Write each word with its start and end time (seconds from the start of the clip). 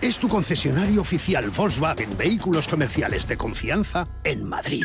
es 0.00 0.16
tu 0.16 0.28
concesionario 0.28 1.00
oficial 1.00 1.50
Volkswagen 1.50 2.16
Vehículos 2.16 2.68
Comerciales 2.68 3.26
de 3.26 3.36
Confianza 3.36 4.06
en 4.22 4.48
Madrid. 4.48 4.84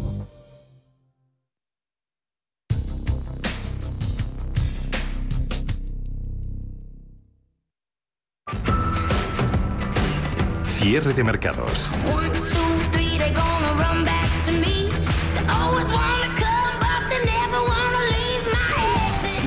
Cierre 10.81 11.13
de 11.13 11.23
mercados. 11.23 11.91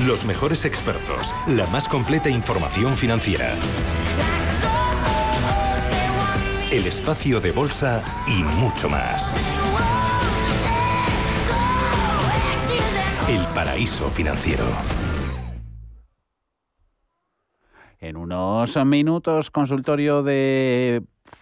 Los 0.07 0.23
mejores 0.23 0.63
expertos, 0.63 1.35
la 1.47 1.67
más 1.67 1.89
completa 1.89 2.29
información 2.29 2.95
financiera. 2.95 3.53
El 6.71 6.87
espacio 6.87 7.41
de 7.41 7.51
bolsa 7.51 8.01
y 8.27 8.41
mucho 8.41 8.87
más. 8.87 9.35
El 13.27 13.43
paraíso 13.53 14.09
financiero. 14.09 14.63
En 17.99 18.15
unos 18.15 18.77
minutos, 18.85 19.51
consultorio 19.51 20.23
de 20.23 21.03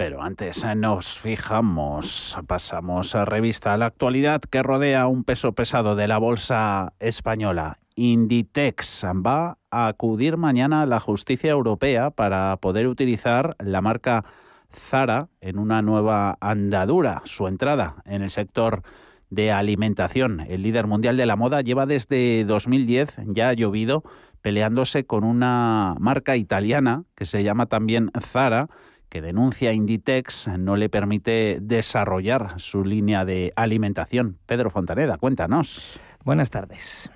Pero 0.00 0.22
antes 0.22 0.64
eh, 0.64 0.74
nos 0.74 1.18
fijamos, 1.18 2.34
pasamos 2.46 3.14
a 3.14 3.26
revista 3.26 3.74
a 3.74 3.76
la 3.76 3.84
actualidad 3.84 4.40
que 4.40 4.62
rodea 4.62 5.06
un 5.06 5.24
peso 5.24 5.52
pesado 5.52 5.94
de 5.94 6.08
la 6.08 6.16
bolsa 6.16 6.94
española. 7.00 7.80
Inditex 7.96 9.04
va 9.04 9.58
a 9.70 9.88
acudir 9.88 10.38
mañana 10.38 10.80
a 10.80 10.86
la 10.86 11.00
justicia 11.00 11.50
europea 11.50 12.10
para 12.10 12.56
poder 12.62 12.88
utilizar 12.88 13.56
la 13.58 13.82
marca 13.82 14.24
Zara 14.72 15.28
en 15.42 15.58
una 15.58 15.82
nueva 15.82 16.38
andadura. 16.40 17.20
Su 17.26 17.46
entrada 17.46 17.96
en 18.06 18.22
el 18.22 18.30
sector 18.30 18.80
de 19.28 19.52
alimentación, 19.52 20.40
el 20.40 20.62
líder 20.62 20.86
mundial 20.86 21.18
de 21.18 21.26
la 21.26 21.36
moda, 21.36 21.60
lleva 21.60 21.84
desde 21.84 22.46
2010, 22.46 23.18
ya 23.26 23.50
ha 23.50 23.52
llovido, 23.52 24.02
peleándose 24.40 25.04
con 25.04 25.24
una 25.24 25.94
marca 25.98 26.36
italiana 26.36 27.04
que 27.14 27.26
se 27.26 27.42
llama 27.42 27.66
también 27.66 28.10
Zara 28.18 28.70
que 29.10 29.20
denuncia 29.20 29.72
Inditex 29.72 30.48
no 30.58 30.76
le 30.76 30.88
permite 30.88 31.58
desarrollar 31.60 32.54
su 32.58 32.84
línea 32.84 33.24
de 33.24 33.52
alimentación. 33.56 34.38
Pedro 34.46 34.70
Fontaneda, 34.70 35.18
cuéntanos. 35.18 36.00
Buenas 36.24 36.48
tardes. 36.50 37.10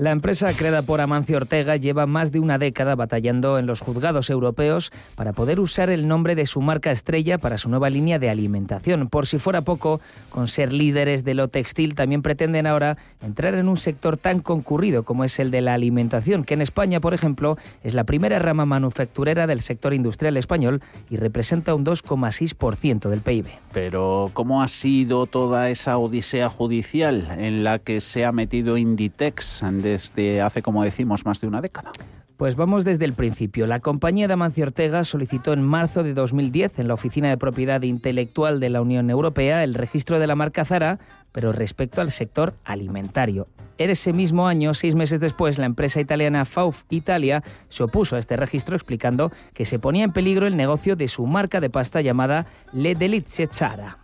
La 0.00 0.12
empresa 0.12 0.50
creada 0.54 0.80
por 0.80 1.02
Amancio 1.02 1.36
Ortega 1.36 1.76
lleva 1.76 2.06
más 2.06 2.32
de 2.32 2.40
una 2.40 2.56
década 2.56 2.94
batallando 2.94 3.58
en 3.58 3.66
los 3.66 3.82
juzgados 3.82 4.30
europeos 4.30 4.92
para 5.14 5.34
poder 5.34 5.60
usar 5.60 5.90
el 5.90 6.08
nombre 6.08 6.34
de 6.34 6.46
su 6.46 6.62
marca 6.62 6.90
estrella 6.90 7.36
para 7.36 7.58
su 7.58 7.68
nueva 7.68 7.90
línea 7.90 8.18
de 8.18 8.30
alimentación. 8.30 9.10
Por 9.10 9.26
si 9.26 9.36
fuera 9.36 9.60
poco, 9.60 10.00
con 10.30 10.48
ser 10.48 10.72
líderes 10.72 11.22
de 11.22 11.34
lo 11.34 11.48
textil, 11.48 11.94
también 11.94 12.22
pretenden 12.22 12.66
ahora 12.66 12.96
entrar 13.20 13.54
en 13.54 13.68
un 13.68 13.76
sector 13.76 14.16
tan 14.16 14.40
concurrido 14.40 15.02
como 15.02 15.22
es 15.22 15.38
el 15.38 15.50
de 15.50 15.60
la 15.60 15.74
alimentación, 15.74 16.44
que 16.44 16.54
en 16.54 16.62
España, 16.62 17.00
por 17.00 17.12
ejemplo, 17.12 17.58
es 17.84 17.92
la 17.92 18.04
primera 18.04 18.38
rama 18.38 18.64
manufacturera 18.64 19.46
del 19.46 19.60
sector 19.60 19.92
industrial 19.92 20.38
español 20.38 20.80
y 21.10 21.18
representa 21.18 21.74
un 21.74 21.84
2,6% 21.84 23.10
del 23.10 23.20
PIB. 23.20 23.48
Pero, 23.74 24.30
¿cómo 24.32 24.62
ha 24.62 24.68
sido 24.68 25.26
toda 25.26 25.68
esa 25.68 25.98
odisea 25.98 26.48
judicial 26.48 27.28
en 27.36 27.64
la 27.64 27.80
que 27.80 28.00
se 28.00 28.24
ha 28.24 28.32
metido 28.32 28.78
Inditex? 28.78 29.62
Desde 29.92 30.40
hace, 30.40 30.62
como 30.62 30.82
decimos, 30.82 31.24
más 31.24 31.40
de 31.40 31.46
una 31.46 31.60
década? 31.60 31.92
Pues 32.36 32.56
vamos 32.56 32.86
desde 32.86 33.04
el 33.04 33.12
principio. 33.12 33.66
La 33.66 33.80
compañía 33.80 34.26
de 34.26 34.32
Amancio 34.32 34.64
Ortega 34.64 35.04
solicitó 35.04 35.52
en 35.52 35.62
marzo 35.62 36.02
de 36.02 36.14
2010 36.14 36.78
en 36.78 36.88
la 36.88 36.94
Oficina 36.94 37.28
de 37.28 37.36
Propiedad 37.36 37.82
Intelectual 37.82 38.60
de 38.60 38.70
la 38.70 38.80
Unión 38.80 39.10
Europea 39.10 39.62
el 39.62 39.74
registro 39.74 40.18
de 40.18 40.26
la 40.26 40.36
marca 40.36 40.64
Zara, 40.64 40.98
pero 41.32 41.52
respecto 41.52 42.00
al 42.00 42.10
sector 42.10 42.54
alimentario. 42.64 43.46
En 43.76 43.90
ese 43.90 44.14
mismo 44.14 44.46
año, 44.46 44.72
seis 44.72 44.94
meses 44.94 45.20
después, 45.20 45.58
la 45.58 45.66
empresa 45.66 46.00
italiana 46.00 46.46
Fauf 46.46 46.84
Italia 46.88 47.42
se 47.68 47.82
opuso 47.82 48.16
a 48.16 48.18
este 48.18 48.36
registro 48.36 48.74
explicando 48.74 49.32
que 49.52 49.66
se 49.66 49.78
ponía 49.78 50.04
en 50.04 50.12
peligro 50.12 50.46
el 50.46 50.56
negocio 50.56 50.96
de 50.96 51.08
su 51.08 51.26
marca 51.26 51.60
de 51.60 51.68
pasta 51.68 52.00
llamada 52.00 52.46
Le 52.72 52.94
Delizie 52.94 53.48
Zara. 53.52 53.98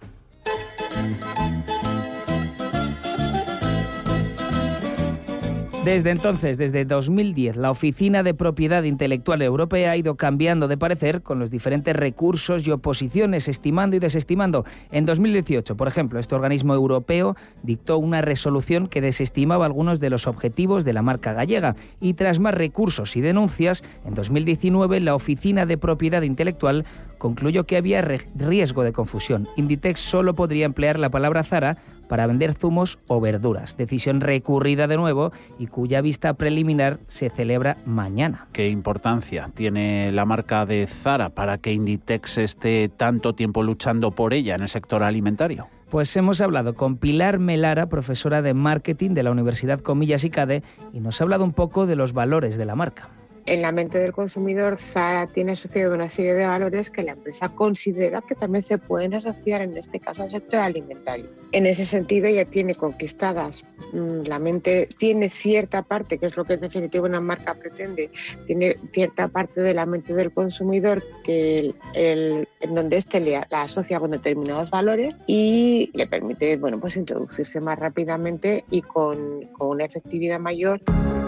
Desde 5.86 6.10
entonces, 6.10 6.58
desde 6.58 6.84
2010, 6.84 7.54
la 7.54 7.70
Oficina 7.70 8.24
de 8.24 8.34
Propiedad 8.34 8.82
Intelectual 8.82 9.40
Europea 9.40 9.92
ha 9.92 9.96
ido 9.96 10.16
cambiando 10.16 10.66
de 10.66 10.76
parecer 10.76 11.22
con 11.22 11.38
los 11.38 11.48
diferentes 11.48 11.94
recursos 11.94 12.66
y 12.66 12.72
oposiciones, 12.72 13.46
estimando 13.46 13.94
y 13.94 14.00
desestimando. 14.00 14.64
En 14.90 15.06
2018, 15.06 15.76
por 15.76 15.86
ejemplo, 15.86 16.18
este 16.18 16.34
organismo 16.34 16.74
europeo 16.74 17.36
dictó 17.62 17.98
una 17.98 18.20
resolución 18.20 18.88
que 18.88 19.00
desestimaba 19.00 19.64
algunos 19.64 20.00
de 20.00 20.10
los 20.10 20.26
objetivos 20.26 20.84
de 20.84 20.92
la 20.92 21.02
marca 21.02 21.34
gallega 21.34 21.76
y 22.00 22.14
tras 22.14 22.40
más 22.40 22.54
recursos 22.54 23.14
y 23.14 23.20
denuncias, 23.20 23.84
en 24.04 24.14
2019 24.14 24.98
la 24.98 25.14
Oficina 25.14 25.66
de 25.66 25.78
Propiedad 25.78 26.22
Intelectual 26.22 26.84
concluyó 27.18 27.64
que 27.64 27.76
había 27.76 28.02
riesgo 28.02 28.82
de 28.82 28.92
confusión. 28.92 29.48
Inditex 29.54 30.00
solo 30.00 30.34
podría 30.34 30.66
emplear 30.66 30.98
la 30.98 31.10
palabra 31.10 31.44
Zara 31.44 31.78
para 32.08 32.26
vender 32.26 32.54
zumos 32.54 32.98
o 33.06 33.20
verduras, 33.20 33.76
decisión 33.76 34.20
recurrida 34.20 34.86
de 34.86 34.96
nuevo 34.96 35.32
y 35.58 35.66
cuya 35.66 36.00
vista 36.00 36.34
preliminar 36.34 36.98
se 37.06 37.30
celebra 37.30 37.76
mañana. 37.84 38.46
¿Qué 38.52 38.68
importancia 38.68 39.50
tiene 39.54 40.12
la 40.12 40.24
marca 40.24 40.66
de 40.66 40.86
Zara 40.86 41.30
para 41.30 41.58
que 41.58 41.72
Inditex 41.72 42.38
esté 42.38 42.88
tanto 42.88 43.34
tiempo 43.34 43.62
luchando 43.62 44.10
por 44.10 44.34
ella 44.34 44.54
en 44.54 44.62
el 44.62 44.68
sector 44.68 45.02
alimentario? 45.02 45.68
Pues 45.90 46.16
hemos 46.16 46.40
hablado 46.40 46.74
con 46.74 46.96
Pilar 46.96 47.38
Melara, 47.38 47.88
profesora 47.88 48.42
de 48.42 48.54
marketing 48.54 49.10
de 49.10 49.22
la 49.22 49.30
Universidad 49.30 49.80
Comillas 49.80 50.24
y 50.24 50.30
CADE, 50.30 50.62
y 50.92 51.00
nos 51.00 51.20
ha 51.20 51.24
hablado 51.24 51.44
un 51.44 51.52
poco 51.52 51.86
de 51.86 51.94
los 51.94 52.12
valores 52.12 52.56
de 52.56 52.64
la 52.64 52.74
marca. 52.74 53.08
En 53.46 53.62
la 53.62 53.72
mente 53.72 53.98
del 53.98 54.12
consumidor, 54.12 54.78
Zara 54.78 55.26
tiene 55.28 55.52
asociado 55.52 55.94
una 55.94 56.08
serie 56.08 56.34
de 56.34 56.46
valores 56.46 56.90
que 56.90 57.02
la 57.02 57.12
empresa 57.12 57.48
considera 57.48 58.22
que 58.22 58.34
también 58.34 58.64
se 58.64 58.78
pueden 58.78 59.14
asociar, 59.14 59.62
en 59.62 59.76
este 59.76 60.00
caso, 60.00 60.24
al 60.24 60.30
sector 60.30 60.60
alimentario. 60.60 61.26
En 61.52 61.66
ese 61.66 61.84
sentido, 61.84 62.28
ya 62.28 62.44
tiene 62.44 62.74
conquistadas 62.74 63.64
mm, 63.92 64.22
la 64.26 64.38
mente, 64.38 64.88
tiene 64.98 65.30
cierta 65.30 65.82
parte, 65.82 66.18
que 66.18 66.26
es 66.26 66.36
lo 66.36 66.44
que 66.44 66.54
en 66.54 66.60
definitiva 66.60 67.06
una 67.06 67.20
marca 67.20 67.54
pretende, 67.54 68.10
tiene 68.46 68.76
cierta 68.92 69.28
parte 69.28 69.60
de 69.60 69.74
la 69.74 69.86
mente 69.86 70.12
del 70.12 70.32
consumidor 70.32 71.02
que 71.24 71.74
el, 71.94 72.48
en 72.60 72.74
donde 72.74 72.96
éste 72.96 73.20
la 73.20 73.62
asocia 73.62 74.00
con 74.00 74.10
determinados 74.10 74.70
valores 74.70 75.14
y 75.26 75.90
le 75.94 76.06
permite 76.06 76.56
bueno, 76.56 76.80
pues 76.80 76.96
introducirse 76.96 77.60
más 77.60 77.78
rápidamente 77.78 78.64
y 78.70 78.82
con, 78.82 79.46
con 79.52 79.68
una 79.68 79.84
efectividad 79.84 80.38
mayor. 80.38 80.80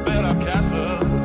Al 0.06 1.17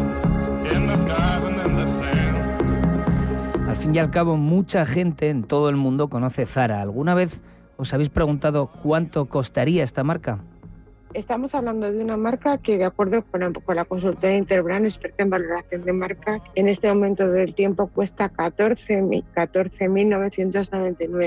fin 3.84 3.96
y 3.96 4.00
al 4.00 4.12
cabo, 4.12 4.38
mucha 4.38 4.86
gente 4.86 5.30
en 5.30 5.44
todo 5.44 5.68
el 5.68 5.76
mundo 5.76 6.10
conoce 6.10 6.46
Zara. 6.46 6.82
¿Alguna 6.82 7.16
vez 7.16 7.42
os 7.76 7.94
habéis 7.94 8.08
preguntado 8.08 8.68
cuánto 8.82 9.26
costaría 9.26 9.84
esta 9.84 10.06
marca? 10.06 10.40
Estamos 11.14 11.54
hablando 11.54 11.92
de 11.92 12.02
una 12.02 12.16
marca 12.16 12.58
que, 12.60 12.78
de 12.78 12.86
acuerdo 12.86 13.26
con 13.26 13.42
la, 13.42 13.52
con 13.52 13.76
la 13.76 13.84
consultora 13.84 14.38
Interbrand, 14.38 14.86
experta 14.86 15.24
en 15.24 15.32
valoración 15.32 15.84
de 15.84 15.92
marcas, 15.92 16.42
en 16.56 16.70
este 16.70 16.88
momento 16.88 17.28
del 17.28 17.54
tiempo 17.54 17.88
cuesta 17.88 18.32
14.999 18.32 19.24
14, 19.34 19.90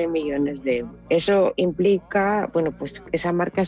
millones 0.08 0.62
de 0.64 0.78
euros. 0.78 0.96
Eso 1.10 1.52
implica, 1.56 2.48
bueno, 2.54 2.72
pues 2.72 3.02
esa 3.12 3.32
marca 3.34 3.64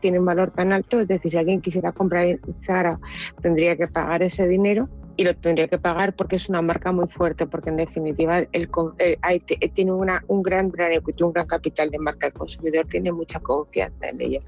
tiene 0.00 0.18
un 0.18 0.24
valor 0.24 0.52
tan 0.52 0.72
alto, 0.72 1.00
es 1.00 1.08
decir, 1.08 1.32
si 1.32 1.36
alguien 1.36 1.60
quisiera 1.60 1.92
comprar 1.92 2.38
Zara, 2.64 2.98
tendría 3.42 3.76
que 3.76 3.88
pagar 3.88 4.22
ese 4.22 4.48
dinero 4.48 4.88
y 5.18 5.24
lo 5.24 5.34
tendría 5.34 5.66
que 5.66 5.78
pagar 5.78 6.14
porque 6.14 6.36
es 6.36 6.48
una 6.48 6.62
marca 6.62 6.92
muy 6.92 7.08
fuerte, 7.08 7.44
porque 7.44 7.70
en 7.70 7.76
definitiva 7.76 8.38
el, 8.52 8.70
tiene 9.74 9.92
una, 9.92 10.22
un 10.28 10.42
gran, 10.44 10.70
gran 10.70 10.92
un 11.20 11.32
gran 11.32 11.46
capital 11.46 11.90
de 11.90 11.98
marca. 11.98 12.28
El 12.28 12.32
consumidor 12.32 12.86
tiene 12.86 13.10
mucha 13.10 13.40
confianza 13.40 14.08
en 14.08 14.20
ella. 14.20 14.40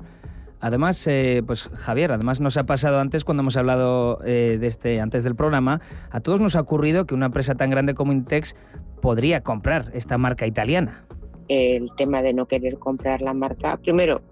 Además, 0.61 1.05
eh, 1.09 1.43
pues 1.45 1.65
Javier, 1.75 2.13
además 2.13 2.41
nos 2.41 2.57
ha 2.57 2.67
pasado 2.67 3.01
antes 3.01 3.25
cuando 3.25 3.41
hemos 3.41 3.57
hablado 3.57 4.21
eh, 4.25 4.59
de 4.61 4.67
este 4.69 5.01
antes 5.01 5.25
del 5.25 5.35
programa, 5.35 5.81
a 6.13 6.21
todos 6.21 6.41
nos 6.41 6.55
ha 6.55 6.61
ocurrido 6.61 7.05
que 7.05 7.15
una 7.17 7.27
empresa 7.27 7.57
tan 7.57 7.71
grande 7.71 7.95
como 7.95 8.13
Intex 8.13 8.55
podría 9.03 9.43
comprar 9.43 9.91
esta 9.93 10.19
marca 10.19 10.47
italiana. 10.47 11.05
El 11.51 11.91
tema 11.97 12.23
de 12.23 12.33
no 12.33 12.47
querer 12.47 12.79
comprar 12.79 13.23
la 13.23 13.35
marca, 13.35 13.77
primero, 13.77 14.23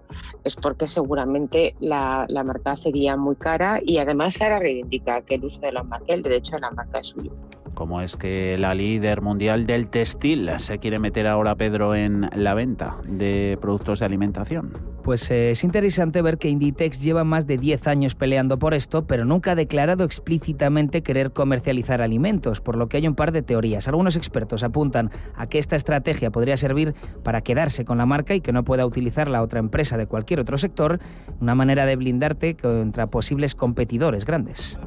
es 0.45 0.55
porque 0.55 0.87
seguramente 0.87 1.75
la, 1.81 2.25
la 2.29 2.45
marca 2.45 2.77
sería 2.77 3.17
muy 3.17 3.35
cara 3.35 3.81
y 3.85 3.97
además 3.97 4.35
Sara 4.35 4.57
reivindica 4.57 5.21
que 5.23 5.35
el 5.35 5.43
uso 5.43 5.59
de 5.59 5.73
la 5.73 5.83
marca, 5.83 6.13
el 6.13 6.23
derecho 6.23 6.55
a 6.55 6.59
la 6.59 6.71
marca 6.71 6.99
es 6.99 7.07
suyo. 7.07 7.33
¿Cómo 7.79 8.01
es 8.01 8.17
que 8.17 8.57
la 8.57 8.75
líder 8.75 9.21
mundial 9.21 9.65
del 9.65 9.87
textil 9.87 10.51
se 10.57 10.79
quiere 10.79 10.99
meter 10.99 11.25
ahora, 11.27 11.55
Pedro, 11.55 11.95
en 11.95 12.29
la 12.35 12.53
venta 12.53 12.97
de 13.07 13.57
productos 13.61 13.99
de 13.99 14.05
alimentación? 14.05 14.73
Pues 15.01 15.31
eh, 15.31 15.51
es 15.51 15.63
interesante 15.63 16.21
ver 16.21 16.37
que 16.37 16.49
Inditex 16.49 17.01
lleva 17.01 17.23
más 17.23 17.47
de 17.47 17.55
10 17.55 17.87
años 17.87 18.15
peleando 18.15 18.59
por 18.59 18.73
esto, 18.73 19.07
pero 19.07 19.23
nunca 19.23 19.53
ha 19.53 19.55
declarado 19.55 20.03
explícitamente 20.03 21.03
querer 21.03 21.31
comercializar 21.31 22.01
alimentos, 22.01 22.59
por 22.59 22.75
lo 22.75 22.89
que 22.89 22.97
hay 22.97 23.07
un 23.07 23.15
par 23.15 23.31
de 23.31 23.43
teorías. 23.43 23.87
Algunos 23.87 24.17
expertos 24.17 24.61
apuntan 24.63 25.09
a 25.37 25.47
que 25.47 25.57
esta 25.57 25.77
estrategia 25.77 26.31
podría 26.31 26.57
servir 26.57 26.93
para 27.23 27.39
quedarse 27.39 27.85
con 27.85 27.97
la 27.97 28.05
marca 28.05 28.35
y 28.35 28.41
que 28.41 28.51
no 28.51 28.65
pueda 28.65 28.85
utilizar 28.85 29.29
la 29.29 29.41
otra 29.41 29.59
empresa 29.59 29.95
de 29.95 30.05
cualquier 30.05 30.41
otro 30.41 30.57
sector, 30.57 30.99
una 31.39 31.55
manera 31.55 31.85
de 31.85 31.95
blindarte 31.95 32.57
contra 32.57 33.07
posibles 33.07 33.55
competidores 33.55 34.25
grandes. 34.25 34.77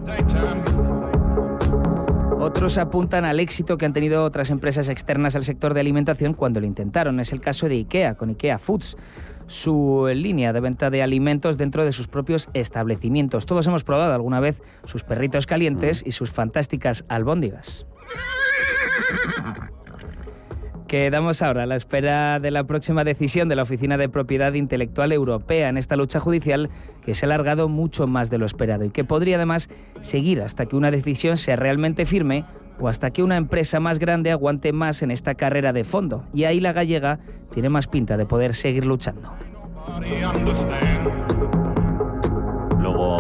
Otros 2.43 2.77
apuntan 2.77 3.25
al 3.25 3.39
éxito 3.39 3.79
que 3.79 3.87
han 3.87 3.93
tenido 3.93 4.25
otras 4.25 4.51
empresas 4.51 4.89
externas 4.89 5.37
al 5.37 5.45
sector 5.45 5.75
de 5.75 5.81
alimentación 5.81 6.35
cuando 6.35 6.59
lo 6.59 6.67
intentaron. 6.67 7.21
Es 7.21 7.33
el 7.33 7.41
caso 7.41 7.69
de 7.69 7.77
IKEA, 7.77 8.17
con 8.17 8.31
IKEA 8.31 8.59
Foods 8.59 8.97
su 9.47 10.11
línea 10.13 10.53
de 10.53 10.59
venta 10.59 10.91
de 10.91 11.05
alimentos 11.05 11.57
dentro 11.57 11.85
de 11.85 11.93
sus 11.93 12.09
propios 12.09 12.49
establecimientos. 12.53 13.47
Todos 13.47 13.69
hemos 13.69 13.85
probado 13.85 14.13
alguna 14.13 14.41
vez 14.41 14.61
sus 14.87 15.05
perritos 15.05 15.47
calientes 15.47 16.03
y 16.05 16.11
sus 16.11 16.33
fantásticas 16.33 17.05
albóndigas. 17.07 17.87
Quedamos 20.93 21.41
ahora 21.41 21.63
a 21.63 21.67
la 21.67 21.77
espera 21.77 22.39
de 22.39 22.51
la 22.51 22.65
próxima 22.65 23.03
decisión 23.03 23.49
de 23.49 23.57
la 23.57 23.63
Oficina 23.63 23.97
de 23.97 24.11
Propiedad 24.11 24.53
Intelectual 24.53 25.11
Europea 25.13 25.71
en 25.71 25.79
esta 25.79 25.97
lucha 25.97 26.21
judicial 26.21 26.69
que 27.03 27.15
se 27.15 27.25
ha 27.25 27.29
alargado 27.29 27.71
mucho 27.71 28.07
más 28.07 28.29
de 28.29 28.37
lo 28.37 28.45
esperado 28.45 28.85
y 28.85 28.91
que 28.91 29.03
podría 29.03 29.37
además 29.37 29.71
seguir 30.03 30.43
hasta 30.43 30.67
que 30.67 30.77
una 30.77 30.91
decisión 30.91 31.39
sea 31.39 31.57
realmente 31.57 32.05
firme 32.05 32.45
o 32.79 32.89
hasta 32.89 33.11
que 33.11 33.23
una 33.23 33.39
empresa 33.39 33.81
más 33.81 33.99
grande 33.99 34.33
aguante 34.33 34.75
más 34.75 35.01
en 35.01 35.11
esta 35.11 35.35
carrera 35.35 35.73
de 35.73 35.85
fondo. 35.85 36.27
Y 36.35 36.45
ahí 36.45 36.61
la 36.61 36.75
gallega 36.75 37.21
tiene 37.55 37.71
más 37.71 37.87
pinta 37.87 38.19
de 38.19 38.27
poder 38.27 38.55
seguir 38.55 38.85
luchando. 38.85 39.33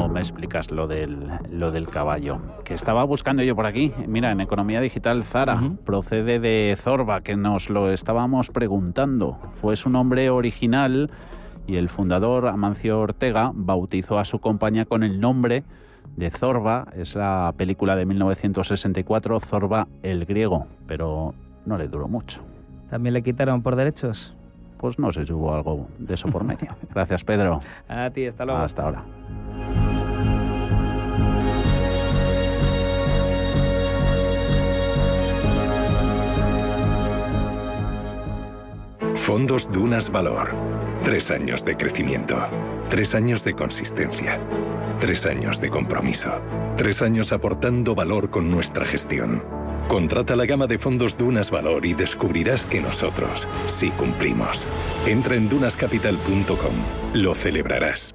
Me 0.08 0.20
explicas 0.20 0.70
lo 0.70 0.86
del, 0.86 1.28
lo 1.50 1.70
del 1.70 1.88
caballo. 1.88 2.40
Que 2.64 2.74
estaba 2.74 3.04
buscando 3.04 3.42
yo 3.42 3.54
por 3.54 3.66
aquí. 3.66 3.92
Mira, 4.06 4.30
en 4.32 4.40
Economía 4.40 4.80
Digital, 4.80 5.24
Zara 5.24 5.60
procede 5.84 6.38
de 6.38 6.74
Zorba, 6.78 7.20
que 7.22 7.36
nos 7.36 7.70
lo 7.70 7.90
estábamos 7.90 8.50
preguntando. 8.50 9.38
Fue 9.60 9.76
su 9.76 9.90
nombre 9.90 10.30
original 10.30 11.10
y 11.66 11.76
el 11.76 11.88
fundador, 11.88 12.48
Amancio 12.48 13.00
Ortega, 13.00 13.52
bautizó 13.54 14.18
a 14.18 14.24
su 14.24 14.40
compañía 14.40 14.84
con 14.84 15.02
el 15.02 15.20
nombre 15.20 15.64
de 16.16 16.30
Zorba. 16.30 16.88
Es 16.96 17.14
la 17.14 17.54
película 17.56 17.96
de 17.96 18.06
1964, 18.06 19.40
Zorba 19.40 19.88
el 20.02 20.24
griego, 20.26 20.66
pero 20.86 21.34
no 21.64 21.78
le 21.78 21.88
duró 21.88 22.08
mucho. 22.08 22.42
¿También 22.90 23.14
le 23.14 23.22
quitaron 23.22 23.62
por 23.62 23.76
derechos? 23.76 24.34
Pues 24.82 24.98
no 24.98 25.12
sé 25.12 25.24
si 25.24 25.32
hubo 25.32 25.54
algo 25.54 25.86
de 25.96 26.14
eso 26.14 26.28
por 26.28 26.42
medio. 26.42 26.74
Gracias, 26.92 27.22
Pedro. 27.22 27.60
A 27.86 28.10
ti, 28.10 28.26
hasta 28.26 28.44
luego. 28.44 28.62
Hasta 28.62 28.82
ahora. 28.82 29.04
Fondos 39.14 39.70
Dunas 39.70 40.10
Valor. 40.10 40.48
Tres 41.04 41.30
años 41.30 41.64
de 41.64 41.76
crecimiento. 41.76 42.44
Tres 42.88 43.14
años 43.14 43.44
de 43.44 43.54
consistencia. 43.54 44.40
Tres 44.98 45.26
años 45.26 45.60
de 45.60 45.70
compromiso. 45.70 46.32
Tres 46.76 47.02
años 47.02 47.30
aportando 47.30 47.94
valor 47.94 48.30
con 48.30 48.50
nuestra 48.50 48.84
gestión. 48.84 49.61
Contrata 49.92 50.34
la 50.36 50.46
gama 50.46 50.66
de 50.66 50.78
fondos 50.78 51.18
Dunas 51.18 51.50
Valor 51.50 51.84
y 51.84 51.92
descubrirás 51.92 52.64
que 52.64 52.80
nosotros 52.80 53.46
sí 53.66 53.90
cumplimos. 53.90 54.66
Entra 55.06 55.36
en 55.36 55.50
dunascapital.com. 55.50 56.74
Lo 57.12 57.34
celebrarás. 57.34 58.14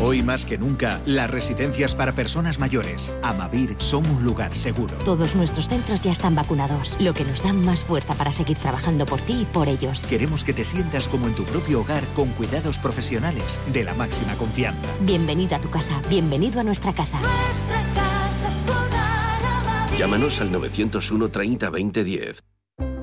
Hoy 0.00 0.22
más 0.22 0.44
que 0.44 0.58
nunca, 0.58 1.00
las 1.06 1.28
residencias 1.28 1.96
para 1.96 2.12
personas 2.12 2.60
mayores, 2.60 3.12
Amavir, 3.22 3.74
son 3.78 4.06
un 4.06 4.22
lugar 4.22 4.54
seguro. 4.54 4.94
Todos 5.04 5.34
nuestros 5.34 5.68
centros 5.68 6.00
ya 6.00 6.12
están 6.12 6.36
vacunados, 6.36 6.96
lo 7.00 7.12
que 7.12 7.24
nos 7.24 7.42
da 7.42 7.52
más 7.52 7.84
fuerza 7.84 8.14
para 8.14 8.30
seguir 8.30 8.56
trabajando 8.58 9.06
por 9.06 9.20
ti 9.20 9.40
y 9.42 9.44
por 9.44 9.68
ellos. 9.68 10.06
Queremos 10.06 10.44
que 10.44 10.52
te 10.52 10.62
sientas 10.62 11.08
como 11.08 11.26
en 11.26 11.34
tu 11.34 11.44
propio 11.44 11.80
hogar 11.80 12.04
con 12.14 12.28
cuidados 12.30 12.78
profesionales 12.78 13.60
de 13.72 13.82
la 13.84 13.94
máxima 13.94 14.34
confianza. 14.34 14.88
Bienvenido 15.00 15.56
a 15.56 15.58
tu 15.58 15.68
casa, 15.68 16.00
bienvenido 16.08 16.60
a 16.60 16.64
nuestra 16.64 16.92
casa. 16.92 17.18
Nuestra 17.18 17.82
casa 17.94 18.48
es 19.92 19.98
Llámanos 19.98 20.40
al 20.40 20.52
901 20.52 21.28
30 21.28 21.70
20 21.70 22.04
10. 22.04 22.44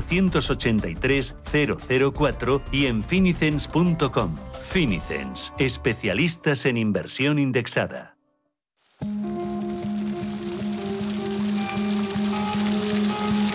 483 0.00 1.36
004 2.12 2.62
y 2.72 2.86
en 2.86 3.02
finicens.com. 3.02 4.36
Finicens, 4.70 5.52
especialistas 5.58 6.64
en 6.66 6.76
inversión 6.78 7.38
indexada. 7.38 8.16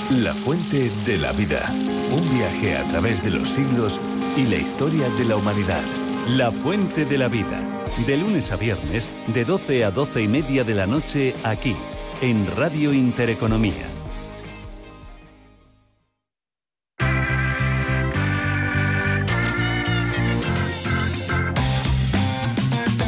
La 0.10 0.34
fuente 0.36 0.89
de 1.06 1.17
la 1.17 1.32
vida. 1.32 1.70
Un 2.12 2.29
viaje 2.29 2.77
a 2.77 2.88
través 2.88 3.24
de 3.24 3.32
los 3.32 3.50
siglos 3.50 4.00
y 4.36 4.44
la 4.44 4.58
historia 4.58 5.10
de 5.10 5.25
la 5.25 5.38
humanidad. 5.38 5.84
La 6.27 6.51
fuente 6.51 7.06
de 7.06 7.17
la 7.17 7.27
vida. 7.27 7.84
De 8.06 8.17
lunes 8.17 8.51
a 8.51 8.56
viernes, 8.56 9.10
de 9.27 9.46
12 9.46 9.86
a 9.86 9.91
12 9.91 10.22
y 10.22 10.27
media 10.27 10.63
de 10.63 10.75
la 10.75 10.86
noche, 10.86 11.34
aquí, 11.44 11.75
en 12.22 12.48
Radio 12.56 12.94
Intereconomía. 12.94 13.96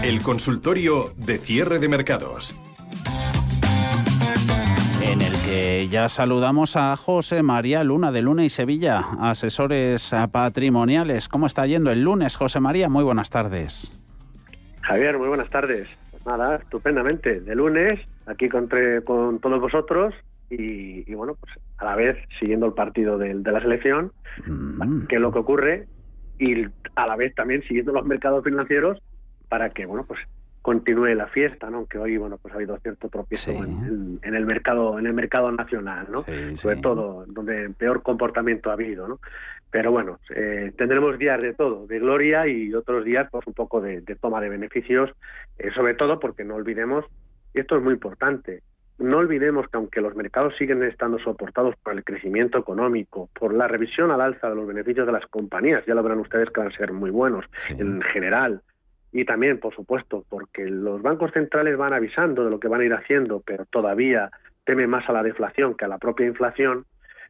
El 0.10 0.24
consultorio 0.24 1.14
de 1.18 1.38
cierre 1.38 1.78
de 1.78 1.88
mercados. 1.88 2.56
En 5.04 5.22
el 5.22 5.34
que 5.46 5.88
ya 5.88 6.10
saludamos 6.10 6.76
a 6.76 6.96
José 6.96 7.44
María 7.44 7.84
Luna 7.84 8.12
de 8.12 8.24
Luna 8.24 8.44
y 8.44 8.50
Sevilla, 8.50 9.06
asesores 9.20 10.12
patrimoniales. 10.32 11.30
¿Cómo 11.30 11.46
está 11.46 11.68
yendo 11.68 11.92
el 11.92 12.02
lunes, 12.02 12.38
José 12.38 12.60
María? 12.60 12.90
Muy 12.90 13.04
buenas 13.04 13.30
tardes. 13.30 13.96
Javier, 14.82 15.20
muy 15.20 15.28
buenas 15.28 15.52
tardes. 15.52 15.88
Pues 16.10 16.26
nada, 16.26 16.56
estupendamente. 16.56 17.42
De 17.42 17.54
lunes, 17.54 18.00
aquí 18.26 18.50
con, 18.50 18.68
con 19.06 19.38
todos 19.38 19.62
vosotros 19.62 20.16
y, 20.50 21.14
bueno, 21.14 21.36
pues 21.40 21.54
a 21.78 21.86
la 21.86 21.96
vez 21.96 22.18
siguiendo 22.40 22.66
el 22.66 22.74
partido 22.74 23.20
de, 23.20 23.36
la 23.36 23.62
selección, 23.62 24.12
mm. 24.48 25.06
que 25.06 25.18
es 25.18 25.22
lo 25.22 25.32
que 25.32 25.38
ocurre, 25.38 25.88
y 26.40 26.66
a 26.96 27.06
la 27.06 27.16
vez 27.16 27.36
también 27.36 27.62
siguiendo 27.68 27.92
los 27.92 28.08
mercados 28.08 28.44
financieros 28.44 29.00
para 29.50 29.72
que 29.72 29.86
bueno 29.86 30.06
pues 30.06 30.20
continúe 30.62 31.16
la 31.16 31.28
fiesta, 31.28 31.70
¿no? 31.70 31.78
Aunque 31.78 31.98
hoy 31.98 32.18
bueno 32.18 32.38
pues 32.38 32.54
ha 32.54 32.58
habido 32.58 32.78
cierto 32.78 33.10
tropiezo 33.10 33.52
en, 33.52 34.20
el 34.22 34.46
mercado 34.46 35.00
en 35.00 35.08
el 35.08 35.14
mercado 35.14 35.52
nacional, 35.52 36.08
¿no? 36.12 36.24
Sobre 36.56 36.78
todo 36.78 37.26
donde 37.28 37.70
peor 37.72 38.04
comportamiento 38.04 38.70
ha 38.70 38.74
habido, 38.74 39.08
¿no? 39.08 39.20
Pero 39.72 39.92
bueno, 39.92 40.20
eh, 40.36 40.72
tendremos 40.78 41.18
días 41.20 41.40
de 41.42 41.54
todo, 41.54 41.86
de 41.86 42.00
gloria 42.00 42.48
y 42.48 42.74
otros 42.74 43.06
días 43.06 43.28
pues 43.32 43.46
un 43.46 43.54
poco 43.54 43.82
de, 43.82 44.02
toma 44.20 44.42
de 44.42 44.50
beneficios, 44.50 45.12
eh, 45.60 45.70
sobre 45.76 45.94
todo 45.94 46.20
porque 46.20 46.44
no 46.44 46.56
olvidemos 46.56 47.06
y 47.54 47.60
esto 47.60 47.78
es 47.78 47.84
muy 47.84 47.94
importante. 47.94 48.62
No 48.98 49.20
olvidemos 49.20 49.68
que 49.70 49.78
aunque 49.78 50.02
los 50.02 50.14
mercados 50.16 50.56
siguen 50.58 50.84
estando 50.84 51.20
soportados 51.20 51.76
por 51.78 51.94
el 51.94 52.04
crecimiento 52.04 52.58
económico, 52.58 53.30
por 53.34 53.54
la 53.54 53.68
revisión 53.68 54.12
al 54.12 54.20
alza 54.20 54.50
de 54.50 54.56
los 54.56 54.68
beneficios 54.68 55.06
de 55.06 55.14
las 55.14 55.26
compañías, 55.28 55.86
ya 55.86 55.94
lo 55.94 56.04
verán 56.04 56.20
ustedes 56.20 56.50
que 56.50 56.60
van 56.60 56.70
a 56.70 56.78
ser 56.78 56.92
muy 56.92 57.10
buenos 57.10 57.46
en 57.70 58.02
general, 58.02 58.62
y 59.12 59.26
también, 59.26 59.60
por 59.60 59.74
supuesto, 59.74 60.24
porque 60.30 60.66
los 60.66 61.02
bancos 61.02 61.32
centrales 61.32 61.78
van 61.78 61.94
avisando 61.94 62.44
de 62.44 62.52
lo 62.52 62.60
que 62.60 62.68
van 62.68 62.82
a 62.82 62.86
ir 62.86 62.94
haciendo, 62.94 63.42
pero 63.46 63.66
todavía 63.66 64.30
teme 64.66 64.88
más 64.88 65.10
a 65.10 65.14
la 65.14 65.24
deflación 65.24 65.76
que 65.76 65.86
a 65.86 65.88
la 65.88 65.98
propia 65.98 66.28
inflación, 66.28 66.86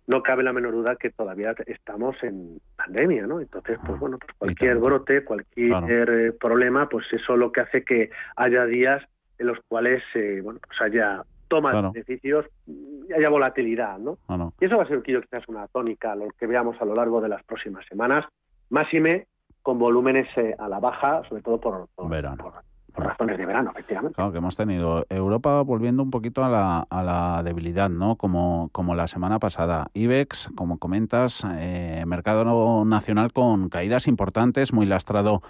no 0.08 0.24
cabe 0.24 0.44
la 0.44 0.54
menor 0.54 0.74
duda 0.74 0.96
que 0.96 1.12
todavía 1.12 1.54
estamos 1.68 2.16
en 2.24 2.60
pandemia, 2.76 3.28
¿no? 3.28 3.40
Entonces, 3.42 3.78
pues 3.86 4.00
bueno, 4.00 4.18
pues 4.18 4.34
cualquier 4.38 4.78
brote, 4.78 5.24
cualquier 5.24 6.10
eh, 6.10 6.32
problema, 6.32 6.90
pues 6.90 7.06
eso 7.14 7.38
lo 7.38 7.52
que 7.52 7.62
hace 7.62 7.84
que 7.84 8.10
haya 8.36 8.66
días 8.66 9.04
en 9.38 9.48
los 9.48 9.60
cuales, 9.68 10.02
eh, 10.16 10.42
bueno, 10.44 10.60
pues 10.66 10.82
haya 10.82 11.24
toma 11.48 11.74
de 11.74 11.90
beneficios 11.90 12.46
y 12.66 13.14
haya 13.14 13.30
volatilidad, 13.30 14.00
¿no? 14.00 14.18
Y 14.60 14.66
eso 14.66 14.78
va 14.78 14.84
a 14.84 14.88
ser 14.88 15.02
quizás 15.04 15.48
una 15.48 15.68
tónica, 15.68 16.16
lo 16.16 16.30
que 16.40 16.48
veamos 16.48 16.80
a 16.82 16.86
lo 16.86 16.96
largo 16.96 17.22
de 17.22 17.30
las 17.30 17.44
próximas 17.44 17.86
semanas, 17.86 18.26
máxime 18.70 19.28
con 19.70 19.78
volúmenes 19.78 20.28
eh, 20.36 20.56
a 20.58 20.68
la 20.68 20.80
baja, 20.80 21.22
sobre 21.30 21.44
todo 21.44 21.60
por, 21.60 21.88
razones 22.96 23.38
de 23.38 23.46
verano, 23.46 23.70
efectivamente. 23.70 24.16
Claro, 24.16 24.32
que 24.32 24.40
hemos 24.40 24.56
tenido 24.56 25.06
Europa 25.10 25.62
volviendo 25.62 26.02
un 26.02 26.10
poquito 26.10 26.44
a 26.44 26.50
la, 26.50 26.88
a 26.90 27.04
la 27.04 27.44
debilidad, 27.44 27.88
¿no? 27.88 28.16
Como, 28.16 28.70
como 28.72 28.96
la 28.96 29.06
semana 29.06 29.38
pasada. 29.38 29.92
IBEX, 29.94 30.50
como 30.56 30.80
comentas, 30.80 31.46
eh, 31.60 32.04
mercado 32.08 32.84
nacional 32.84 33.32
con 33.32 33.70
caídas 33.70 34.08
importantes, 34.08 34.74
muy 34.74 34.88
lastrado 34.88 35.44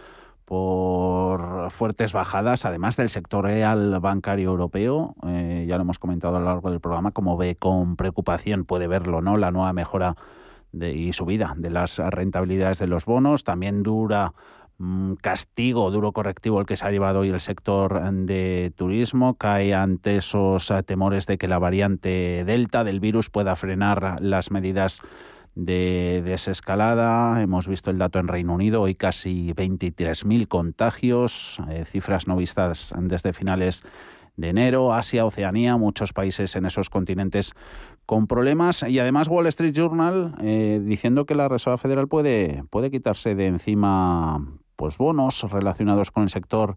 por 0.43 1.71
fuertes 1.71 2.11
bajadas, 2.11 2.65
además 2.65 2.97
del 2.97 3.07
sector 3.07 3.45
real 3.45 4.01
bancario 4.01 4.49
europeo, 4.49 5.15
eh, 5.27 5.63
ya 5.65 5.77
lo 5.77 5.83
hemos 5.83 5.97
comentado 5.97 6.35
a 6.35 6.39
lo 6.39 6.45
largo 6.45 6.71
del 6.71 6.81
programa, 6.81 7.11
como 7.11 7.37
ve 7.37 7.55
con 7.55 7.95
preocupación, 7.95 8.65
puede 8.65 8.87
verlo, 8.87 9.21
¿no? 9.21 9.37
La 9.37 9.51
nueva 9.51 9.71
mejora 9.71 10.17
de, 10.71 10.93
y 10.93 11.13
subida 11.13 11.53
de 11.57 11.69
las 11.69 11.97
rentabilidades 11.97 12.79
de 12.79 12.87
los 12.87 13.05
bonos. 13.05 13.43
También 13.43 13.83
dura 13.83 14.33
mm, 14.77 15.13
castigo, 15.15 15.91
duro 15.91 16.11
correctivo 16.11 16.59
el 16.59 16.65
que 16.65 16.77
se 16.77 16.85
ha 16.85 16.91
llevado 16.91 17.19
hoy 17.19 17.29
el 17.29 17.39
sector 17.39 18.01
de 18.11 18.71
turismo. 18.75 19.35
Cae 19.35 19.73
ante 19.73 20.17
esos 20.17 20.71
eh, 20.71 20.83
temores 20.83 21.25
de 21.25 21.37
que 21.37 21.47
la 21.47 21.59
variante 21.59 22.43
Delta 22.45 22.83
del 22.83 22.99
virus 22.99 23.29
pueda 23.29 23.55
frenar 23.55 24.17
las 24.21 24.51
medidas 24.51 25.01
de 25.55 26.23
desescalada. 26.25 27.41
Hemos 27.41 27.67
visto 27.67 27.91
el 27.91 27.97
dato 27.97 28.19
en 28.19 28.27
Reino 28.27 28.53
Unido, 28.53 28.81
hoy 28.81 28.95
casi 28.95 29.53
23.000 29.53 30.47
contagios, 30.47 31.59
eh, 31.69 31.83
cifras 31.85 32.27
no 32.27 32.35
vistas 32.35 32.93
desde 32.97 33.33
finales 33.33 33.83
de 34.37 34.49
enero. 34.49 34.93
Asia, 34.93 35.25
Oceanía, 35.25 35.75
muchos 35.77 36.13
países 36.13 36.55
en 36.55 36.65
esos 36.65 36.89
continentes 36.89 37.53
con 38.09 38.25
problemas 38.25 38.81
y 38.89 38.97
además 38.97 39.27
Wall 39.27 39.45
Street 39.45 39.71
Journal 39.71 40.33
eh, 40.41 40.81
diciendo 40.81 41.27
que 41.27 41.35
la 41.35 41.47
Reserva 41.47 41.77
Federal 41.77 42.07
puede, 42.07 42.63
puede 42.71 42.89
quitarse 42.89 43.35
de 43.35 43.45
encima 43.45 44.43
pues 44.75 44.97
bonos 44.97 45.45
relacionados 45.51 46.09
con 46.09 46.23
el 46.23 46.31
sector 46.31 46.73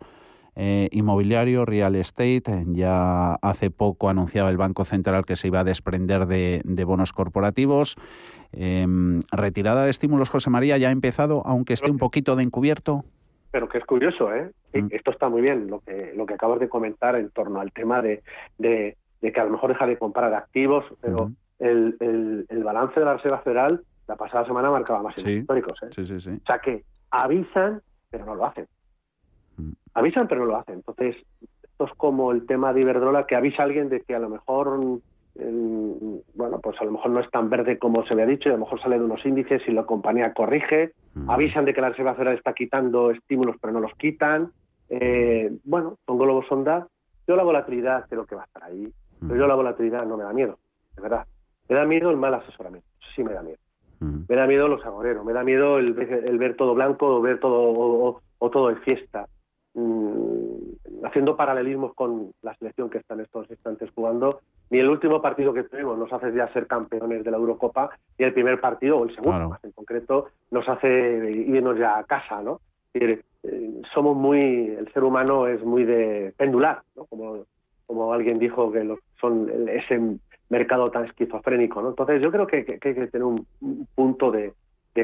eh, 0.56 0.90
inmobiliario, 0.92 1.64
real 1.64 1.96
estate. 1.96 2.64
Ya 2.66 3.32
hace 3.36 3.70
poco 3.70 4.10
anunciaba 4.10 4.50
el 4.50 4.58
Banco 4.58 4.84
Central 4.84 5.24
que 5.24 5.36
se 5.36 5.46
iba 5.46 5.60
a 5.60 5.64
desprender 5.64 6.26
de, 6.26 6.84
bonos 6.84 7.14
corporativos. 7.14 7.96
Em, 8.52 9.22
retirada 9.32 9.84
de 9.84 9.90
estímulos, 9.90 10.28
José 10.28 10.50
María, 10.50 10.76
ya 10.76 10.88
ha 10.88 10.92
empezado, 10.92 11.40
aunque 11.46 11.72
esté 11.72 11.90
un 11.90 11.96
poquito 11.96 12.36
de 12.36 12.42
encubierto. 12.42 13.06
Pero 13.52 13.70
que 13.70 13.78
es 13.78 13.84
curioso, 13.86 14.34
¿eh? 14.34 14.50
Mm. 14.74 14.88
Esto 14.90 15.12
está 15.12 15.30
muy 15.30 15.40
bien, 15.40 15.68
lo 15.68 15.80
que, 15.80 16.12
lo 16.14 16.26
que 16.26 16.34
acabas 16.34 16.60
de 16.60 16.68
comentar 16.68 17.16
en 17.16 17.30
torno 17.30 17.60
al 17.60 17.72
tema 17.72 18.02
de 18.02 18.22
de 18.58 18.96
que 19.30 19.40
a 19.40 19.44
lo 19.44 19.50
mejor 19.50 19.70
deja 19.70 19.86
de 19.86 19.98
comprar 19.98 20.32
activos, 20.34 20.84
pero 21.00 21.30
el, 21.58 21.96
el, 22.48 22.64
balance 22.64 22.98
de 22.98 23.06
la 23.06 23.14
Reserva 23.14 23.38
Federal 23.38 23.84
la 24.08 24.16
pasada 24.16 24.44
semana 24.46 24.70
marcaba 24.70 25.02
más 25.02 25.16
históricos. 25.24 25.78
¿eh? 25.82 25.90
Sí, 25.94 26.04
sí, 26.06 26.20
sí. 26.20 26.30
O 26.30 26.46
sea 26.46 26.58
que 26.58 26.84
avisan, 27.10 27.80
pero 28.10 28.24
no 28.24 28.34
lo 28.34 28.46
hacen. 28.46 28.66
Mm. 29.56 29.72
Avisan, 29.94 30.26
pero 30.26 30.40
no 30.40 30.46
lo 30.46 30.56
hacen. 30.56 30.76
Entonces, 30.76 31.16
esto 31.62 31.84
es 31.84 31.92
como 31.96 32.32
el 32.32 32.46
tema 32.46 32.72
de 32.72 32.80
Iberdrola, 32.80 33.26
que 33.26 33.36
avisa 33.36 33.62
a 33.62 33.66
alguien 33.66 33.88
de 33.88 34.00
que 34.00 34.14
a 34.14 34.18
lo 34.18 34.28
mejor 34.28 35.00
bueno, 35.34 36.60
pues 36.62 36.78
a 36.80 36.84
lo 36.84 36.92
mejor 36.92 37.10
no 37.10 37.20
es 37.20 37.30
tan 37.30 37.48
verde 37.48 37.78
como 37.78 38.04
se 38.06 38.12
había 38.12 38.26
dicho, 38.26 38.48
y 38.48 38.52
a 38.52 38.56
lo 38.56 38.64
mejor 38.64 38.80
sale 38.82 38.98
de 38.98 39.04
unos 39.04 39.24
índices 39.24 39.62
y 39.66 39.72
la 39.72 39.84
compañía 39.84 40.34
corrige, 40.34 40.92
mm. 41.14 41.30
avisan 41.30 41.64
de 41.64 41.74
que 41.74 41.80
la 41.80 41.90
Reserva 41.90 42.14
Federal 42.14 42.36
está 42.36 42.52
quitando 42.52 43.10
estímulos 43.10 43.56
pero 43.60 43.72
no 43.72 43.80
los 43.80 43.94
quitan, 43.94 44.52
eh, 44.90 45.50
bueno, 45.64 45.96
son 46.06 46.18
globos 46.18 46.46
sonda, 46.48 46.86
yo 47.26 47.36
la 47.36 47.44
volatilidad 47.44 48.06
creo 48.08 48.26
que 48.26 48.34
va 48.34 48.42
a 48.42 48.44
estar 48.44 48.64
ahí, 48.64 48.92
pero 49.26 49.40
yo 49.40 49.46
la 49.46 49.54
volatilidad 49.54 50.04
no 50.06 50.16
me 50.16 50.24
da 50.24 50.32
miedo, 50.32 50.58
de 50.96 51.02
verdad. 51.02 51.26
Me 51.68 51.76
da 51.76 51.84
miedo 51.84 52.10
el 52.10 52.16
mal 52.16 52.34
asesoramiento, 52.34 52.88
sí 53.14 53.22
me 53.22 53.32
da 53.32 53.42
miedo. 53.42 53.58
Me 54.28 54.34
da 54.34 54.48
miedo 54.48 54.66
los 54.66 54.84
agoreros, 54.84 55.24
me 55.24 55.32
da 55.32 55.44
miedo 55.44 55.78
el, 55.78 55.92
ver 55.92 56.56
todo 56.56 56.74
blanco 56.74 57.06
o 57.06 57.20
ver 57.20 57.38
todo 57.38 58.20
o, 58.38 58.50
todo 58.50 58.70
en 58.70 58.78
fiesta. 58.78 59.28
Mm, 59.74 61.04
haciendo 61.04 61.36
paralelismos 61.36 61.94
con 61.94 62.32
la 62.42 62.54
selección 62.56 62.90
que 62.90 62.98
está 62.98 63.14
en 63.14 63.20
estos 63.20 63.48
instantes 63.48 63.90
jugando, 63.94 64.40
ni 64.70 64.78
el 64.78 64.88
último 64.88 65.22
partido 65.22 65.54
que 65.54 65.62
tuvimos 65.62 65.98
nos 65.98 66.12
hace 66.12 66.32
ya 66.34 66.52
ser 66.52 66.66
campeones 66.66 67.24
de 67.24 67.30
la 67.30 67.36
Eurocopa, 67.36 67.90
y 68.18 68.24
el 68.24 68.32
primer 68.32 68.60
partido, 68.60 68.98
o 68.98 69.04
el 69.04 69.14
segundo 69.14 69.50
más 69.50 69.64
en 69.64 69.72
concreto, 69.72 70.28
nos 70.50 70.68
hace 70.68 71.30
irnos 71.30 71.78
ya 71.78 71.98
a 71.98 72.04
casa, 72.04 72.42
¿no? 72.42 72.60
Eh, 72.94 73.22
somos 73.94 74.16
muy, 74.16 74.66
el 74.78 74.92
ser 74.92 75.04
humano 75.04 75.46
es 75.46 75.62
muy 75.64 75.84
de 75.84 76.34
pendular, 76.36 76.82
¿no? 76.94 77.04
Como 77.06 77.44
como 77.92 78.12
alguien 78.12 78.38
dijo 78.38 78.72
que 78.72 78.96
son 79.20 79.50
ese 79.68 80.18
mercado 80.48 80.90
tan 80.90 81.04
esquizofrénico. 81.04 81.86
Entonces 81.86 82.22
yo 82.22 82.30
creo 82.30 82.46
que, 82.46 82.56
hay 82.56 82.94
que 82.94 83.06
tener 83.06 83.24
un, 83.24 83.46
punto 83.94 84.30
de, 84.30 84.52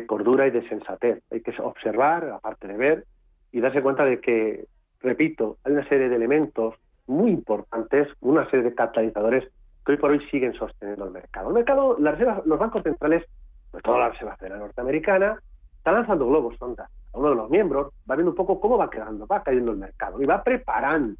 cordura 0.06 0.46
y 0.46 0.50
de 0.50 0.68
sensatez. 0.68 1.22
Hay 1.30 1.40
que 1.40 1.54
observar, 1.60 2.30
aparte 2.30 2.68
de 2.68 2.76
ver, 2.76 3.04
y 3.52 3.60
darse 3.60 3.82
cuenta 3.82 4.04
de 4.04 4.20
que, 4.20 4.66
repito, 5.00 5.56
hay 5.64 5.72
una 5.72 5.88
serie 5.88 6.08
de 6.08 6.16
elementos 6.16 6.74
muy 7.06 7.30
importantes, 7.30 8.08
una 8.20 8.48
serie 8.50 8.64
de 8.64 8.74
catalizadores 8.74 9.44
que 9.84 9.92
hoy 9.92 9.98
por 9.98 10.10
hoy 10.10 10.20
siguen 10.30 10.52
sosteniendo 10.54 11.06
el 11.06 11.12
mercado. 11.12 11.48
El 11.48 11.54
mercado, 11.54 11.96
los 11.98 12.58
bancos 12.58 12.82
centrales, 12.82 13.24
sobre 13.70 13.82
todo 13.82 13.98
la 13.98 14.10
Reserva 14.10 14.36
Federal 14.36 14.60
Norteamericana, 14.60 15.42
están 15.78 15.94
lanzando 15.94 16.26
globos 16.26 16.56
sonda 16.58 16.90
a 17.14 17.18
uno 17.18 17.30
de 17.30 17.36
los 17.36 17.48
miembros, 17.48 17.92
va 18.10 18.16
viendo 18.16 18.32
un 18.32 18.36
poco 18.36 18.60
cómo 18.60 18.76
va 18.76 18.90
quedando, 18.90 19.26
va 19.26 19.42
cayendo 19.42 19.72
el 19.72 19.78
mercado 19.78 20.20
y 20.20 20.26
va 20.26 20.44
preparando. 20.44 21.18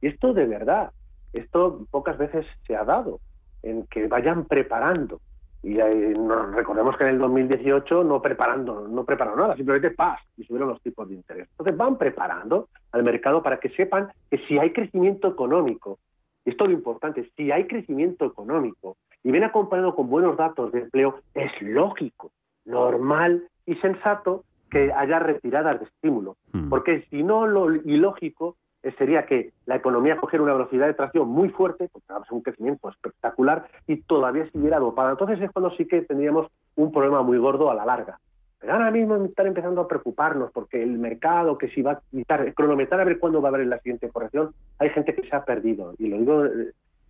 Y 0.00 0.06
esto 0.06 0.32
de 0.32 0.46
verdad, 0.46 0.92
esto 1.38 1.86
pocas 1.90 2.18
veces 2.18 2.46
se 2.66 2.76
ha 2.76 2.84
dado, 2.84 3.20
en 3.62 3.86
que 3.86 4.06
vayan 4.06 4.44
preparando. 4.44 5.20
Y 5.62 5.78
recordemos 5.78 6.94
que 6.96 7.04
en 7.04 7.10
el 7.10 7.18
2018 7.18 8.04
no 8.04 8.20
preparando, 8.20 8.86
no 8.86 9.04
prepararon 9.04 9.40
nada, 9.40 9.56
simplemente 9.56 9.90
paz 9.92 10.20
y 10.36 10.44
subieron 10.44 10.68
los 10.68 10.82
tipos 10.82 11.08
de 11.08 11.14
interés. 11.14 11.48
Entonces 11.52 11.74
van 11.74 11.96
preparando 11.96 12.68
al 12.92 13.02
mercado 13.02 13.42
para 13.42 13.58
que 13.58 13.70
sepan 13.70 14.08
que 14.30 14.38
si 14.46 14.58
hay 14.58 14.72
crecimiento 14.72 15.28
económico, 15.28 15.98
y 16.44 16.50
esto 16.50 16.64
es 16.64 16.70
lo 16.70 16.76
importante, 16.76 17.30
si 17.34 17.50
hay 17.50 17.66
crecimiento 17.66 18.26
económico 18.26 18.98
y 19.22 19.30
viene 19.30 19.46
acompañado 19.46 19.94
con 19.96 20.10
buenos 20.10 20.36
datos 20.36 20.70
de 20.70 20.80
empleo, 20.80 21.20
es 21.32 21.50
lógico, 21.62 22.30
normal 22.66 23.44
y 23.64 23.74
sensato 23.76 24.44
que 24.70 24.92
haya 24.92 25.18
retiradas 25.18 25.80
de 25.80 25.86
estímulo. 25.86 26.36
Hmm. 26.52 26.68
Porque 26.68 27.06
si 27.08 27.22
no, 27.22 27.46
lo 27.46 27.74
ilógico 27.74 28.56
sería 28.92 29.26
que 29.26 29.52
la 29.66 29.76
economía 29.76 30.16
cogiera 30.16 30.42
una 30.42 30.52
velocidad 30.52 30.86
de 30.86 30.94
tracción 30.94 31.28
muy 31.28 31.48
fuerte, 31.48 31.88
porque 31.92 32.06
tenemos 32.06 32.30
un 32.30 32.42
crecimiento 32.42 32.88
espectacular, 32.88 33.66
y 33.86 34.02
todavía 34.02 34.50
siguiera 34.50 34.78
dopada. 34.78 35.12
Entonces 35.12 35.40
es 35.40 35.50
cuando 35.50 35.70
sí 35.76 35.86
que 35.86 36.02
tendríamos 36.02 36.48
un 36.76 36.92
problema 36.92 37.22
muy 37.22 37.38
gordo 37.38 37.70
a 37.70 37.74
la 37.74 37.84
larga. 37.84 38.18
Pero 38.64 38.72
ahora 38.72 38.90
mismo 38.90 39.16
están 39.16 39.48
empezando 39.48 39.82
a 39.82 39.88
preocuparnos 39.88 40.50
porque 40.50 40.82
el 40.82 40.98
mercado, 40.98 41.58
que 41.58 41.68
si 41.68 41.82
va 41.82 41.92
a 41.92 42.00
quitar, 42.10 42.54
cronometrar 42.54 43.00
a 43.00 43.04
ver 43.04 43.18
cuándo 43.18 43.42
va 43.42 43.50
a 43.50 43.52
haber 43.54 43.66
la 43.66 43.78
siguiente 43.78 44.08
corrección, 44.08 44.54
hay 44.78 44.88
gente 44.90 45.14
que 45.14 45.28
se 45.28 45.36
ha 45.36 45.44
perdido. 45.44 45.92
Y 45.98 46.08
lo 46.08 46.18
digo, 46.18 46.44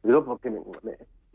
digo 0.03 0.25
porque 0.25 0.51
me, 0.51 0.61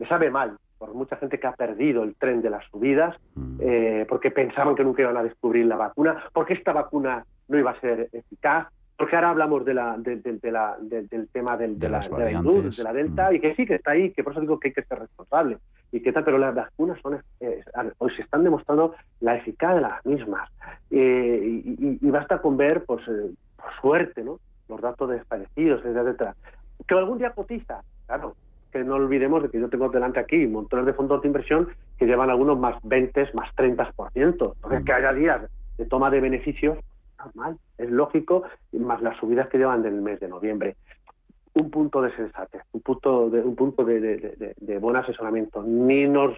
sabe 0.06 0.30
mal 0.30 0.58
por 0.78 0.92
mucha 0.92 1.16
gente 1.16 1.38
que 1.38 1.46
ha 1.46 1.52
perdido 1.52 2.02
el 2.02 2.16
tren 2.16 2.42
de 2.42 2.50
las 2.50 2.64
subidas, 2.66 3.16
mm. 3.34 3.56
eh, 3.60 4.06
porque 4.08 4.30
pensaban 4.30 4.74
que 4.74 4.84
nunca 4.84 5.02
iban 5.02 5.16
a 5.16 5.22
descubrir 5.22 5.64
la 5.64 5.76
vacuna, 5.76 6.24
porque 6.34 6.52
esta 6.52 6.72
vacuna 6.74 7.24
no 7.48 7.58
iba 7.58 7.70
a 7.70 7.80
ser 7.80 8.10
eficaz, 8.12 8.68
porque 9.00 9.16
ahora 9.16 9.30
hablamos 9.30 9.64
de 9.64 9.72
la, 9.72 9.96
del 9.96 10.22
tema 11.32 11.56
del, 11.56 11.78
de, 11.78 11.88
la, 11.88 12.00
la, 12.06 12.18
de 12.18 12.82
la 12.84 12.92
Delta, 12.92 13.30
mm. 13.30 13.34
y 13.34 13.40
que 13.40 13.54
sí, 13.54 13.64
que 13.64 13.76
está 13.76 13.92
ahí, 13.92 14.10
que 14.10 14.22
por 14.22 14.34
eso 14.34 14.42
digo 14.42 14.60
que 14.60 14.68
hay 14.68 14.74
que 14.74 14.82
ser 14.82 14.98
responsable, 14.98 15.56
y 15.90 16.02
que 16.02 16.12
tal, 16.12 16.22
pero 16.22 16.36
las 16.36 16.54
vacunas 16.54 17.00
son, 17.00 17.18
eh, 17.40 17.64
hoy 17.96 18.14
se 18.14 18.20
están 18.20 18.44
demostrando 18.44 18.94
la 19.20 19.36
eficacia 19.36 19.76
de 19.76 19.80
las 19.80 20.04
mismas, 20.04 20.50
eh, 20.90 21.62
y, 21.64 22.10
basta 22.10 22.42
con 22.42 22.58
ver, 22.58 22.84
pues, 22.84 23.00
eh, 23.08 23.30
por 23.56 23.72
suerte, 23.80 24.22
¿no? 24.22 24.38
los 24.68 24.82
datos 24.82 25.08
de 25.08 25.14
desfallecidos, 25.14 25.82
etcétera. 25.82 26.34
Que 26.86 26.94
algún 26.94 27.16
día 27.16 27.30
cotiza, 27.30 27.82
claro, 28.06 28.36
que 28.70 28.84
no 28.84 28.96
olvidemos 28.96 29.42
de 29.42 29.48
que 29.48 29.60
yo 29.60 29.70
tengo 29.70 29.88
delante 29.88 30.20
aquí 30.20 30.46
montones 30.46 30.84
de 30.84 30.92
fondos 30.92 31.22
de 31.22 31.28
inversión 31.28 31.70
que 31.98 32.04
llevan 32.04 32.28
algunos 32.28 32.58
más 32.58 32.76
20, 32.82 33.30
más 33.32 33.48
30%. 33.56 34.12
Entonces, 34.14 34.84
que 34.84 34.92
haya 34.92 35.14
días 35.14 35.40
de 35.78 35.86
toma 35.86 36.10
de 36.10 36.20
beneficios 36.20 36.76
normal, 37.24 37.58
es 37.78 37.90
lógico, 37.90 38.42
más 38.72 39.00
las 39.02 39.16
subidas 39.18 39.48
que 39.48 39.58
llevan 39.58 39.82
del 39.82 40.00
mes 40.00 40.20
de 40.20 40.28
noviembre. 40.28 40.76
Un 41.54 41.70
punto 41.70 42.00
de 42.00 42.14
sensatez, 42.14 42.62
un 42.72 42.80
punto 42.80 43.30
de, 43.30 43.40
un 43.40 43.56
punto 43.56 43.84
de, 43.84 44.78
buen 44.80 44.96
asesoramiento. 44.96 45.62
Ni 45.62 46.06
nos 46.06 46.36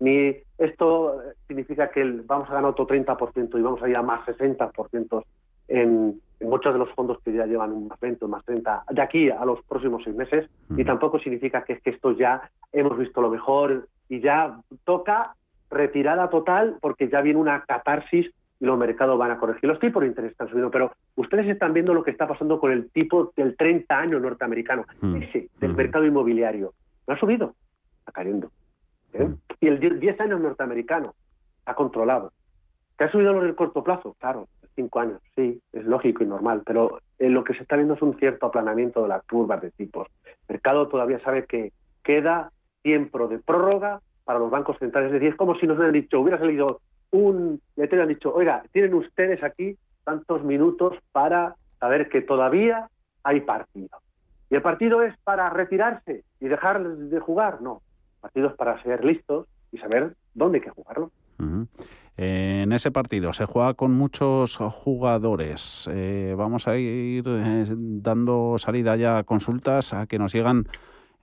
ni 0.00 0.34
esto 0.58 1.20
significa 1.46 1.88
que 1.90 2.02
vamos 2.24 2.48
a 2.50 2.54
ganar 2.54 2.70
otro 2.70 2.88
30% 2.88 3.56
y 3.56 3.62
vamos 3.62 3.80
a 3.82 3.88
ir 3.88 3.96
a 3.96 4.02
más 4.02 4.26
60% 4.26 5.22
en, 5.68 6.20
en 6.40 6.48
muchos 6.48 6.72
de 6.72 6.78
los 6.80 6.90
fondos 6.90 7.18
que 7.24 7.32
ya 7.32 7.46
llevan 7.46 7.72
un 7.72 7.86
más 7.86 8.00
20 8.00 8.26
más 8.26 8.44
30 8.44 8.84
de 8.90 9.00
aquí 9.00 9.30
a 9.30 9.44
los 9.44 9.62
próximos 9.62 10.02
seis 10.02 10.16
meses 10.16 10.50
y 10.76 10.84
tampoco 10.84 11.20
significa 11.20 11.62
que 11.62 11.74
es 11.74 11.82
que 11.82 11.90
esto 11.90 12.12
ya 12.12 12.50
hemos 12.72 12.98
visto 12.98 13.20
lo 13.20 13.30
mejor 13.30 13.86
y 14.08 14.20
ya 14.20 14.58
toca 14.84 15.36
retirada 15.70 16.28
total 16.30 16.78
porque 16.80 17.08
ya 17.08 17.20
viene 17.20 17.38
una 17.38 17.62
catarsis 17.62 18.30
los 18.62 18.78
mercados 18.78 19.18
van 19.18 19.32
a 19.32 19.38
corregir. 19.38 19.68
Los 19.68 19.80
tipos 19.80 20.02
de 20.02 20.08
interés 20.08 20.30
están 20.30 20.48
subiendo, 20.48 20.70
pero 20.70 20.92
ustedes 21.16 21.48
están 21.48 21.72
viendo 21.72 21.92
lo 21.92 22.04
que 22.04 22.12
está 22.12 22.28
pasando 22.28 22.60
con 22.60 22.70
el 22.70 22.90
tipo 22.90 23.32
del 23.36 23.56
30 23.56 23.98
años 23.98 24.22
norteamericano, 24.22 24.84
mm. 25.00 25.16
ese 25.16 25.48
del 25.58 25.72
mm. 25.72 25.76
mercado 25.76 26.04
inmobiliario. 26.04 26.72
No 27.08 27.14
ha 27.14 27.18
subido, 27.18 27.56
está 27.98 28.12
cayendo. 28.12 28.52
¿eh? 29.14 29.24
Mm. 29.24 29.34
Y 29.60 29.66
el 29.66 30.00
10 30.00 30.20
años 30.20 30.40
norteamericano 30.40 31.14
ha 31.66 31.74
controlado. 31.74 32.32
¿Que 32.96 33.04
ha 33.04 33.10
subido 33.10 33.32
en 33.32 33.48
el 33.48 33.56
corto 33.56 33.82
plazo? 33.82 34.14
Claro, 34.20 34.46
5 34.76 35.00
años, 35.00 35.20
sí, 35.34 35.60
es 35.72 35.84
lógico 35.84 36.22
y 36.22 36.26
normal, 36.28 36.62
pero 36.64 37.00
eh, 37.18 37.28
lo 37.28 37.42
que 37.42 37.54
se 37.54 37.62
está 37.62 37.74
viendo 37.74 37.94
es 37.94 38.02
un 38.02 38.16
cierto 38.18 38.46
aplanamiento 38.46 39.02
de 39.02 39.08
las 39.08 39.24
curvas 39.24 39.60
de 39.60 39.72
tipos. 39.72 40.06
El 40.24 40.54
mercado 40.54 40.86
todavía 40.86 41.18
sabe 41.24 41.46
que 41.46 41.72
queda 42.04 42.52
tiempo 42.82 43.26
de 43.26 43.40
prórroga 43.40 44.00
para 44.24 44.38
los 44.38 44.50
bancos 44.50 44.78
centrales. 44.78 45.08
Es 45.08 45.14
decir, 45.14 45.30
es 45.30 45.36
como 45.36 45.56
si 45.56 45.66
nos 45.66 45.76
hubieran 45.78 45.94
dicho, 45.94 46.20
hubiera 46.20 46.38
salido 46.38 46.80
un, 47.12 47.60
le 47.76 48.02
han 48.02 48.08
dicho, 48.08 48.34
oiga, 48.34 48.64
tienen 48.72 48.94
ustedes 48.94 49.42
aquí 49.44 49.76
tantos 50.04 50.42
minutos 50.42 50.98
para 51.12 51.54
saber 51.78 52.08
que 52.08 52.22
todavía 52.22 52.88
hay 53.22 53.40
partido. 53.42 54.00
¿Y 54.50 54.56
el 54.56 54.62
partido 54.62 55.02
es 55.02 55.16
para 55.24 55.48
retirarse 55.50 56.24
y 56.40 56.48
dejar 56.48 56.82
de 56.82 57.20
jugar? 57.20 57.62
No. 57.62 57.80
El 58.16 58.20
partido 58.22 58.48
es 58.48 58.54
para 58.54 58.82
ser 58.82 59.04
listos 59.04 59.46
y 59.70 59.78
saber 59.78 60.14
dónde 60.34 60.58
hay 60.58 60.64
que 60.64 60.70
jugarlo. 60.70 61.10
En 62.16 62.72
ese 62.72 62.90
partido 62.90 63.32
se 63.32 63.46
juega 63.46 63.74
con 63.74 63.92
muchos 63.92 64.56
jugadores. 64.56 65.88
Eh, 65.90 66.34
vamos 66.36 66.68
a 66.68 66.76
ir 66.76 67.24
eh, 67.26 67.64
dando 67.68 68.56
salida 68.58 68.96
ya 68.96 69.18
a 69.18 69.24
consultas 69.24 69.94
a 69.94 70.06
que 70.06 70.18
nos 70.18 70.32
llegan 70.32 70.66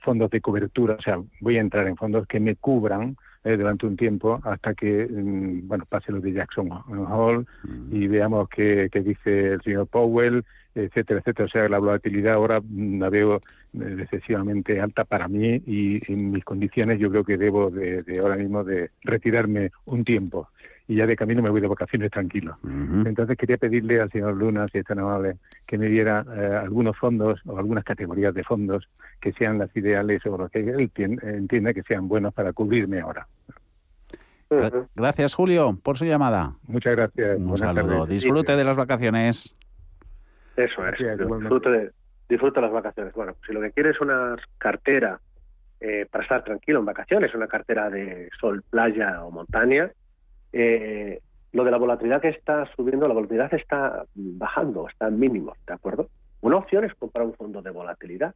fondos 0.00 0.28
de 0.28 0.40
cobertura, 0.40 0.96
o 0.98 1.00
sea, 1.00 1.22
voy 1.40 1.56
a 1.56 1.60
entrar 1.60 1.86
en 1.86 1.96
fondos 1.96 2.26
que 2.26 2.40
me 2.40 2.56
cubran 2.56 3.16
eh, 3.44 3.56
durante 3.56 3.86
un 3.86 3.96
tiempo 3.96 4.40
hasta 4.42 4.74
que, 4.74 5.06
mm, 5.06 5.68
bueno, 5.68 5.84
pase 5.86 6.12
lo 6.12 6.20
de 6.20 6.32
Jackson 6.32 6.70
Hall 6.70 7.46
y 7.90 8.06
veamos 8.08 8.48
qué, 8.48 8.88
qué, 8.90 9.02
dice 9.02 9.52
el 9.52 9.62
señor 9.62 9.86
Powell, 9.86 10.44
etcétera, 10.74 11.20
etcétera. 11.20 11.44
O 11.46 11.48
sea, 11.48 11.68
la 11.68 11.78
volatilidad 11.78 12.34
ahora 12.34 12.60
mm, 12.60 13.00
la 13.00 13.10
veo 13.10 13.42
eh, 13.74 13.96
excesivamente 14.00 14.80
alta 14.80 15.04
para 15.04 15.28
mí 15.28 15.62
y 15.66 16.00
en 16.10 16.30
mis 16.30 16.44
condiciones 16.44 16.98
yo 16.98 17.10
creo 17.10 17.24
que 17.24 17.36
debo 17.36 17.70
de, 17.70 18.02
de 18.02 18.18
ahora 18.18 18.36
mismo 18.36 18.64
de 18.64 18.90
retirarme 19.02 19.72
un 19.84 20.04
tiempo 20.04 20.48
y 20.86 20.96
ya 20.96 21.06
de 21.06 21.16
camino 21.16 21.42
me 21.42 21.50
voy 21.50 21.60
de 21.60 21.66
vacaciones 21.66 22.10
tranquilo. 22.10 22.58
Entonces 23.06 23.36
quería 23.38 23.56
pedirle 23.56 24.00
al 24.00 24.10
señor 24.10 24.34
Luna, 24.34 24.68
si 24.68 24.78
es 24.78 24.84
tan 24.84 24.98
amable, 24.98 25.38
que 25.66 25.78
me 25.78 25.86
diera 25.86 26.24
eh, 26.36 26.60
algunos 26.62 26.96
fondos 26.96 27.40
o 27.46 27.58
algunas 27.58 27.84
categorías 27.84 28.34
de 28.34 28.44
fondos 28.44 28.88
que 29.20 29.32
sean 29.32 29.58
las 29.58 29.74
ideales 29.76 30.24
o 30.26 30.36
lo 30.36 30.48
que 30.48 30.60
él 30.60 30.90
entienda 31.22 31.72
que 31.72 31.82
sean 31.82 32.06
buenos 32.06 32.34
para 32.34 32.52
cubrirme 32.52 33.00
ahora. 33.00 33.26
Gracias, 34.94 35.34
Julio, 35.34 35.78
por 35.82 35.96
su 35.96 36.04
llamada. 36.04 36.52
Muchas 36.68 36.94
gracias. 36.94 37.38
Un 37.38 37.58
saludo. 37.58 38.06
Disfrute 38.06 38.54
de 38.54 38.64
las 38.64 38.76
vacaciones. 38.76 39.56
Eso 40.56 40.86
es. 40.86 41.18
disfrute, 41.18 41.70
de, 41.70 41.90
disfrute 42.28 42.60
las 42.60 42.72
vacaciones. 42.72 43.12
Bueno, 43.14 43.34
si 43.46 43.52
lo 43.52 43.60
que 43.60 43.72
quiere 43.72 43.90
es 43.90 44.00
una 44.00 44.36
cartera 44.58 45.18
eh, 45.80 46.06
para 46.10 46.24
estar 46.24 46.44
tranquilo 46.44 46.78
en 46.80 46.84
vacaciones, 46.84 47.34
una 47.34 47.48
cartera 47.48 47.90
de 47.90 48.28
sol, 48.38 48.62
playa 48.70 49.24
o 49.24 49.30
montaña. 49.30 49.90
Eh, 50.56 51.20
lo 51.50 51.64
de 51.64 51.70
la 51.72 51.78
volatilidad 51.78 52.22
que 52.22 52.28
está 52.28 52.64
subiendo, 52.76 53.08
la 53.08 53.14
volatilidad 53.14 53.52
está 53.54 54.04
bajando, 54.14 54.88
está 54.88 55.08
en 55.08 55.18
mínimo, 55.18 55.54
¿de 55.66 55.74
acuerdo? 55.74 56.08
Una 56.42 56.58
opción 56.58 56.84
es 56.84 56.94
comprar 56.94 57.26
un 57.26 57.34
fondo 57.34 57.60
de 57.60 57.70
volatilidad. 57.70 58.34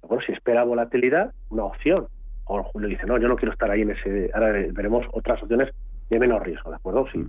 ¿De 0.00 0.06
acuerdo? 0.06 0.26
Si 0.26 0.32
espera 0.32 0.62
volatilidad, 0.64 1.32
una 1.48 1.64
opción. 1.64 2.08
O 2.44 2.62
Julio 2.64 2.88
dice, 2.88 3.06
no, 3.06 3.16
yo 3.16 3.28
no 3.28 3.36
quiero 3.36 3.52
estar 3.52 3.70
ahí 3.70 3.80
en 3.80 3.92
ese. 3.92 4.30
Ahora 4.34 4.52
veremos 4.72 5.06
otras 5.12 5.42
opciones 5.42 5.74
de 6.10 6.18
menos 6.18 6.42
riesgo, 6.42 6.68
¿de 6.68 6.76
acuerdo? 6.76 7.06
Si, 7.10 7.24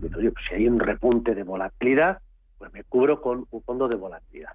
si 0.50 0.56
hay 0.56 0.68
un 0.68 0.80
repunte 0.80 1.34
de 1.34 1.44
volatilidad, 1.44 2.20
pues 2.58 2.74
me 2.74 2.84
cubro 2.84 3.22
con 3.22 3.46
un 3.50 3.62
fondo 3.62 3.88
de 3.88 3.96
volatilidad. 3.96 4.52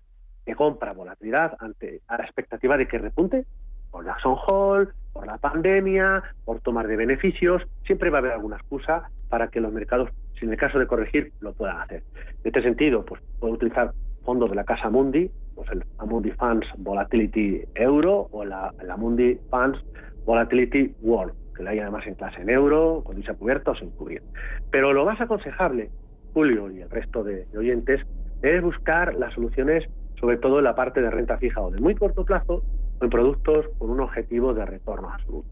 Me 0.47 0.55
compra 0.55 0.93
volatilidad 0.93 1.57
ante 1.59 2.03
a 2.07 2.19
la 2.19 2.25
expectativa 2.25 2.77
de 2.77 2.87
que 2.87 2.99
repunte 2.99 3.47
por 3.91 4.05
la 4.05 4.17
Hall, 4.23 4.93
por 5.13 5.27
la 5.27 5.39
pandemia, 5.39 6.23
por 6.45 6.61
tomar 6.61 6.87
de 6.87 6.97
beneficios. 6.97 7.63
Siempre 7.85 8.11
va 8.11 8.19
a 8.19 8.21
haber 8.21 8.33
alguna 8.33 8.57
excusa 8.57 9.11
para 9.29 9.49
que 9.49 9.61
los 9.61 9.73
mercados, 9.73 10.11
si 10.39 10.45
en 10.45 10.53
el 10.53 10.59
caso 10.59 10.79
de 10.79 10.87
corregir, 10.87 11.33
lo 11.41 11.53
puedan 11.53 11.79
hacer. 11.79 12.03
En 12.15 12.47
este 12.47 12.63
sentido, 12.63 13.05
pues 13.05 13.21
puedo 13.39 13.55
utilizar 13.55 13.93
fondos 14.25 14.51
de 14.51 14.57
la 14.57 14.65
casa 14.65 14.91
Mundi, 14.91 15.31
pues 15.55 15.69
el 15.71 15.85
Amundi 15.99 16.31
Funds 16.33 16.67
Volatility 16.79 17.63
Euro 17.75 18.29
o 18.31 18.45
la, 18.45 18.73
la 18.83 18.97
Mundi 18.97 19.39
Funds 19.51 19.79
Volatility 20.25 20.95
World, 21.01 21.35
que 21.57 21.63
la 21.63 21.71
hay 21.71 21.79
además 21.81 22.07
en 22.07 22.15
clase 22.15 22.41
en 22.43 22.51
euro, 22.51 23.03
con 23.05 23.17
dicha 23.17 23.35
cubierta 23.35 23.73
o 23.73 23.75
sin 23.75 23.91
cubrir. 23.91 24.23
Pero 24.71 24.93
lo 24.93 25.05
más 25.05 25.21
aconsejable, 25.21 25.91
Julio 26.33 26.71
y 26.71 26.81
el 26.81 26.91
resto 26.91 27.25
de, 27.25 27.47
oyentes, 27.57 28.01
es 28.43 28.63
buscar 28.63 29.15
las 29.15 29.35
soluciones, 29.35 29.85
sobre 30.19 30.37
todo 30.37 30.59
en 30.59 30.65
la 30.65 30.75
parte 30.75 31.01
de 31.03 31.11
renta 31.11 31.39
fija 31.39 31.61
o 31.61 31.71
de 31.71 31.81
muy 31.81 31.95
corto 31.95 32.25
plazo, 32.25 32.63
en 33.01 33.11
productos 33.11 33.67
con 33.79 33.91
un 33.91 34.01
objetivo 34.01 34.55
de 34.55 34.65
retorno 34.67 35.11
absoluto. 35.13 35.49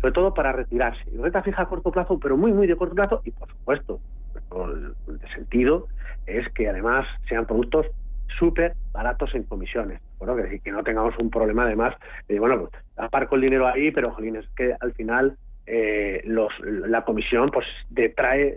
Sobre 0.00 0.12
todo 0.12 0.34
para 0.34 0.52
retirarse. 0.52 1.02
Renta 1.18 1.42
fija 1.42 1.62
a 1.62 1.68
corto 1.68 1.90
plazo, 1.90 2.18
pero 2.18 2.36
muy, 2.36 2.52
muy 2.52 2.66
de 2.66 2.76
corto 2.76 2.94
plazo, 2.94 3.20
y 3.24 3.30
por 3.32 3.48
supuesto, 3.50 4.00
el, 4.34 4.94
sentido 5.34 5.86
es 6.26 6.48
que 6.54 6.68
además 6.68 7.06
sean 7.28 7.46
productos 7.46 7.86
súper 8.38 8.74
baratos 8.92 9.34
en 9.34 9.44
comisiones. 9.44 10.00
Bueno, 10.18 10.36
que, 10.36 10.42
decir, 10.42 10.60
que 10.62 10.72
no 10.72 10.82
tengamos 10.82 11.14
un 11.18 11.30
problema 11.30 11.64
además 11.64 11.94
de, 12.28 12.38
bueno, 12.38 12.60
pues 12.60 12.72
aparco 12.96 13.34
el 13.34 13.42
dinero 13.42 13.66
ahí, 13.66 13.90
pero 13.90 14.12
jolín, 14.12 14.36
es 14.36 14.48
que 14.56 14.74
al 14.80 14.92
final 14.92 15.36
eh, 15.66 16.22
los, 16.24 16.52
la 16.60 17.04
comisión 17.04 17.50
pues 17.50 17.66
detrae 17.90 18.56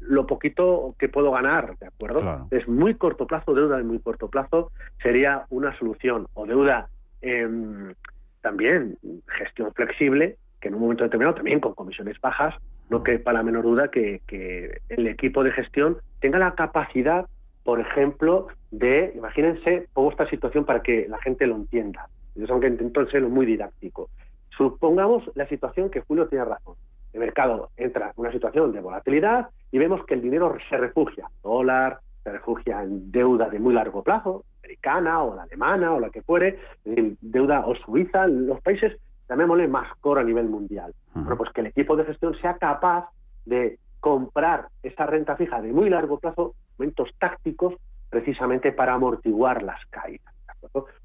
lo 0.00 0.26
poquito 0.26 0.94
que 0.98 1.08
puedo 1.08 1.30
ganar, 1.30 1.76
¿de 1.78 1.86
acuerdo? 1.86 2.46
Es 2.50 2.66
muy 2.66 2.94
corto 2.94 3.26
plazo, 3.26 3.54
deuda 3.54 3.76
de 3.76 3.84
muy 3.84 3.98
corto 3.98 4.28
plazo 4.28 4.70
sería 5.02 5.44
una 5.50 5.76
solución, 5.78 6.26
o 6.34 6.46
deuda 6.46 6.88
em, 7.20 7.94
también 8.40 8.96
gestión 9.26 9.72
flexible, 9.74 10.36
que 10.60 10.68
en 10.68 10.74
un 10.74 10.80
momento 10.80 11.04
determinado 11.04 11.36
también 11.36 11.60
con 11.60 11.74
comisiones 11.74 12.20
bajas, 12.20 12.54
no 12.90 13.02
quepa 13.02 13.32
la 13.32 13.42
menor 13.42 13.64
duda 13.64 13.90
que, 13.90 14.22
que 14.26 14.80
el 14.88 15.06
equipo 15.06 15.44
de 15.44 15.52
gestión 15.52 15.98
tenga 16.20 16.38
la 16.38 16.54
capacidad 16.54 17.26
por 17.68 17.80
ejemplo, 17.80 18.46
de, 18.70 19.12
imagínense, 19.14 19.88
pongo 19.92 20.10
esta 20.10 20.26
situación 20.30 20.64
para 20.64 20.80
que 20.80 21.06
la 21.06 21.18
gente 21.18 21.46
lo 21.46 21.54
entienda. 21.54 22.08
Yo 22.34 22.46
sé 22.46 22.60
que 22.60 22.66
intento 22.66 23.06
ser 23.10 23.20
muy 23.24 23.44
didáctico. 23.44 24.08
Supongamos 24.56 25.30
la 25.34 25.46
situación 25.48 25.90
que 25.90 26.00
Julio 26.00 26.28
tiene 26.28 26.46
razón. 26.46 26.76
El 27.12 27.20
mercado 27.20 27.68
entra 27.76 28.06
en 28.06 28.12
una 28.16 28.32
situación 28.32 28.72
de 28.72 28.80
volatilidad 28.80 29.50
y 29.70 29.76
vemos 29.76 30.02
que 30.06 30.14
el 30.14 30.22
dinero 30.22 30.56
se 30.70 30.78
refugia, 30.78 31.28
dólar, 31.42 31.98
se 32.24 32.32
refugia 32.32 32.82
en 32.82 33.12
deuda 33.12 33.50
de 33.50 33.58
muy 33.58 33.74
largo 33.74 34.02
plazo, 34.02 34.46
americana 34.68 35.22
o 35.22 35.34
la 35.34 35.42
alemana 35.44 35.94
o 35.94 36.00
la 36.00 36.10
que 36.10 36.22
fuere, 36.22 36.58
deuda 36.84 37.66
o 37.66 37.74
suiza, 37.74 38.26
los 38.26 38.60
países, 38.60 38.98
llamémosle 39.28 39.66
más 39.66 39.88
core 40.00 40.20
a 40.20 40.24
nivel 40.24 40.48
mundial. 40.48 40.94
Bueno, 41.14 41.36
pues 41.36 41.50
que 41.52 41.62
el 41.62 41.68
equipo 41.68 41.96
de 41.96 42.04
gestión 42.04 42.34
sea 42.40 42.58
capaz 42.58 43.08
de 43.46 43.78
comprar 44.00 44.68
esa 44.82 45.06
renta 45.06 45.36
fija 45.36 45.60
de 45.60 45.72
muy 45.72 45.88
largo 45.88 46.18
plazo, 46.18 46.54
momentos 46.78 47.08
tácticos, 47.18 47.74
precisamente 48.10 48.72
para 48.72 48.94
amortiguar 48.94 49.62
las 49.62 49.84
caídas. 49.86 50.34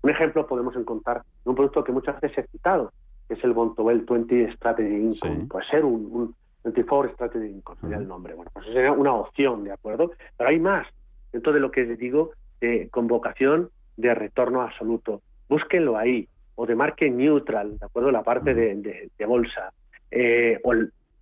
Un 0.01 0.09
ejemplo 0.09 0.45
podemos 0.47 0.75
encontrar 0.75 1.17
en 1.45 1.49
un 1.49 1.55
producto 1.55 1.83
que 1.83 1.91
muchas 1.91 2.19
veces 2.19 2.45
he 2.45 2.47
citado, 2.47 2.91
que 3.27 3.35
es 3.35 3.43
el 3.43 3.53
Bontobel 3.53 4.01
20 4.01 4.53
Strategy 4.55 4.95
Income. 4.95 5.47
Puede 5.49 5.65
ser 5.67 5.85
un, 5.85 6.35
24 6.63 7.13
Strategy 7.13 7.47
Income, 7.47 7.81
sería 7.81 7.97
el 7.97 8.07
nombre. 8.07 8.33
Bueno, 8.33 8.51
pues 8.53 8.65
sería 8.67 8.91
una 8.91 9.13
opción, 9.13 9.63
¿de 9.63 9.71
acuerdo? 9.71 10.11
Pero 10.37 10.49
hay 10.49 10.59
más 10.59 10.87
dentro 11.31 11.53
de 11.53 11.59
lo 11.59 11.71
que 11.71 11.83
les 11.83 11.99
digo 12.67 12.83
de 12.83 12.89
convocación 12.89 13.69
de 13.97 14.13
retorno 14.13 14.61
absoluto. 14.61 15.21
Búsquenlo 15.49 15.97
ahí, 15.97 16.27
o 16.55 16.65
de 16.65 16.75
market 16.75 17.11
neutral, 17.11 17.77
¿de 17.77 17.85
acuerdo? 17.85 18.11
La 18.11 18.23
parte 18.23 18.53
de, 18.53 19.25
bolsa. 19.25 19.71
Eh, 20.11 20.59
o 20.63 20.73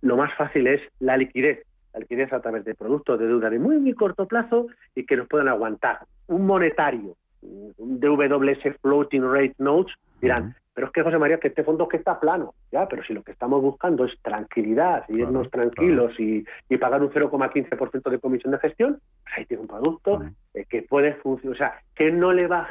lo 0.02 0.16
más 0.16 0.34
fácil 0.36 0.66
es 0.66 0.80
la 1.00 1.16
liquidez, 1.16 1.64
la 1.92 2.00
liquidez 2.00 2.32
a 2.32 2.40
través 2.40 2.64
de 2.64 2.74
productos 2.74 3.18
de 3.18 3.26
deuda 3.26 3.50
de 3.50 3.58
muy, 3.58 3.78
muy 3.78 3.94
corto 3.94 4.26
plazo 4.26 4.66
y 4.94 5.04
que 5.04 5.16
nos 5.16 5.28
puedan 5.28 5.48
aguantar. 5.48 6.00
Un 6.26 6.46
monetario, 6.46 7.16
DWS 7.42 8.76
Floating 8.80 9.22
Rate 9.22 9.54
Notes, 9.58 9.94
dirán, 10.20 10.54
pero 10.74 10.86
es 10.86 10.92
que 10.92 11.02
José 11.02 11.18
María, 11.18 11.38
que 11.38 11.48
este 11.48 11.64
fondo 11.64 11.88
que 11.88 11.98
está 11.98 12.18
plano, 12.18 12.54
ya, 12.70 12.88
pero 12.88 13.02
si 13.04 13.12
lo 13.12 13.22
que 13.22 13.32
estamos 13.32 13.60
buscando 13.60 14.04
es 14.04 14.12
tranquilidad, 14.22 15.04
y 15.08 15.20
irnos 15.20 15.50
tranquilos 15.50 16.12
y, 16.18 16.44
pagar 16.78 17.02
un 17.02 17.10
0,15% 17.10 18.10
de 18.10 18.18
comisión 18.18 18.52
de 18.52 18.58
gestión, 18.58 19.00
pues 19.22 19.34
ahí 19.36 19.44
tiene 19.44 19.62
un 19.62 19.68
producto 19.68 20.22
eh, 20.54 20.64
que 20.68 20.82
puede 20.82 21.14
funcionar, 21.14 21.54
o 21.54 21.58
sea, 21.58 21.80
que 21.94 22.10
no 22.10 22.32
le 22.32 22.46
va, 22.46 22.68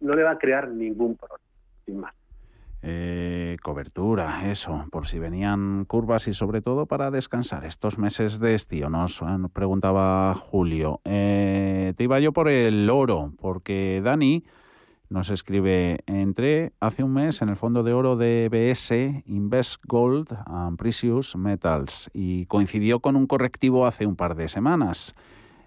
no 0.00 0.14
le 0.14 0.22
va 0.22 0.32
a 0.32 0.38
crear 0.38 0.68
ningún 0.68 1.16
problema, 1.16 1.44
sin 1.84 2.00
más. 2.00 2.14
Eh, 2.82 3.58
cobertura, 3.62 4.50
eso, 4.50 4.86
por 4.90 5.06
si 5.06 5.18
venían 5.18 5.84
curvas 5.84 6.28
y 6.28 6.32
sobre 6.32 6.62
todo 6.62 6.86
para 6.86 7.10
descansar 7.10 7.66
estos 7.66 7.98
meses 7.98 8.40
de 8.40 8.54
estío. 8.54 8.88
Nos, 8.88 9.20
preguntaba 9.52 10.34
Julio. 10.34 11.00
Eh, 11.04 11.92
te 11.96 12.04
iba 12.04 12.20
yo 12.20 12.32
por 12.32 12.48
el 12.48 12.88
oro, 12.88 13.34
porque 13.38 14.00
Dani 14.02 14.44
nos 15.10 15.28
escribe, 15.28 15.98
entré 16.06 16.72
hace 16.80 17.02
un 17.02 17.12
mes 17.12 17.42
en 17.42 17.50
el 17.50 17.56
fondo 17.56 17.82
de 17.82 17.92
oro 17.92 18.16
de 18.16 18.48
BS 18.48 19.24
Invest 19.26 19.82
Gold 19.86 20.28
and 20.46 20.78
Precious 20.78 21.36
Metals 21.36 22.08
y 22.14 22.46
coincidió 22.46 23.00
con 23.00 23.16
un 23.16 23.26
correctivo 23.26 23.86
hace 23.86 24.06
un 24.06 24.16
par 24.16 24.36
de 24.36 24.48
semanas. 24.48 25.14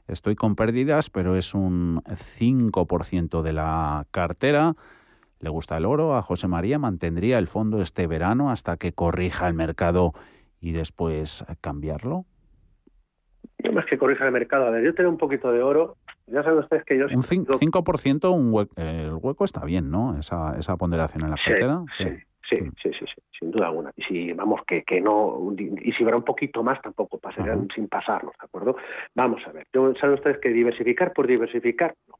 Estoy 0.07 0.35
con 0.35 0.55
pérdidas, 0.55 1.09
pero 1.09 1.35
es 1.35 1.53
un 1.53 2.01
5% 2.05 3.41
de 3.41 3.53
la 3.53 4.07
cartera 4.11 4.75
le 5.43 5.49
gusta 5.49 5.77
el 5.77 5.85
oro, 5.85 6.15
a 6.15 6.21
José 6.21 6.47
María 6.47 6.79
mantendría 6.79 7.37
el 7.37 7.47
fondo 7.47 7.81
este 7.81 8.07
verano 8.07 8.49
hasta 8.49 8.77
que 8.77 8.93
corrija 8.93 9.45
el 9.47 9.53
mercado 9.53 10.13
y 10.61 10.71
después 10.71 11.45
cambiarlo. 11.59 12.25
No 13.61 13.73
más 13.73 13.85
que 13.85 13.97
corrija 13.97 14.25
el 14.25 14.31
mercado. 14.31 14.67
A 14.67 14.69
ver, 14.69 14.83
yo 14.85 14.95
tengo 14.95 15.09
un 15.09 15.17
poquito 15.17 15.51
de 15.51 15.61
oro. 15.61 15.97
Ya 16.27 16.43
saben 16.43 16.59
ustedes 16.59 16.85
que 16.85 16.97
yo... 16.97 17.05
Un 17.07 17.23
5%, 17.23 18.33
un 18.33 18.67
el 18.77 19.13
hueco 19.21 19.43
está 19.43 19.65
bien, 19.65 19.91
¿no? 19.91 20.17
Esa, 20.17 20.57
esa 20.57 20.77
ponderación 20.77 21.25
en 21.25 21.31
la 21.31 21.37
cartera. 21.37 21.81
Sí, 21.97 22.05
sí, 22.49 22.57
sí, 22.81 22.91
sí, 22.97 23.05
sin 23.37 23.51
duda 23.51 23.67
alguna. 23.67 23.91
Y 23.97 24.03
si 24.03 24.31
vamos 24.31 24.61
que, 24.65 24.83
que 24.83 25.01
no, 25.01 25.53
y 25.57 25.91
si 25.91 26.03
habrá 26.03 26.15
un 26.15 26.23
poquito 26.23 26.63
más 26.63 26.81
tampoco 26.81 27.17
pasarían 27.17 27.67
sin 27.75 27.89
pasarnos, 27.89 28.33
¿de 28.39 28.45
acuerdo? 28.45 28.77
Vamos 29.13 29.41
a 29.45 29.51
ver, 29.51 29.67
yo, 29.73 29.93
saben 29.95 30.15
ustedes 30.15 30.37
que 30.37 30.49
diversificar 30.49 31.11
por 31.11 31.27
diversificar, 31.27 31.95
no 32.07 32.15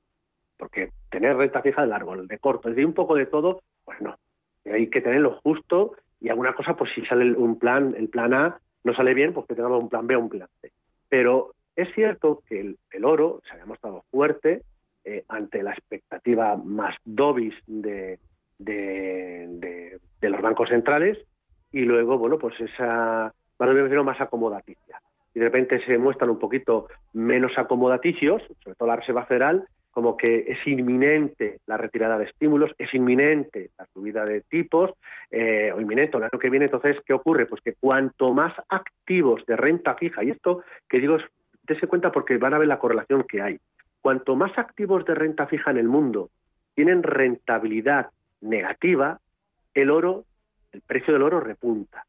porque 0.63 0.91
tener 1.10 1.36
renta 1.36 1.62
fija 1.62 1.82
de 1.82 1.88
largo, 1.88 2.15
de 2.15 2.39
corto, 2.39 2.69
de 2.69 2.86
un 2.86 2.93
poco 2.93 3.15
de 3.15 3.26
todo, 3.26 3.60
pues 3.84 3.99
no. 3.99 4.15
Hay 4.63 4.89
que 4.89 5.02
tenerlo 5.02 5.41
justo 5.43 5.97
y 6.21 6.30
alguna 6.30 6.54
cosa, 6.54 6.78
pues 6.78 6.89
si 6.95 7.06
sale 7.06 7.34
un 7.34 7.60
plan, 7.60 7.93
el 7.97 8.08
plan 8.08 8.34
A 8.34 8.62
no 8.86 8.95
sale 8.95 9.13
bien, 9.13 9.34
pues 9.34 9.45
que 9.45 9.56
tengamos 9.56 9.84
un 9.84 9.89
plan 9.89 10.08
B 10.08 10.15
o 10.15 10.21
un 10.21 10.30
plan 10.30 10.47
C. 10.62 10.71
Pero 11.10 11.52
es 11.76 11.93
cierto 11.93 12.43
que 12.47 12.62
el, 12.62 13.06
oro 13.06 13.41
se 13.45 13.52
había 13.52 13.65
mostrado 13.65 14.06
fuerte 14.10 14.62
eh, 15.04 15.26
ante 15.28 15.63
la 15.63 15.73
expectativa 15.73 16.56
más 16.56 16.95
dovis 17.04 17.56
de, 17.67 18.19
de, 18.58 19.99
los 20.21 20.41
bancos 20.41 20.69
centrales 20.69 21.17
y 21.73 21.82
luego, 21.82 22.17
bueno, 22.17 22.38
pues 22.38 22.58
esa, 22.62 23.34
más 23.60 24.21
acomodaticia. 24.21 25.02
Y 25.36 25.39
de 25.39 25.45
repente 25.45 25.86
se 25.86 25.97
muestran 25.97 26.30
un 26.30 26.39
poquito 26.39 26.88
menos 27.12 27.52
acomodaticios, 27.58 28.41
sobre 28.63 28.76
todo 28.78 28.88
la 28.88 28.95
Reserva 28.95 29.26
Federal, 29.26 29.67
como 29.93 30.17
que 30.17 30.45
es 30.47 30.58
inminente 30.67 31.60
la 31.67 31.77
retirada 31.77 32.17
de 32.17 32.25
estímulos, 32.25 32.71
es 32.79 32.91
inminente 32.95 33.69
la 33.77 33.86
subida 33.93 34.25
de 34.25 34.41
tipos, 34.41 34.91
eh, 35.29 35.71
o 35.71 35.79
inminente 35.79 36.17
el 36.17 36.23
año 36.23 36.39
que 36.39 36.49
viene. 36.49 36.65
Entonces, 36.65 36.97
¿qué 37.06 37.13
ocurre? 37.13 37.45
Pues 37.45 37.62
que 37.62 37.75
cuanto 37.75 38.34
más 38.34 38.53
activos 38.69 39.45
de 39.45 39.56
renta 39.56 39.93
fija, 39.93 40.23
y 40.23 40.32
esto 40.32 40.63
que 40.89 40.99
digo 40.99 41.17
es, 41.17 41.23
dése 41.67 41.86
cuenta 41.86 42.12
porque 42.12 42.38
van 42.38 42.56
a 42.56 42.58
ver 42.58 42.67
la 42.67 42.79
correlación 42.79 43.23
que 43.23 43.41
hay, 43.43 43.60
cuanto 44.01 44.36
más 44.36 44.58
activos 44.58 45.06
de 45.06 45.13
renta 45.13 45.45
fija 45.45 45.69
en 45.69 45.77
el 45.77 45.88
mundo 45.88 46.32
tienen 46.73 47.03
rentabilidad 47.03 48.10
negativa, 48.41 49.19
el 49.75 49.91
oro, 49.91 50.25
el 50.71 50.82
precio 50.82 51.13
del 51.13 51.21
oro 51.21 51.39
repunta. 51.39 52.03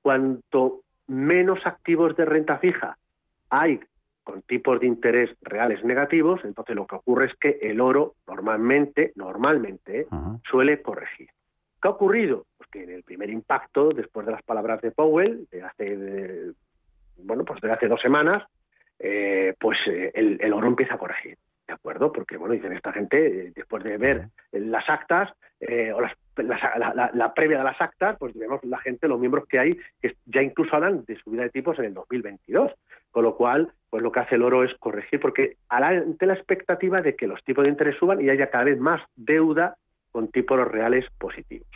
Cuanto 0.00 0.80
menos 1.08 1.60
activos 1.66 2.16
de 2.16 2.24
renta 2.24 2.56
fija 2.56 2.96
hay 3.50 3.80
con 4.28 4.42
tipos 4.42 4.78
de 4.78 4.86
interés 4.86 5.30
reales 5.40 5.82
negativos, 5.84 6.44
entonces 6.44 6.76
lo 6.76 6.86
que 6.86 6.96
ocurre 6.96 7.28
es 7.28 7.34
que 7.36 7.58
el 7.62 7.80
oro 7.80 8.12
normalmente, 8.26 9.12
normalmente, 9.16 10.06
suele 10.50 10.82
corregir. 10.82 11.30
¿Qué 11.80 11.88
ha 11.88 11.92
ocurrido? 11.92 12.44
Pues 12.58 12.68
que 12.68 12.84
en 12.84 12.90
el 12.90 13.04
primer 13.04 13.30
impacto, 13.30 13.88
después 13.88 14.26
de 14.26 14.32
las 14.32 14.42
palabras 14.42 14.82
de 14.82 14.90
Powell, 14.90 15.48
de 15.50 15.62
hace, 15.62 16.52
bueno, 17.16 17.46
pues 17.46 17.58
de 17.62 17.72
hace 17.72 17.88
dos 17.88 18.02
semanas, 18.02 18.44
eh, 18.98 19.54
pues 19.58 19.78
eh, 19.86 20.12
el, 20.14 20.52
oro 20.52 20.66
empieza 20.66 20.96
a 20.96 20.98
corregir, 20.98 21.38
¿de 21.68 21.74
acuerdo? 21.74 22.10
Porque, 22.10 22.38
bueno, 22.38 22.54
dicen 22.54 22.72
esta 22.72 22.92
gente, 22.92 23.52
después 23.54 23.84
de 23.84 23.98
ver 23.98 24.28
las 24.52 24.88
actas 24.88 25.30
o 25.94 26.00
la, 26.00 27.34
previa 27.34 27.58
de 27.58 27.64
las 27.64 27.80
actas, 27.80 28.16
pues 28.18 28.34
vemos 28.34 28.64
la 28.64 28.78
gente, 28.78 29.06
los 29.06 29.20
miembros 29.20 29.46
que 29.46 29.58
hay, 29.58 29.78
que 30.00 30.16
ya 30.26 30.42
incluso 30.42 30.74
hablan 30.74 31.04
de 31.04 31.16
subida 31.16 31.42
de 31.42 31.50
tipos 31.50 31.78
en 31.78 31.84
el 31.84 31.94
2022. 31.94 32.72
Con 33.10 33.24
lo 33.24 33.36
cual, 33.36 33.72
pues 33.90 34.02
lo 34.02 34.12
que 34.12 34.20
hace 34.20 34.34
el 34.36 34.42
oro 34.42 34.64
es 34.64 34.74
corregir, 34.78 35.20
porque 35.20 35.56
ante 35.68 36.26
la 36.26 36.34
expectativa 36.34 37.00
de 37.02 37.16
que 37.16 37.26
los 37.26 37.42
tipos 37.44 37.64
de 37.64 37.70
interés 37.70 37.96
suban 37.98 38.20
y 38.20 38.30
haya 38.30 38.50
cada 38.50 38.64
vez 38.64 38.78
más 38.78 39.02
deuda 39.16 39.76
con 40.10 40.28
tipos 40.28 40.58
reales 40.68 41.06
positivos. 41.18 41.68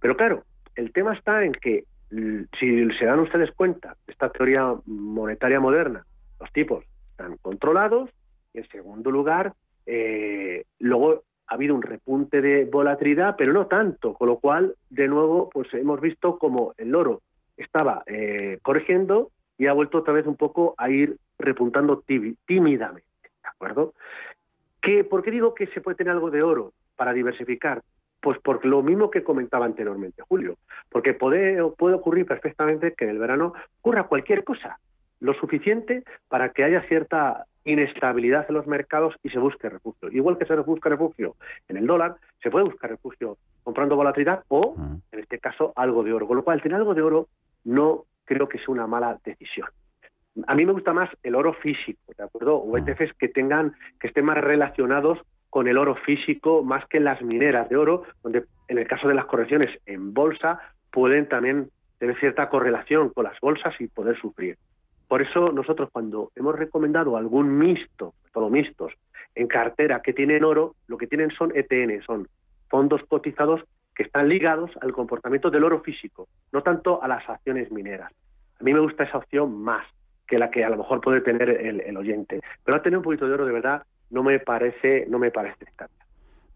Pero 0.00 0.16
claro, 0.16 0.44
el 0.76 0.92
tema 0.92 1.14
está 1.14 1.44
en 1.44 1.52
que 1.52 1.84
si 2.58 2.90
se 2.98 3.04
dan 3.04 3.20
ustedes 3.20 3.52
cuenta 3.52 3.96
de 4.06 4.12
esta 4.12 4.30
teoría 4.30 4.74
monetaria 4.86 5.60
moderna, 5.60 6.04
los 6.40 6.52
tipos 6.52 6.84
están 7.10 7.36
controlados 7.38 8.10
en 8.54 8.68
segundo 8.68 9.10
lugar, 9.10 9.54
eh, 9.86 10.64
luego 10.78 11.22
ha 11.46 11.54
habido 11.54 11.74
un 11.74 11.82
repunte 11.82 12.40
de 12.40 12.64
volatilidad, 12.64 13.34
pero 13.36 13.52
no 13.52 13.66
tanto, 13.66 14.14
con 14.14 14.28
lo 14.28 14.38
cual, 14.38 14.76
de 14.88 15.08
nuevo, 15.08 15.50
pues 15.50 15.72
hemos 15.74 16.00
visto 16.00 16.38
como 16.38 16.74
el 16.78 16.94
oro 16.94 17.22
estaba 17.56 18.02
eh, 18.06 18.58
corrigiendo 18.62 19.30
y 19.58 19.66
ha 19.66 19.72
vuelto 19.72 19.98
otra 19.98 20.14
vez 20.14 20.26
un 20.26 20.36
poco 20.36 20.74
a 20.78 20.88
ir 20.90 21.16
repuntando 21.38 22.02
tímidamente, 22.46 23.08
¿de 23.22 23.48
acuerdo? 23.48 23.94
¿Qué, 24.80 25.04
¿Por 25.04 25.22
qué 25.22 25.30
digo 25.30 25.54
que 25.54 25.66
se 25.68 25.80
puede 25.80 25.96
tener 25.96 26.12
algo 26.12 26.30
de 26.30 26.42
oro 26.42 26.72
para 26.96 27.12
diversificar? 27.12 27.82
Pues 28.20 28.38
por 28.38 28.64
lo 28.64 28.82
mismo 28.82 29.10
que 29.10 29.24
comentaba 29.24 29.66
anteriormente 29.66 30.22
Julio, 30.28 30.56
porque 30.88 31.14
puede, 31.14 31.62
puede 31.72 31.96
ocurrir 31.96 32.26
perfectamente 32.26 32.94
que 32.94 33.04
en 33.04 33.10
el 33.10 33.18
verano 33.18 33.54
ocurra 33.80 34.06
cualquier 34.06 34.44
cosa, 34.44 34.78
lo 35.20 35.34
suficiente 35.34 36.02
para 36.28 36.50
que 36.50 36.64
haya 36.64 36.82
cierta 36.88 37.44
inestabilidad 37.64 38.46
en 38.48 38.54
los 38.54 38.66
mercados 38.66 39.14
y 39.22 39.28
se 39.28 39.38
busque 39.38 39.68
refugio. 39.68 40.10
Igual 40.10 40.38
que 40.38 40.46
se 40.46 40.56
busca 40.56 40.88
refugio 40.88 41.36
en 41.68 41.76
el 41.76 41.86
dólar, 41.86 42.16
se 42.42 42.50
puede 42.50 42.64
buscar 42.64 42.90
refugio 42.90 43.36
comprando 43.62 43.96
volatilidad 43.96 44.44
o, 44.48 44.74
en 45.12 45.20
este 45.20 45.38
caso, 45.38 45.72
algo 45.76 46.02
de 46.02 46.12
oro. 46.12 46.26
Con 46.26 46.38
lo 46.38 46.44
cual, 46.44 46.62
tener 46.62 46.78
algo 46.78 46.94
de 46.94 47.02
oro 47.02 47.28
no 47.64 48.04
creo 48.24 48.48
que 48.48 48.58
sea 48.58 48.68
una 48.68 48.86
mala 48.86 49.18
decisión. 49.24 49.68
A 50.46 50.54
mí 50.54 50.64
me 50.64 50.72
gusta 50.72 50.92
más 50.92 51.10
el 51.22 51.34
oro 51.34 51.52
físico, 51.54 52.00
¿de 52.16 52.24
acuerdo? 52.24 52.56
O 52.56 52.78
ETFs 52.78 53.12
que 53.18 53.28
tengan, 53.28 53.74
que 53.98 54.06
estén 54.06 54.24
más 54.24 54.38
relacionados 54.38 55.18
con 55.50 55.66
el 55.66 55.76
oro 55.76 55.96
físico 55.96 56.62
más 56.62 56.86
que 56.86 57.00
las 57.00 57.20
mineras 57.20 57.68
de 57.68 57.76
oro, 57.76 58.04
donde 58.22 58.44
en 58.68 58.78
el 58.78 58.86
caso 58.86 59.08
de 59.08 59.14
las 59.14 59.26
correcciones 59.26 59.70
en 59.84 60.14
bolsa 60.14 60.60
pueden 60.92 61.28
también 61.28 61.70
tener 61.98 62.18
cierta 62.20 62.48
correlación 62.48 63.10
con 63.10 63.24
las 63.24 63.38
bolsas 63.40 63.74
y 63.80 63.88
poder 63.88 64.16
sufrir. 64.18 64.56
Por 65.10 65.22
eso 65.22 65.50
nosotros 65.50 65.88
cuando 65.90 66.30
hemos 66.36 66.54
recomendado 66.54 67.16
algún 67.16 67.58
mixto, 67.58 68.14
todo 68.32 68.48
mixtos, 68.48 68.92
en 69.34 69.48
cartera 69.48 70.02
que 70.02 70.12
tienen 70.12 70.44
oro, 70.44 70.76
lo 70.86 70.98
que 70.98 71.08
tienen 71.08 71.32
son 71.32 71.50
ETN, 71.52 72.00
son 72.06 72.28
fondos 72.68 73.02
cotizados 73.08 73.60
que 73.92 74.04
están 74.04 74.28
ligados 74.28 74.70
al 74.80 74.92
comportamiento 74.92 75.50
del 75.50 75.64
oro 75.64 75.80
físico, 75.80 76.28
no 76.52 76.62
tanto 76.62 77.02
a 77.02 77.08
las 77.08 77.28
acciones 77.28 77.72
mineras. 77.72 78.12
A 78.60 78.62
mí 78.62 78.72
me 78.72 78.78
gusta 78.78 79.02
esa 79.02 79.18
opción 79.18 79.60
más 79.60 79.84
que 80.28 80.38
la 80.38 80.48
que 80.48 80.64
a 80.64 80.70
lo 80.70 80.76
mejor 80.76 81.00
puede 81.00 81.22
tener 81.22 81.50
el, 81.50 81.96
oyente. 81.96 82.40
Pero 82.62 82.80
tener 82.80 82.98
un 82.98 83.02
poquito 83.02 83.26
de 83.26 83.34
oro 83.34 83.46
de 83.46 83.52
verdad 83.52 83.82
no 84.10 84.22
me 84.22 84.38
parece, 84.38 85.06
no 85.08 85.18
me 85.18 85.32
parece 85.32 85.66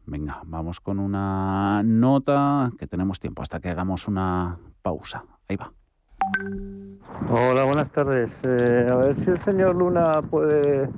Venga, 0.06 0.42
vamos 0.44 0.78
con 0.78 1.00
una 1.00 1.82
nota 1.82 2.70
que 2.78 2.86
tenemos 2.86 3.18
tiempo 3.18 3.42
hasta 3.42 3.58
que 3.58 3.70
hagamos 3.70 4.06
una 4.06 4.58
pausa. 4.80 5.24
Ahí 5.48 5.56
va. 5.56 5.72
Hola, 7.06 7.64
buenas 7.64 7.90
tardes. 7.90 8.32
Eh, 8.42 8.88
a 8.90 8.96
ver 8.96 9.16
si 9.16 9.30
el 9.30 9.38
señor 9.40 9.76
Luna 9.76 10.22
puede 10.22 10.88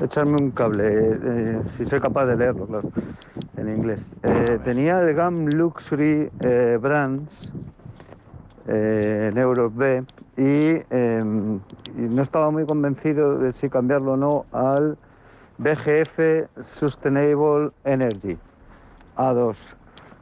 echarme 0.00 0.36
un 0.36 0.50
cable, 0.50 1.18
eh, 1.22 1.62
si 1.76 1.84
soy 1.86 2.00
capaz 2.00 2.26
de 2.26 2.36
leerlo, 2.36 2.66
claro, 2.66 2.90
en 3.56 3.68
inglés. 3.68 4.00
Eh, 4.22 4.58
tenía 4.64 5.00
el 5.00 5.14
GAM 5.14 5.46
Luxury 5.46 6.30
Brands 6.80 7.52
en 8.66 9.36
Euros 9.36 9.74
B 9.74 10.04
em, 10.36 11.56
y, 11.96 12.00
no 12.00 12.22
estaba 12.22 12.50
muy 12.50 12.64
convencido 12.64 13.38
de 13.38 13.52
si 13.52 13.68
cambiarlo 13.68 14.12
o 14.12 14.16
no 14.16 14.46
al 14.52 14.96
BGF 15.58 16.48
Sustainable 16.64 17.70
Energy 17.84 18.38
A2. 19.16 19.56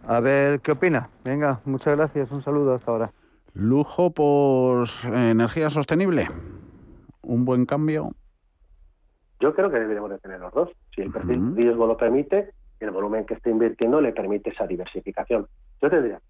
A 0.07 0.21
ver 0.21 0.61
qué 0.61 0.73
opina. 0.73 1.09
Venga, 1.25 1.61
muchas 1.65 1.97
gracias, 1.97 2.31
un 2.31 2.43
saludo 2.43 2.75
hasta 2.75 2.91
ahora. 2.91 3.18
Lujo 3.59 4.13
por 4.13 4.87
energía 5.05 5.69
sostenible. 5.69 6.29
Un 7.23 7.45
buen 7.45 7.67
cambio. 7.67 8.13
Yo 9.41 9.53
creo 9.53 9.69
que 9.69 9.81
deberíamos 9.81 10.11
de 10.11 10.19
tener 10.19 10.39
los 10.39 10.55
dos. 10.55 10.71
Si 10.95 11.03
el 11.03 11.11
perfil 11.11 11.57
de 11.57 11.63
riesgo 11.63 11.89
lo 11.89 11.97
permite, 11.97 12.53
el 12.79 12.93
volumen 12.93 13.27
que 13.27 13.35
esté 13.35 13.51
invirtiendo 13.51 14.01
le 14.01 14.13
permite 14.13 14.51
esa 14.51 14.65
diversificación. 14.65 15.49
Yo 15.83 15.91
tendría, 15.91 16.21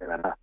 de 0.00 0.06
verdad, 0.08 0.34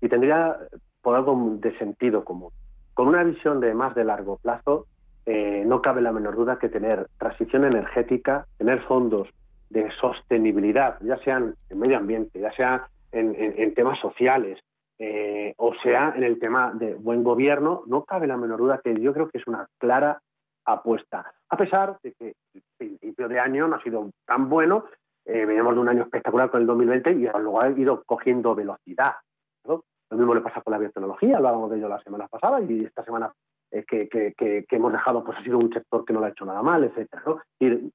y 0.00 0.08
tendría 0.08 0.56
por 1.02 1.16
algo 1.16 1.58
de 1.60 1.76
sentido 1.76 2.24
común. 2.24 2.50
Con 2.94 3.08
una 3.08 3.22
visión 3.22 3.60
de 3.60 3.74
más 3.74 3.94
de 3.94 4.04
largo 4.04 4.38
plazo, 4.38 4.86
eh, 5.26 5.64
no 5.66 5.82
cabe 5.82 6.00
la 6.00 6.12
menor 6.12 6.34
duda 6.34 6.58
que 6.58 6.70
tener 6.70 7.08
transición 7.18 7.66
energética, 7.66 8.46
tener 8.56 8.80
fondos 8.84 9.28
de 9.68 9.90
sostenibilidad, 10.00 10.96
ya 11.02 11.18
sean 11.18 11.56
en 11.68 11.78
medio 11.78 11.98
ambiente, 11.98 12.40
ya 12.40 12.52
sea 12.52 12.88
en 13.12 13.74
temas 13.74 14.00
sociales, 14.00 14.58
eh, 15.06 15.54
o 15.58 15.74
sea, 15.82 16.14
en 16.16 16.22
el 16.22 16.38
tema 16.38 16.72
de 16.72 16.94
buen 16.94 17.22
gobierno, 17.22 17.82
no 17.86 18.04
cabe 18.04 18.26
la 18.26 18.38
menor 18.38 18.58
duda 18.58 18.80
que 18.82 18.98
yo 18.98 19.12
creo 19.12 19.28
que 19.28 19.36
es 19.36 19.46
una 19.46 19.68
clara 19.78 20.22
apuesta. 20.64 21.30
A 21.50 21.56
pesar 21.58 21.98
de 22.02 22.12
que 22.12 22.34
el 22.54 22.62
principio 22.78 23.28
de 23.28 23.38
año 23.38 23.68
no 23.68 23.76
ha 23.76 23.82
sido 23.82 24.10
tan 24.24 24.48
bueno, 24.48 24.86
eh, 25.26 25.44
veníamos 25.44 25.74
de 25.74 25.80
un 25.80 25.88
año 25.90 26.04
espectacular 26.04 26.50
con 26.50 26.62
el 26.62 26.66
2020 26.66 27.10
y 27.12 27.26
luego 27.26 27.60
ha 27.60 27.68
ido 27.68 28.02
cogiendo 28.04 28.54
velocidad. 28.54 29.12
Lo 29.66 30.18
mismo 30.18 30.34
le 30.34 30.40
pasa 30.42 30.62
con 30.62 30.72
la 30.72 30.78
biotecnología, 30.78 31.36
hablábamos 31.36 31.70
de 31.70 31.78
ello 31.78 31.88
la 31.88 32.00
semana 32.02 32.28
pasada 32.28 32.60
y 32.60 32.84
esta 32.84 33.04
semana 33.04 33.32
eh, 33.72 33.84
que, 33.84 34.64
hemos 34.70 34.92
dejado, 34.92 35.22
pues 35.22 35.38
ha 35.38 35.42
sido 35.42 35.58
un 35.58 35.72
sector 35.72 36.04
que 36.04 36.12
no 36.14 36.20
lo 36.20 36.26
ha 36.26 36.30
hecho 36.30 36.46
nada 36.46 36.62
mal. 36.62 36.90
Y 37.58 37.92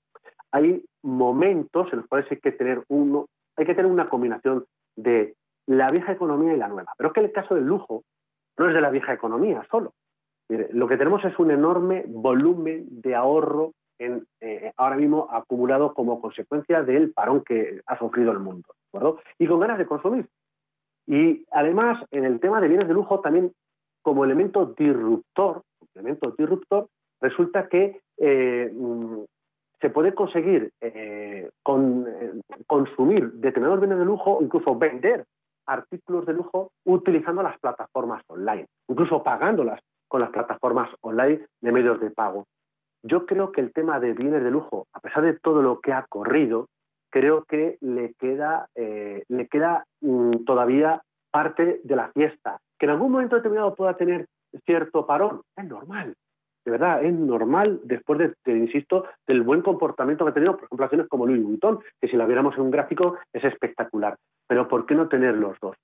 hay 0.51 0.85
momentos 1.03 1.87
en 1.91 1.99
los 1.99 2.07
cuales 2.07 2.29
hay 2.31 2.37
que 2.37 2.51
tener 2.51 2.83
uno, 2.89 3.27
hay 3.55 3.65
que 3.65 3.73
tener 3.73 3.89
una 3.89 4.09
combinación 4.09 4.65
de 4.95 5.35
la 5.69 5.91
vieja 5.91 6.13
economía 6.13 6.53
y 6.53 6.57
la 6.57 6.67
nueva. 6.67 6.93
Pero 6.97 7.09
es 7.09 7.13
que 7.13 7.19
el 7.21 7.31
caso 7.31 7.53
del 7.53 7.65
lujo 7.65 8.03
no 8.57 8.67
es 8.67 8.73
de 8.73 8.81
la 8.81 8.89
vieja 8.89 9.13
economía 9.13 9.63
solo. 9.69 9.93
Lo 10.49 10.87
que 10.87 10.97
tenemos 10.97 11.23
es 11.23 11.37
un 11.37 11.51
enorme 11.51 12.05
volumen 12.07 12.87
de 12.89 13.13
ahorro 13.13 13.73
eh, 13.99 14.73
ahora 14.77 14.95
mismo 14.95 15.27
acumulado 15.29 15.93
como 15.93 16.21
consecuencia 16.21 16.81
del 16.81 17.13
parón 17.13 17.43
que 17.43 17.81
ha 17.85 17.99
sufrido 17.99 18.31
el 18.31 18.39
mundo, 18.39 18.67
Y 19.37 19.45
con 19.45 19.59
ganas 19.59 19.77
de 19.77 19.85
consumir. 19.85 20.25
Y 21.05 21.45
además, 21.51 22.03
en 22.09 22.25
el 22.25 22.39
tema 22.39 22.61
de 22.61 22.67
bienes 22.67 22.87
de 22.87 22.93
lujo, 22.95 23.19
también 23.19 23.51
como 24.01 24.25
elemento 24.25 24.73
disruptor, 24.75 25.61
elemento 25.93 26.33
disruptor, 26.35 26.87
resulta 27.21 27.67
que 27.67 28.01
eh, 28.17 28.71
mm, 28.73 29.19
se 29.81 29.89
puede 29.91 30.15
conseguir 30.15 30.71
eh, 30.81 31.49
con, 31.61 32.07
consumir 32.65 33.33
determinados 33.33 33.81
bienes 33.81 33.99
de 33.99 34.05
lujo, 34.05 34.39
incluso 34.41 34.75
vender 34.75 35.25
artículos 35.69 36.25
de 36.25 36.33
lujo 36.33 36.71
utilizando 36.85 37.43
las 37.43 37.59
plataformas 37.59 38.23
online, 38.27 38.65
incluso 38.87 39.23
pagándolas 39.23 39.79
con 40.07 40.21
las 40.21 40.31
plataformas 40.31 40.89
online 41.01 41.45
de 41.61 41.71
medios 41.71 41.99
de 41.99 42.11
pago. 42.11 42.45
Yo 43.03 43.25
creo 43.25 43.51
que 43.51 43.61
el 43.61 43.71
tema 43.71 43.99
de 43.99 44.13
bienes 44.13 44.43
de 44.43 44.51
lujo, 44.51 44.87
a 44.93 44.99
pesar 44.99 45.23
de 45.23 45.39
todo 45.39 45.61
lo 45.61 45.79
que 45.79 45.93
ha 45.93 46.05
corrido, 46.09 46.67
creo 47.09 47.45
que 47.45 47.77
le 47.81 48.13
queda, 48.15 48.67
eh, 48.75 49.23
le 49.29 49.47
queda 49.47 49.85
mm, 50.01 50.43
todavía 50.45 51.01
parte 51.31 51.79
de 51.83 51.95
la 51.95 52.11
fiesta. 52.11 52.59
Que 52.77 52.85
en 52.85 52.91
algún 52.91 53.11
momento 53.11 53.35
determinado 53.35 53.75
pueda 53.75 53.95
tener 53.95 54.25
cierto 54.65 55.05
parón, 55.05 55.41
es 55.55 55.65
normal. 55.65 56.15
De 56.69 56.77
verdad, 56.77 57.03
es 57.03 57.11
normal 57.11 57.79
después 57.83 58.19
de, 58.19 58.55
insisto, 58.55 59.05
del 59.25 59.41
buen 59.41 59.63
comportamiento 59.63 60.23
que 60.23 60.29
ha 60.29 60.33
tenido, 60.35 60.55
por 60.55 60.65
ejemplo, 60.65 60.85
acciones 60.85 61.07
como 61.07 61.25
Louis 61.25 61.43
Vuitton, 61.43 61.79
que 61.99 62.07
si 62.07 62.15
la 62.15 62.27
viéramos 62.27 62.53
en 62.53 62.61
un 62.61 62.69
gráfico 62.69 63.17
es 63.33 63.43
espectacular. 63.43 64.17
Pero 64.45 64.67
¿por 64.67 64.85
qué 64.85 64.93
no 64.93 65.07
tener 65.07 65.33
los 65.33 65.59
dos? 65.61 65.75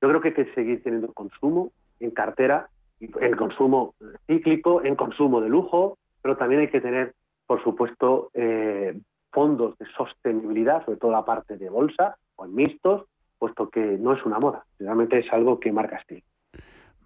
Yo 0.00 0.08
creo 0.08 0.20
que 0.20 0.28
hay 0.28 0.34
que 0.34 0.54
seguir 0.54 0.80
teniendo 0.84 1.12
consumo 1.12 1.72
en 1.98 2.12
cartera, 2.12 2.68
en 3.00 3.34
consumo 3.34 3.96
cíclico, 4.28 4.80
en 4.84 4.94
consumo 4.94 5.40
de 5.40 5.48
lujo, 5.48 5.98
pero 6.22 6.36
también 6.36 6.60
hay 6.60 6.68
que 6.68 6.80
tener, 6.80 7.14
por 7.44 7.60
supuesto, 7.64 8.30
eh, 8.32 8.96
fondos 9.32 9.76
de 9.78 9.86
sostenibilidad, 9.96 10.84
sobre 10.84 10.98
todo 10.98 11.10
la 11.10 11.24
parte 11.24 11.56
de 11.56 11.68
bolsa 11.68 12.16
o 12.36 12.44
en 12.44 12.54
mixtos, 12.54 13.06
puesto 13.40 13.70
que 13.70 13.80
no 13.80 14.12
es 14.12 14.24
una 14.24 14.38
moda, 14.38 14.64
realmente 14.78 15.18
es 15.18 15.32
algo 15.32 15.58
que 15.58 15.72
marca 15.72 15.96
estilo. 15.96 16.22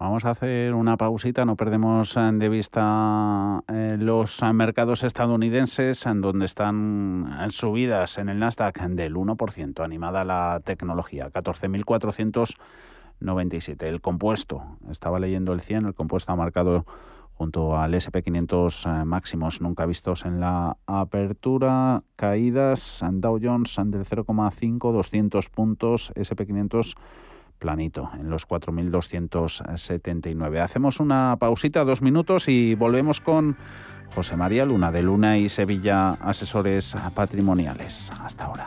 Vamos 0.03 0.25
a 0.25 0.31
hacer 0.31 0.75
una 0.75 0.97
pausita, 0.97 1.45
no 1.45 1.55
perdemos 1.55 2.17
eh, 2.17 2.31
de 2.33 2.49
vista 2.49 3.63
eh, 3.69 3.97
los 4.01 4.43
mercados 4.53 5.05
estadounidenses, 5.05 6.07
en 6.07 6.21
donde 6.21 6.47
están 6.47 7.33
subidas 7.51 8.19
en 8.19 8.29
el 8.29 8.41
Nasdaq 8.41 8.81
del 8.81 9.15
1%, 9.15 9.85
animada 9.85 10.25
la 10.25 10.61
tecnología, 10.65 11.31
14.400 11.31 12.57
97. 13.21 13.89
El 13.89 14.01
compuesto, 14.01 14.65
estaba 14.91 15.21
leyendo 15.21 15.53
el 15.53 15.61
100, 15.61 15.87
el 15.87 15.95
compuesto 15.95 16.33
ha 16.33 16.37
marcado 16.37 16.85
junto 17.35 17.79
al 17.79 17.95
SP500 17.95 19.03
eh, 19.03 19.05
máximos 19.05 19.61
nunca 19.61 19.87
vistos 19.87 20.25
en 20.25 20.41
la 20.41 20.79
apertura, 20.87 22.03
caídas, 22.17 23.05
Dow 23.09 23.39
Jones 23.41 23.77
del 23.85 24.05
0,5, 24.05 24.93
200 24.93 25.49
puntos, 25.49 26.13
SP500 26.17 26.97
planito 27.63 28.11
en 28.19 28.29
los 28.29 28.49
4.279. 28.49 30.61
Hacemos 30.61 30.99
una 30.99 31.37
pausita, 31.39 31.85
dos 31.85 32.03
minutos 32.03 32.49
y 32.49 32.75
volvemos 32.75 33.21
con 33.21 33.57
José 34.15 34.37
María 34.37 34.67
Luna 34.67 34.91
de 34.91 35.03
Luna 35.03 35.39
y 35.39 35.49
Sevilla 35.49 36.15
Asesores 36.15 36.97
Patrimoniales. 37.15 38.11
Hasta 38.21 38.47
ahora. 38.47 38.67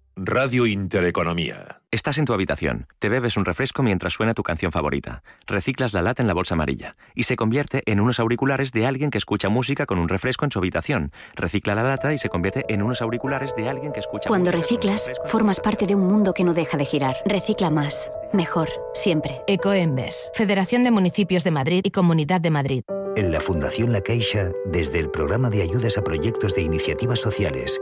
Radio 0.23 0.67
Intereconomía. 0.67 1.81
Estás 1.89 2.19
en 2.19 2.25
tu 2.25 2.33
habitación, 2.33 2.85
te 2.99 3.09
bebes 3.09 3.37
un 3.37 3.45
refresco 3.45 3.81
mientras 3.81 4.13
suena 4.13 4.35
tu 4.35 4.43
canción 4.43 4.71
favorita, 4.71 5.23
reciclas 5.47 5.93
la 5.93 6.03
lata 6.03 6.21
en 6.21 6.27
la 6.27 6.35
bolsa 6.35 6.53
amarilla 6.53 6.95
y 7.15 7.23
se 7.23 7.35
convierte 7.35 7.81
en 7.87 7.99
unos 7.99 8.19
auriculares 8.19 8.71
de 8.71 8.85
alguien 8.85 9.09
que 9.09 9.17
escucha 9.17 9.49
música 9.49 9.87
con 9.87 9.97
un 9.97 10.07
refresco 10.07 10.45
en 10.45 10.51
su 10.51 10.59
habitación. 10.59 11.11
Recicla 11.33 11.73
la 11.73 11.81
lata 11.81 12.13
y 12.13 12.19
se 12.19 12.29
convierte 12.29 12.65
en 12.69 12.83
unos 12.83 13.01
auriculares 13.01 13.55
de 13.55 13.67
alguien 13.67 13.93
que 13.93 13.99
escucha 13.99 14.29
Cuando 14.29 14.51
música 14.51 14.61
reciclas, 14.61 15.11
formas 15.25 15.59
parte 15.59 15.87
de 15.87 15.95
un 15.95 16.05
mundo 16.05 16.35
que 16.35 16.43
no 16.43 16.53
deja 16.53 16.77
de 16.77 16.85
girar. 16.85 17.15
Recicla 17.25 17.71
más, 17.71 18.11
mejor, 18.31 18.69
siempre. 18.93 19.41
Ecoembes, 19.47 20.29
Federación 20.35 20.83
de 20.83 20.91
Municipios 20.91 21.43
de 21.43 21.49
Madrid 21.49 21.81
y 21.83 21.89
Comunidad 21.89 22.41
de 22.41 22.51
Madrid. 22.51 22.83
En 23.15 23.31
la 23.31 23.41
Fundación 23.41 23.91
La 23.91 24.01
Caixa, 24.01 24.51
desde 24.65 24.99
el 24.99 25.09
programa 25.09 25.49
de 25.49 25.63
ayudas 25.63 25.97
a 25.97 26.03
proyectos 26.03 26.53
de 26.53 26.61
iniciativas 26.61 27.19
sociales, 27.19 27.81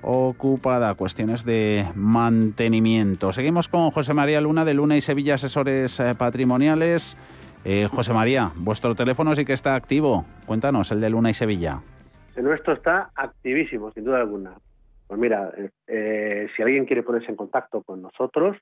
ocupada, 0.04 0.94
cuestiones 0.94 1.46
de 1.46 1.88
mantenimiento. 1.96 3.34
Seguimos 3.34 3.70
con 3.70 3.90
José 3.90 4.14
María 4.14 4.40
Luna 4.40 4.66
de 4.66 4.76
Luna 4.76 4.98
y 4.98 5.02
Sevilla 5.02 5.34
Asesores 5.34 6.00
Patrimoniales. 6.16 7.18
Eh, 7.68 7.88
José 7.92 8.14
María, 8.14 8.52
vuestro 8.56 8.94
teléfono 8.94 9.34
sí 9.34 9.44
que 9.44 9.54
está 9.54 9.74
activo. 9.74 10.24
Cuéntanos, 10.46 10.92
el 10.92 11.02
de 11.02 11.10
Luna 11.10 11.32
y 11.32 11.34
Sevilla. 11.34 11.82
El 12.36 12.44
nuestro 12.44 12.74
está 12.74 13.10
activísimo, 13.16 13.92
sin 13.92 14.04
duda 14.04 14.20
alguna. 14.20 14.54
Pues 15.08 15.20
mira, 15.20 15.52
eh, 15.58 15.72
eh, 15.88 16.48
si 16.56 16.62
alguien 16.62 16.86
quiere 16.86 17.02
ponerse 17.02 17.32
en 17.32 17.36
contacto 17.36 17.82
con 17.82 18.04
nosotros, 18.04 18.56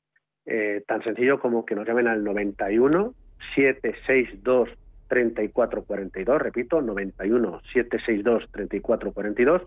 tan 0.87 1.01
sencillo 1.03 1.39
como 1.39 1.65
que 1.65 1.75
nos 1.75 1.87
llamen 1.87 2.07
al 2.07 2.23
91 2.23 3.13
762 3.55 4.69
3442, 5.07 6.41
repito, 6.41 6.81
91 6.81 7.61
762 7.73 8.49
3442, 8.51 9.61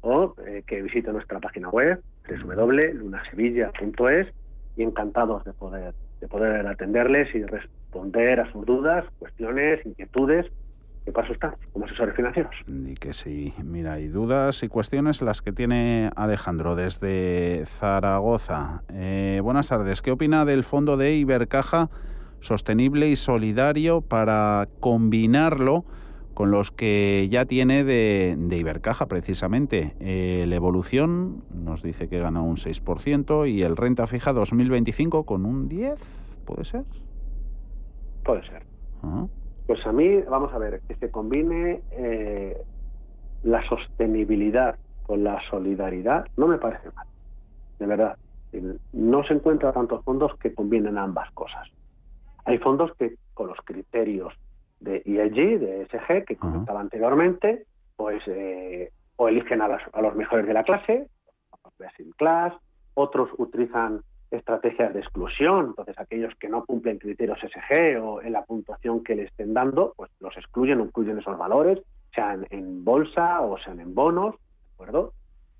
o 0.00 0.34
que 0.66 0.82
visite 0.82 1.12
nuestra 1.12 1.38
página 1.38 1.68
web 1.68 2.00
www.lunasevilla.es 2.28 4.28
y 4.76 4.82
encantados 4.82 5.44
de 5.44 5.52
poder 5.52 5.94
de 6.22 6.28
poder 6.28 6.66
atenderles 6.68 7.34
y 7.34 7.42
responder 7.42 8.38
a 8.38 8.50
sus 8.52 8.64
dudas, 8.64 9.04
cuestiones, 9.18 9.84
inquietudes. 9.84 10.46
¿Qué 11.04 11.10
paso 11.10 11.32
está 11.32 11.56
como 11.72 11.84
asesores 11.84 12.14
financieros? 12.14 12.54
Y 12.68 12.94
que 12.94 13.12
sí, 13.12 13.52
mira, 13.64 13.94
hay 13.94 14.06
dudas 14.06 14.62
y 14.62 14.68
cuestiones 14.68 15.20
las 15.20 15.42
que 15.42 15.50
tiene 15.50 16.10
Alejandro 16.14 16.76
desde 16.76 17.64
Zaragoza. 17.66 18.82
Eh, 18.92 19.40
buenas 19.42 19.68
tardes, 19.68 20.00
¿qué 20.00 20.12
opina 20.12 20.44
del 20.44 20.62
fondo 20.62 20.96
de 20.96 21.12
Ibercaja 21.14 21.90
sostenible 22.38 23.08
y 23.08 23.16
solidario 23.16 24.00
para 24.00 24.68
combinarlo 24.78 25.84
con 26.34 26.50
los 26.50 26.70
que 26.70 27.28
ya 27.30 27.44
tiene 27.44 27.84
de, 27.84 28.36
de 28.38 28.56
Ibercaja 28.56 29.06
precisamente? 29.06 29.92
Eh, 30.00 30.44
la 30.48 30.56
evolución 30.56 31.44
nos 31.54 31.82
dice 31.82 32.08
que 32.08 32.18
gana 32.18 32.42
un 32.42 32.56
6% 32.56 33.50
y 33.50 33.62
el 33.62 33.76
renta 33.76 34.06
fija 34.06 34.32
2025 34.32 35.24
con 35.24 35.46
un 35.46 35.68
10%, 35.68 35.96
¿puede 36.44 36.64
ser? 36.64 36.84
Puede 38.24 38.46
ser. 38.46 38.62
Pues 39.66 39.86
a 39.86 39.92
mí, 39.92 40.20
vamos 40.22 40.52
a 40.52 40.58
ver, 40.58 40.80
que 40.86 40.94
se 40.96 41.10
combine 41.10 41.82
eh, 41.92 42.56
la 43.42 43.66
sostenibilidad 43.68 44.76
con 45.02 45.24
la 45.24 45.40
solidaridad 45.50 46.26
no 46.36 46.46
me 46.46 46.58
parece 46.58 46.90
mal, 46.94 47.06
de 47.78 47.86
verdad. 47.86 48.16
No 48.92 49.24
se 49.24 49.34
encuentran 49.34 49.72
tantos 49.72 50.04
fondos 50.04 50.36
que 50.38 50.54
combinen 50.54 50.98
ambas 50.98 51.30
cosas. 51.32 51.68
Hay 52.44 52.58
fondos 52.58 52.92
que 52.98 53.16
con 53.34 53.48
los 53.48 53.58
criterios 53.64 54.34
de 54.82 55.02
ESG, 55.04 55.60
de 55.60 55.82
ESG, 55.82 56.24
que 56.24 56.36
comentaba 56.36 56.80
anteriormente, 56.80 57.64
pues 57.96 58.22
eh, 58.26 58.90
o 59.16 59.28
eligen 59.28 59.62
a, 59.62 59.66
a, 59.92 60.02
los 60.02 60.14
mejores 60.14 60.46
de 60.46 60.54
la 60.54 60.64
clase, 60.64 61.08
best 61.78 62.00
in 62.00 62.10
class, 62.12 62.52
otros 62.94 63.30
utilizan 63.38 64.02
estrategias 64.30 64.94
de 64.94 65.00
exclusión, 65.00 65.66
entonces 65.66 65.98
aquellos 65.98 66.34
que 66.36 66.48
no 66.48 66.64
cumplen 66.64 66.98
criterios 66.98 67.38
SG 67.40 68.00
o 68.02 68.22
en 68.22 68.32
la 68.32 68.44
puntuación 68.44 69.04
que 69.04 69.14
le 69.14 69.24
estén 69.24 69.52
dando, 69.52 69.92
pues 69.96 70.10
los 70.20 70.36
excluyen 70.36 70.80
o 70.80 70.84
incluyen 70.84 71.18
esos 71.18 71.36
valores, 71.36 71.80
sean 72.14 72.46
en 72.50 72.84
bolsa 72.84 73.40
o 73.42 73.58
sean 73.58 73.80
en 73.80 73.94
bonos, 73.94 74.34
¿de 74.36 74.74
acuerdo? 74.74 75.12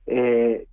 Eh, 0.06 0.66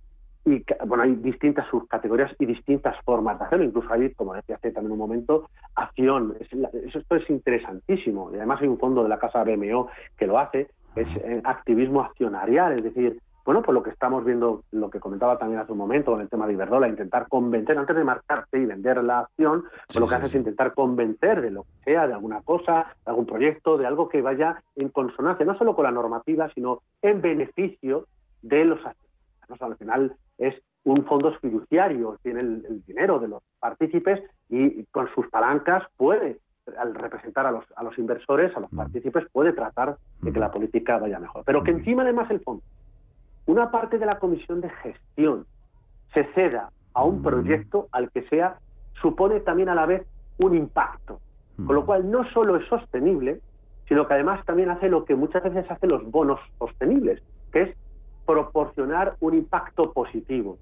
y 0.44 0.64
bueno, 0.86 1.02
hay 1.02 1.14
distintas 1.16 1.68
subcategorías 1.68 2.34
y 2.38 2.46
distintas 2.46 2.96
formas 3.04 3.38
de 3.38 3.44
hacerlo. 3.44 3.64
Incluso 3.64 3.92
hay, 3.92 4.12
como 4.14 4.34
decía 4.34 4.56
hace 4.56 4.72
también 4.72 4.92
un 4.92 4.98
momento, 4.98 5.50
acción. 5.74 6.34
esto 6.40 7.16
es 7.16 7.30
interesantísimo. 7.30 8.30
Y 8.32 8.36
además 8.36 8.60
hay 8.62 8.68
un 8.68 8.78
fondo 8.78 9.02
de 9.02 9.08
la 9.08 9.18
casa 9.18 9.44
BMO 9.44 9.88
que 10.16 10.26
lo 10.26 10.38
hace, 10.38 10.68
es 10.96 11.08
eh, 11.16 11.40
activismo 11.44 12.00
accionarial, 12.00 12.78
es 12.78 12.84
decir, 12.84 13.20
bueno, 13.44 13.62
pues 13.62 13.74
lo 13.74 13.82
que 13.82 13.90
estamos 13.90 14.24
viendo, 14.24 14.64
lo 14.70 14.90
que 14.90 15.00
comentaba 15.00 15.38
también 15.38 15.60
hace 15.60 15.72
un 15.72 15.78
momento 15.78 16.12
con 16.12 16.20
el 16.20 16.28
tema 16.28 16.46
de 16.46 16.52
Iberdrola, 16.52 16.88
intentar 16.88 17.26
convencer, 17.28 17.76
antes 17.78 17.96
de 17.96 18.04
marcarte 18.04 18.58
y 18.58 18.66
vender 18.66 19.02
la 19.02 19.20
acción, 19.20 19.64
pues 19.86 19.98
lo 19.98 20.06
que 20.06 20.14
hace 20.14 20.26
es 20.26 20.34
intentar 20.34 20.74
convencer 20.74 21.40
de 21.40 21.50
lo 21.50 21.64
que 21.64 21.84
sea, 21.84 22.06
de 22.06 22.12
alguna 22.12 22.42
cosa, 22.42 22.94
de 23.04 23.10
algún 23.10 23.26
proyecto, 23.26 23.78
de 23.78 23.86
algo 23.86 24.08
que 24.08 24.20
vaya 24.20 24.62
en 24.76 24.90
consonancia, 24.90 25.46
no 25.46 25.56
solo 25.56 25.74
con 25.74 25.84
la 25.84 25.90
normativa, 25.90 26.50
sino 26.54 26.82
en 27.02 27.20
beneficio 27.22 28.06
de 28.42 28.64
los 28.66 28.78
accionistas. 28.78 29.62
al 29.62 29.76
final 29.76 30.16
es 30.40 30.54
un 30.82 31.04
fondo 31.04 31.32
fiduciario, 31.40 32.18
tiene 32.22 32.40
el, 32.40 32.82
dinero 32.86 33.20
de 33.20 33.28
los 33.28 33.42
partícipes 33.60 34.20
y 34.48 34.84
con 34.86 35.08
sus 35.14 35.28
palancas 35.28 35.84
puede 35.96 36.38
al 36.78 36.94
representar 36.94 37.46
a 37.46 37.50
los, 37.50 37.64
a 37.76 37.82
los 37.82 37.96
inversores, 37.98 38.56
a 38.56 38.60
los 38.60 38.72
mm. 38.72 38.76
partícipes, 38.76 39.24
puede 39.32 39.52
tratar 39.52 39.96
de 40.22 40.32
que 40.32 40.38
mm. 40.38 40.42
la 40.42 40.50
política 40.50 40.98
vaya 40.98 41.18
mejor. 41.18 41.42
Pero 41.44 41.62
que 41.62 41.72
mm. 41.72 41.76
encima 41.76 42.02
además 42.02 42.30
el 42.30 42.40
fondo 42.40 42.62
una 43.50 43.70
parte 43.70 43.98
de 43.98 44.06
la 44.06 44.18
comisión 44.18 44.60
de 44.60 44.70
gestión 44.70 45.44
se 46.14 46.24
ceda 46.34 46.70
a 46.94 47.04
un 47.04 47.22
proyecto 47.22 47.88
al 47.90 48.10
que 48.10 48.22
sea, 48.28 48.58
supone 49.00 49.40
también 49.40 49.68
a 49.68 49.74
la 49.74 49.86
vez 49.86 50.06
un 50.38 50.54
impacto. 50.54 51.20
Con 51.56 51.74
lo 51.74 51.84
cual 51.84 52.10
no 52.10 52.24
solo 52.30 52.56
es 52.56 52.66
sostenible, 52.68 53.40
sino 53.86 54.06
que 54.06 54.14
además 54.14 54.44
también 54.46 54.70
hace 54.70 54.88
lo 54.88 55.04
que 55.04 55.14
muchas 55.14 55.42
veces 55.42 55.70
hacen 55.70 55.90
los 55.90 56.10
bonos 56.10 56.40
sostenibles, 56.58 57.22
que 57.52 57.62
es 57.62 57.76
proporcionar 58.26 59.14
un 59.20 59.34
impacto 59.34 59.92
positivo. 59.92 60.58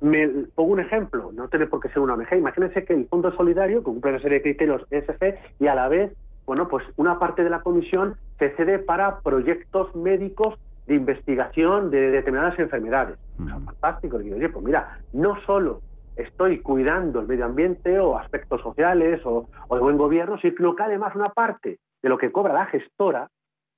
Me 0.00 0.26
pongo 0.54 0.72
un 0.72 0.80
ejemplo, 0.80 1.30
no 1.32 1.48
tiene 1.48 1.66
por 1.66 1.80
qué 1.80 1.88
ser 1.88 2.00
una 2.00 2.14
ONG. 2.14 2.32
Imagínense 2.36 2.84
que 2.84 2.94
el 2.94 3.06
Fondo 3.06 3.30
Solidario, 3.36 3.80
que 3.80 3.84
cumple 3.84 4.12
una 4.12 4.20
serie 4.20 4.38
de 4.38 4.42
criterios 4.42 4.82
ESG, 4.90 5.38
y 5.60 5.66
a 5.68 5.74
la 5.74 5.88
vez, 5.88 6.12
bueno, 6.44 6.68
pues 6.68 6.84
una 6.96 7.18
parte 7.18 7.44
de 7.44 7.50
la 7.50 7.60
comisión 7.60 8.16
se 8.38 8.50
cede 8.56 8.78
para 8.80 9.20
proyectos 9.20 9.94
médicos 9.94 10.58
de 10.86 10.96
investigación 10.96 11.90
de 11.90 12.10
determinadas 12.10 12.58
enfermedades. 12.58 13.18
fantástico. 13.64 14.18
digo, 14.18 14.36
oye, 14.36 14.48
pues 14.48 14.64
mira, 14.64 14.98
no 15.12 15.40
solo 15.46 15.80
estoy 16.16 16.60
cuidando 16.60 17.20
el 17.20 17.28
medio 17.28 17.44
ambiente 17.44 17.98
o 17.98 18.18
aspectos 18.18 18.60
sociales 18.60 19.20
o, 19.24 19.48
de 19.70 19.78
buen 19.78 19.96
gobierno, 19.96 20.38
sino 20.38 20.74
que 20.74 20.82
además 20.82 21.14
una 21.14 21.30
parte 21.30 21.78
de 22.02 22.08
lo 22.08 22.18
que 22.18 22.32
cobra 22.32 22.52
la 22.52 22.66
gestora 22.66 23.30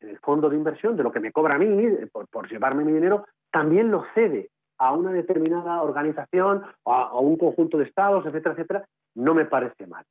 en 0.05 0.11
el 0.11 0.19
fondo 0.19 0.49
de 0.49 0.57
inversión, 0.57 0.97
de 0.97 1.03
lo 1.03 1.13
que 1.13 1.21
me 1.21 1.33
cobra 1.33 1.55
a 1.55 1.59
mí 1.59 1.67
por, 2.31 2.49
llevarme 2.49 2.85
mi 2.85 2.93
dinero, 2.93 3.27
también 3.51 3.91
lo 3.91 4.05
cede 4.15 4.51
a 4.79 4.93
una 4.93 5.13
determinada 5.13 5.83
organización 5.83 6.63
a, 6.85 7.19
un 7.19 7.37
conjunto 7.37 7.79
de 7.79 7.85
estados, 7.85 8.27
etcétera, 8.27 8.55
etcétera, 8.55 8.85
no 9.15 9.35
me 9.35 9.47
parece 9.47 9.87
mal. 9.87 10.05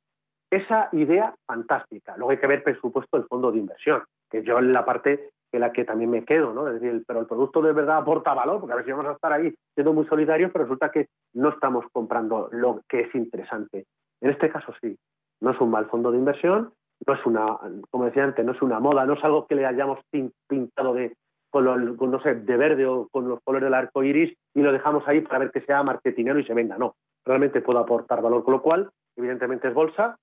Esa 0.50 0.88
idea 0.92 1.34
fantástica. 1.46 2.16
Luego 2.16 2.30
hay 2.30 2.38
que 2.38 2.46
ver, 2.46 2.62
por 2.62 2.80
supuesto, 2.80 3.16
el 3.16 3.24
fondo 3.24 3.52
de 3.52 3.58
inversión, 3.58 4.02
que 4.30 4.42
yo 4.42 4.58
en 4.58 4.72
la 4.72 4.84
parte 4.84 5.30
que 5.50 5.58
la 5.60 5.72
que 5.72 5.84
también 5.84 6.10
me 6.10 6.24
quedo, 6.24 6.52
¿no? 6.52 6.64
Decir, 6.64 7.04
pero 7.06 7.20
el 7.20 7.26
producto 7.26 7.62
de 7.62 7.72
verdad 7.72 7.98
aporta 7.98 8.34
valor, 8.34 8.58
porque 8.58 8.72
a 8.72 8.76
ver 8.76 8.84
si 8.84 8.90
vamos 8.90 9.06
a 9.06 9.12
estar 9.12 9.32
ahí 9.32 9.54
siendo 9.74 9.92
muy 9.92 10.04
solidarios, 10.06 10.50
pero 10.52 10.64
resulta 10.64 10.90
que 10.90 11.08
no 11.32 11.50
estamos 11.50 11.84
comprando 11.92 12.48
lo 12.50 12.80
que 12.88 13.02
es 13.02 13.14
interesante. 13.14 13.86
En 14.20 14.30
este 14.30 14.50
caso 14.50 14.74
sí, 14.80 14.98
no 15.40 15.50
es 15.50 15.60
un 15.60 15.70
mal 15.70 15.86
fondo 15.86 16.10
de 16.10 16.18
inversión, 16.18 16.72
no 17.06 17.14
es 17.14 17.26
una, 17.26 17.58
como 17.90 18.06
decía 18.06 18.24
antes, 18.24 18.44
no 18.44 18.52
es 18.52 18.62
una 18.62 18.80
moda, 18.80 19.06
no 19.06 19.14
es 19.14 19.24
algo 19.24 19.46
que 19.46 19.54
le 19.54 19.66
hayamos 19.66 20.00
pintado 20.46 20.94
de 20.94 21.16
no 21.54 22.20
sé, 22.20 22.34
de 22.34 22.56
verde 22.56 22.84
o 22.84 23.06
con 23.12 23.28
los 23.28 23.38
colores 23.44 23.66
del 23.66 23.74
arco 23.74 24.02
iris 24.02 24.36
y 24.54 24.60
lo 24.60 24.72
dejamos 24.72 25.06
ahí 25.06 25.20
para 25.20 25.38
ver 25.38 25.52
que 25.52 25.60
sea 25.60 25.84
marketinero 25.84 26.40
y 26.40 26.44
se 26.44 26.52
venda. 26.52 26.76
No, 26.78 26.96
realmente 27.24 27.60
puede 27.60 27.78
aportar 27.78 28.20
valor, 28.22 28.42
con 28.42 28.54
lo 28.54 28.62
cual, 28.62 28.90
evidentemente 29.14 29.68
es 29.68 29.74
bolsa, 29.74 30.18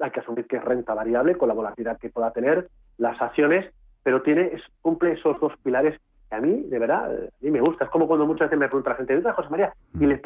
hay 0.00 0.10
que 0.10 0.20
asumir 0.20 0.46
que 0.46 0.56
es 0.56 0.64
renta 0.64 0.92
variable 0.92 1.36
con 1.36 1.48
la 1.48 1.54
volatilidad 1.54 1.98
que 1.98 2.10
pueda 2.10 2.32
tener 2.32 2.68
las 2.98 3.20
acciones 3.22 3.72
pero 4.06 4.22
tiene, 4.22 4.52
cumple 4.82 5.14
esos 5.14 5.40
dos 5.40 5.52
pilares 5.64 6.00
a 6.30 6.40
mí, 6.40 6.62
de 6.68 6.78
verdad, 6.78 7.04
a 7.04 7.30
mí 7.40 7.50
me 7.50 7.60
gusta. 7.60 7.84
Es 7.84 7.90
como 7.90 8.06
cuando 8.06 8.26
muchas 8.26 8.48
veces 8.48 8.58
me 8.58 8.68
pregunta 8.68 8.90
la 8.90 8.96
gente, 8.96 9.22
José 9.32 9.48
María, 9.50 9.72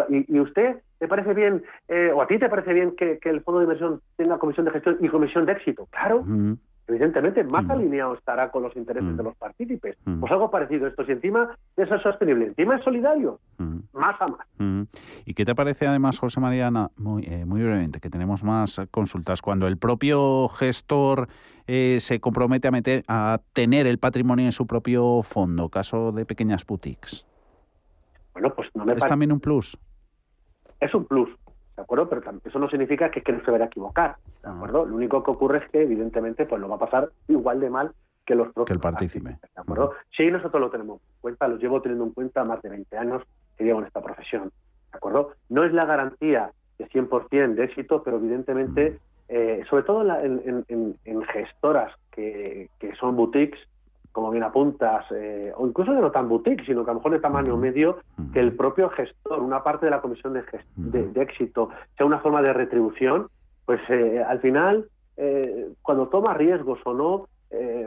¿y, 0.08 0.40
usted 0.40 0.76
te 0.98 1.08
parece 1.08 1.34
bien, 1.34 1.62
eh, 1.88 2.10
o 2.14 2.22
a 2.22 2.26
ti 2.26 2.38
te 2.38 2.48
parece 2.48 2.72
bien 2.72 2.96
que, 2.96 3.18
el 3.22 3.42
fondo 3.42 3.60
de 3.60 3.64
inversión 3.64 4.00
tenga 4.16 4.38
comisión 4.38 4.66
de 4.66 4.72
gestión 4.72 4.98
y 5.00 5.08
comisión 5.08 5.46
de 5.46 5.52
éxito? 5.52 5.86
Claro, 5.90 6.24
evidentemente 6.88 7.44
más 7.44 7.64
mm. 7.64 7.70
alineado 7.70 8.14
estará 8.14 8.50
con 8.50 8.62
los 8.62 8.76
intereses 8.76 9.16
de 9.16 9.22
los 9.22 9.36
partícipes. 9.36 9.96
Mm. 10.04 10.20
Pues 10.20 10.32
algo 10.32 10.50
parecido 10.50 10.86
esto, 10.86 11.04
si 11.04 11.12
encima 11.12 11.56
es 11.76 11.88
sostenible, 12.02 12.46
encima 12.46 12.76
es 12.76 12.84
solidario, 12.84 13.38
más 13.92 14.20
a 14.20 14.28
más. 14.28 14.46
¿Y 15.24 15.34
qué 15.34 15.44
te 15.44 15.54
parece 15.54 15.86
además, 15.86 16.18
José 16.18 16.40
María, 16.40 16.70
muy, 16.96 17.24
eh, 17.24 17.44
muy 17.44 17.62
brevemente, 17.62 18.00
que 18.00 18.10
tenemos 18.10 18.42
más 18.42 18.80
consultas, 18.90 19.42
cuando 19.42 19.66
el 19.66 19.76
propio 19.76 20.48
gestor 20.48 21.28
eh, 21.66 21.98
se 22.00 22.20
compromete 22.20 22.68
a, 22.68 22.70
meter, 22.70 23.04
a 23.06 23.40
tener 23.52 23.86
el 23.86 23.98
patrimonio 23.98 24.46
en 24.46 24.52
su 24.52 24.66
propio 24.66 25.22
fondo, 25.22 25.68
caso 25.68 26.12
de 26.12 26.24
pequeñas 26.24 26.66
boutiques? 26.66 27.26
Bueno, 28.32 28.52
pues 28.54 28.68
no 28.74 28.84
me 28.84 28.94
¿Es 28.94 29.04
también 29.04 29.32
un 29.32 29.40
plus? 29.40 29.78
Es 30.80 30.94
un 30.94 31.04
plus, 31.04 31.28
¿de 31.80 31.84
acuerdo? 31.84 32.08
Pero 32.08 32.22
eso 32.44 32.58
no 32.58 32.68
significa 32.68 33.10
que, 33.10 33.22
que 33.22 33.32
no 33.32 33.42
se 33.42 33.50
vaya 33.50 33.64
a 33.64 33.66
equivocar, 33.68 34.16
¿de 34.42 34.48
ah. 34.48 34.54
acuerdo? 34.54 34.84
Lo 34.84 34.94
único 34.94 35.22
que 35.22 35.30
ocurre 35.30 35.58
es 35.64 35.70
que, 35.70 35.82
evidentemente, 35.82 36.44
pues 36.44 36.60
lo 36.60 36.68
va 36.68 36.76
a 36.76 36.78
pasar 36.78 37.08
igual 37.28 37.58
de 37.60 37.70
mal 37.70 37.92
que 38.26 38.34
los 38.34 38.48
propios. 38.48 38.66
Que 38.66 38.72
el 38.74 38.80
partícipe. 38.80 39.30
¿De 39.30 39.60
acuerdo? 39.60 39.94
Sí, 40.14 40.30
nosotros 40.30 40.60
lo 40.60 40.70
tenemos 40.70 41.00
en 41.00 41.20
cuenta, 41.20 41.48
lo 41.48 41.56
llevo 41.56 41.80
teniendo 41.80 42.04
en 42.04 42.12
cuenta 42.12 42.44
más 42.44 42.60
de 42.62 42.68
20 42.68 42.96
años 42.98 43.22
que 43.56 43.64
llevo 43.64 43.80
en 43.80 43.86
esta 43.86 44.02
profesión, 44.02 44.52
¿de 44.92 44.96
acuerdo? 44.96 45.32
No 45.48 45.64
es 45.64 45.72
la 45.72 45.86
garantía 45.86 46.52
de 46.78 46.88
100% 46.88 47.54
de 47.54 47.64
éxito, 47.64 48.02
pero 48.02 48.18
evidentemente, 48.18 48.98
eh, 49.28 49.62
sobre 49.70 49.84
todo 49.84 50.02
en, 50.18 50.64
en, 50.68 51.22
gestoras 51.22 51.94
que, 52.10 52.68
que 52.78 52.94
son 52.96 53.16
boutiques, 53.16 53.60
como 54.12 54.30
bien 54.30 54.42
apuntas, 54.42 55.04
eh, 55.12 55.52
o 55.56 55.66
incluso 55.66 55.92
de 55.92 56.00
no 56.00 56.10
tan 56.10 56.28
boutique, 56.28 56.64
sino 56.64 56.84
que 56.84 56.90
a 56.90 56.94
lo 56.94 57.00
mejor 57.00 57.12
de 57.12 57.20
tamaño 57.20 57.56
medio, 57.56 57.98
que 58.32 58.40
el 58.40 58.56
propio 58.56 58.90
gestor, 58.90 59.40
una 59.40 59.62
parte 59.62 59.86
de 59.86 59.90
la 59.90 60.00
comisión 60.00 60.32
de, 60.32 60.42
de, 60.76 61.22
éxito, 61.22 61.70
sea 61.96 62.06
una 62.06 62.18
forma 62.18 62.42
de 62.42 62.52
retribución, 62.52 63.28
pues 63.66 63.80
eh, 63.88 64.22
al 64.22 64.40
final, 64.40 64.88
eh, 65.16 65.68
cuando 65.82 66.08
toma 66.08 66.34
riesgos 66.34 66.80
o 66.84 66.94
no, 66.94 67.28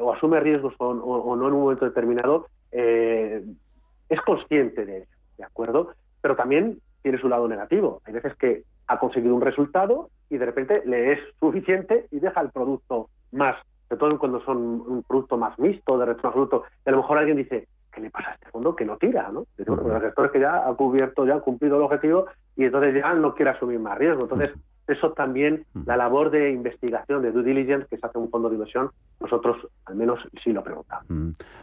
o 0.01 0.11
asume 0.11 0.41
riesgos 0.41 0.73
o, 0.77 0.93
no 0.93 1.47
en 1.47 1.53
un 1.53 1.61
momento 1.61 1.85
determinado, 1.85 2.47
es 2.71 4.21
consciente 4.25 4.85
de 4.85 4.97
ello, 4.97 5.07
¿de 5.37 5.45
acuerdo? 5.45 5.93
Pero 6.21 6.35
también 6.35 6.79
tiene 7.01 7.17
su 7.17 7.29
lado 7.29 7.47
negativo. 7.47 8.01
Hay 8.05 8.13
veces 8.13 8.35
que 8.35 8.63
ha 8.87 8.99
conseguido 8.99 9.33
un 9.33 9.41
resultado 9.41 10.09
y 10.29 10.37
de 10.37 10.45
repente 10.45 10.81
le 10.85 11.13
es 11.13 11.19
suficiente 11.39 12.07
y 12.11 12.19
deja 12.19 12.41
el 12.41 12.49
producto 12.49 13.09
más 13.31 13.55
sobre 13.93 13.97
todo 13.97 14.19
cuando 14.19 14.41
son 14.43 14.57
un 14.57 15.03
producto 15.03 15.37
más 15.37 15.57
mixto, 15.59 15.97
de 15.97 16.05
retorno 16.05 16.29
absoluto, 16.29 16.63
y 16.85 16.89
a 16.89 16.91
lo 16.91 16.97
mejor 16.97 17.17
alguien 17.19 17.37
dice, 17.37 17.67
¿qué 17.91 18.01
le 18.01 18.09
pasa 18.09 18.31
a 18.31 18.33
este 18.33 18.49
fondo? 18.49 18.75
Que 18.75 18.85
no 18.85 18.97
tira, 18.97 19.29
¿no? 19.31 19.45
los 19.57 20.01
sectores 20.01 20.31
que 20.31 20.39
ya 20.39 20.67
ha 20.67 20.73
cubierto, 20.73 21.25
ya 21.25 21.33
han 21.33 21.41
cumplido 21.41 21.77
el 21.77 21.83
objetivo 21.83 22.25
y 22.55 22.65
entonces 22.65 22.95
ya 22.95 23.13
no 23.13 23.35
quiere 23.35 23.51
asumir 23.51 23.79
más 23.79 23.97
riesgo. 23.97 24.23
Entonces, 24.23 24.51
eso 24.87 25.13
también, 25.13 25.65
la 25.85 25.95
labor 25.95 26.31
de 26.31 26.51
investigación, 26.51 27.21
de 27.21 27.31
due 27.31 27.43
diligence 27.43 27.87
que 27.87 27.97
se 27.97 28.05
hace 28.05 28.17
un 28.17 28.29
fondo 28.29 28.49
de 28.49 28.55
inversión, 28.55 28.89
nosotros 29.19 29.57
al 29.85 29.95
menos 29.95 30.19
sí 30.43 30.51
lo 30.51 30.63
preguntamos. 30.63 31.05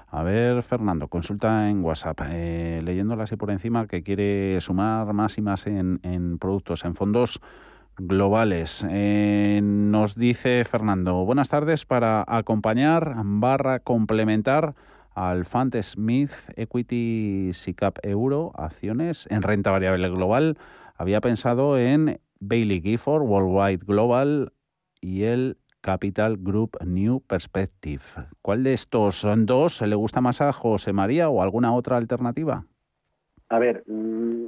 A 0.08 0.22
ver, 0.22 0.62
Fernando, 0.62 1.08
consulta 1.08 1.68
en 1.68 1.84
WhatsApp, 1.84 2.20
eh, 2.30 2.80
leyéndola 2.82 3.24
así 3.24 3.36
por 3.36 3.50
encima, 3.50 3.86
que 3.86 4.02
quiere 4.02 4.60
sumar 4.60 5.12
más 5.12 5.36
y 5.36 5.42
más 5.42 5.66
en, 5.66 6.00
en 6.02 6.38
productos, 6.38 6.84
en 6.84 6.94
fondos 6.94 7.40
globales. 8.00 8.84
Eh, 8.88 9.60
nos 9.62 10.14
dice 10.14 10.64
Fernando, 10.64 11.24
buenas 11.24 11.48
tardes 11.48 11.84
para 11.84 12.24
acompañar 12.26 13.14
barra 13.24 13.80
complementar 13.80 14.74
al 15.14 15.44
Fund 15.44 15.76
Smith 15.82 16.32
Equity 16.56 17.50
SICAP 17.52 17.98
Euro 18.04 18.52
acciones 18.54 19.26
en 19.30 19.42
renta 19.42 19.70
variable 19.70 20.08
global. 20.08 20.58
Había 20.96 21.20
pensado 21.20 21.78
en 21.78 22.20
Bailey 22.40 22.80
Gifford 22.80 23.22
Worldwide 23.22 23.84
Global 23.84 24.52
y 25.00 25.24
el 25.24 25.58
Capital 25.80 26.36
Group 26.38 26.76
New 26.84 27.20
Perspective. 27.20 28.02
¿Cuál 28.42 28.64
de 28.64 28.74
estos 28.74 29.26
dos 29.46 29.80
le 29.82 29.94
gusta 29.94 30.20
más 30.20 30.40
a 30.40 30.52
José 30.52 30.92
María 30.92 31.28
o 31.28 31.42
alguna 31.42 31.74
otra 31.74 31.96
alternativa? 31.96 32.64
A 33.48 33.58
ver, 33.58 33.82
mm, 33.86 34.44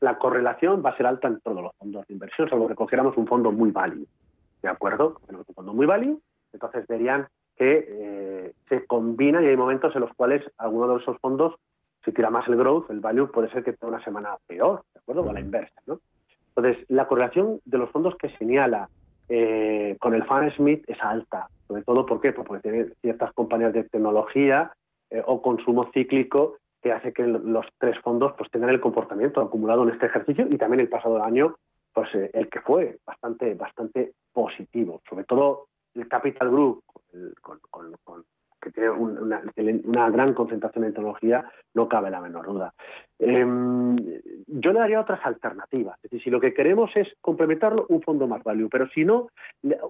la 0.00 0.18
correlación 0.18 0.82
va 0.84 0.90
a 0.90 0.96
ser 0.96 1.06
alta 1.06 1.28
en 1.28 1.40
todos 1.40 1.62
los 1.62 1.74
fondos 1.76 2.06
de 2.06 2.14
inversión, 2.14 2.48
salvo 2.48 2.68
que 2.68 2.74
cogiéramos 2.74 3.16
un 3.16 3.26
fondo 3.26 3.52
muy 3.52 3.70
value. 3.70 4.06
¿De 4.62 4.68
acuerdo? 4.68 5.20
Un 5.28 5.44
fondo 5.54 5.72
muy 5.72 5.86
value, 5.86 6.20
entonces 6.52 6.86
verían 6.86 7.28
que 7.56 7.86
eh, 7.88 8.52
se 8.68 8.86
combinan 8.86 9.44
y 9.44 9.48
hay 9.48 9.56
momentos 9.56 9.94
en 9.94 10.00
los 10.02 10.12
cuales 10.14 10.42
alguno 10.58 10.88
de 10.88 11.00
esos 11.00 11.18
fondos, 11.18 11.54
si 12.04 12.12
tira 12.12 12.30
más 12.30 12.48
el 12.48 12.56
growth, 12.56 12.90
el 12.90 13.00
value 13.00 13.30
puede 13.30 13.50
ser 13.50 13.62
que 13.62 13.72
tenga 13.72 13.94
una 13.94 14.04
semana 14.04 14.36
peor, 14.46 14.82
¿de 14.94 15.00
acuerdo? 15.00 15.22
O 15.22 15.32
la 15.32 15.40
inversa, 15.40 15.80
¿no? 15.86 16.00
Entonces, 16.56 16.84
la 16.88 17.06
correlación 17.06 17.60
de 17.64 17.78
los 17.78 17.90
fondos 17.90 18.16
que 18.16 18.30
señala 18.36 18.88
eh, 19.28 19.96
con 20.00 20.14
el 20.14 20.24
Fan 20.24 20.50
Smith 20.56 20.84
es 20.88 21.00
alta, 21.00 21.48
sobre 21.68 21.82
todo 21.82 22.04
¿por 22.04 22.20
qué? 22.20 22.32
Pues 22.32 22.46
porque 22.46 22.68
tiene 22.68 22.86
ciertas 23.00 23.32
compañías 23.32 23.72
de 23.72 23.84
tecnología 23.84 24.72
eh, 25.10 25.22
o 25.24 25.40
consumo 25.40 25.90
cíclico 25.92 26.56
que 26.82 26.92
hace 26.92 27.12
que 27.12 27.26
los 27.26 27.66
tres 27.78 27.98
fondos 28.00 28.32
pues 28.36 28.50
tengan 28.50 28.70
el 28.70 28.80
comportamiento 28.80 29.40
acumulado 29.40 29.82
en 29.82 29.90
este 29.90 30.06
ejercicio 30.06 30.46
y 30.48 30.58
también 30.58 30.80
el 30.80 30.88
pasado 30.88 31.22
año 31.22 31.56
pues 31.92 32.14
eh, 32.14 32.30
el 32.34 32.48
que 32.48 32.60
fue 32.60 32.98
bastante 33.04 33.54
bastante 33.54 34.12
positivo. 34.32 35.02
Sobre 35.08 35.24
todo 35.24 35.66
el 35.94 36.08
Capital 36.08 36.50
Group 36.50 36.82
que 38.60 38.70
tiene 38.70 38.90
una, 38.90 40.10
gran 40.10 40.34
concentración 40.34 40.84
en 40.84 40.92
tecnología 40.92 41.50
no 41.74 41.88
cabe 41.88 42.10
la 42.10 42.20
menor 42.20 42.46
duda. 42.46 42.74
Em, 43.18 43.96
yo 44.46 44.72
le 44.72 44.80
daría 44.80 45.00
otras 45.00 45.24
alternativas. 45.24 45.96
Es 45.96 46.10
decir 46.10 46.24
si 46.24 46.30
lo 46.30 46.40
que 46.40 46.52
queremos 46.52 46.90
es 46.94 47.08
complementarlo 47.20 47.86
un 47.88 48.02
fondo 48.02 48.26
más 48.26 48.42
value. 48.44 48.68
Pero 48.68 48.88
si 48.88 49.04
no 49.04 49.28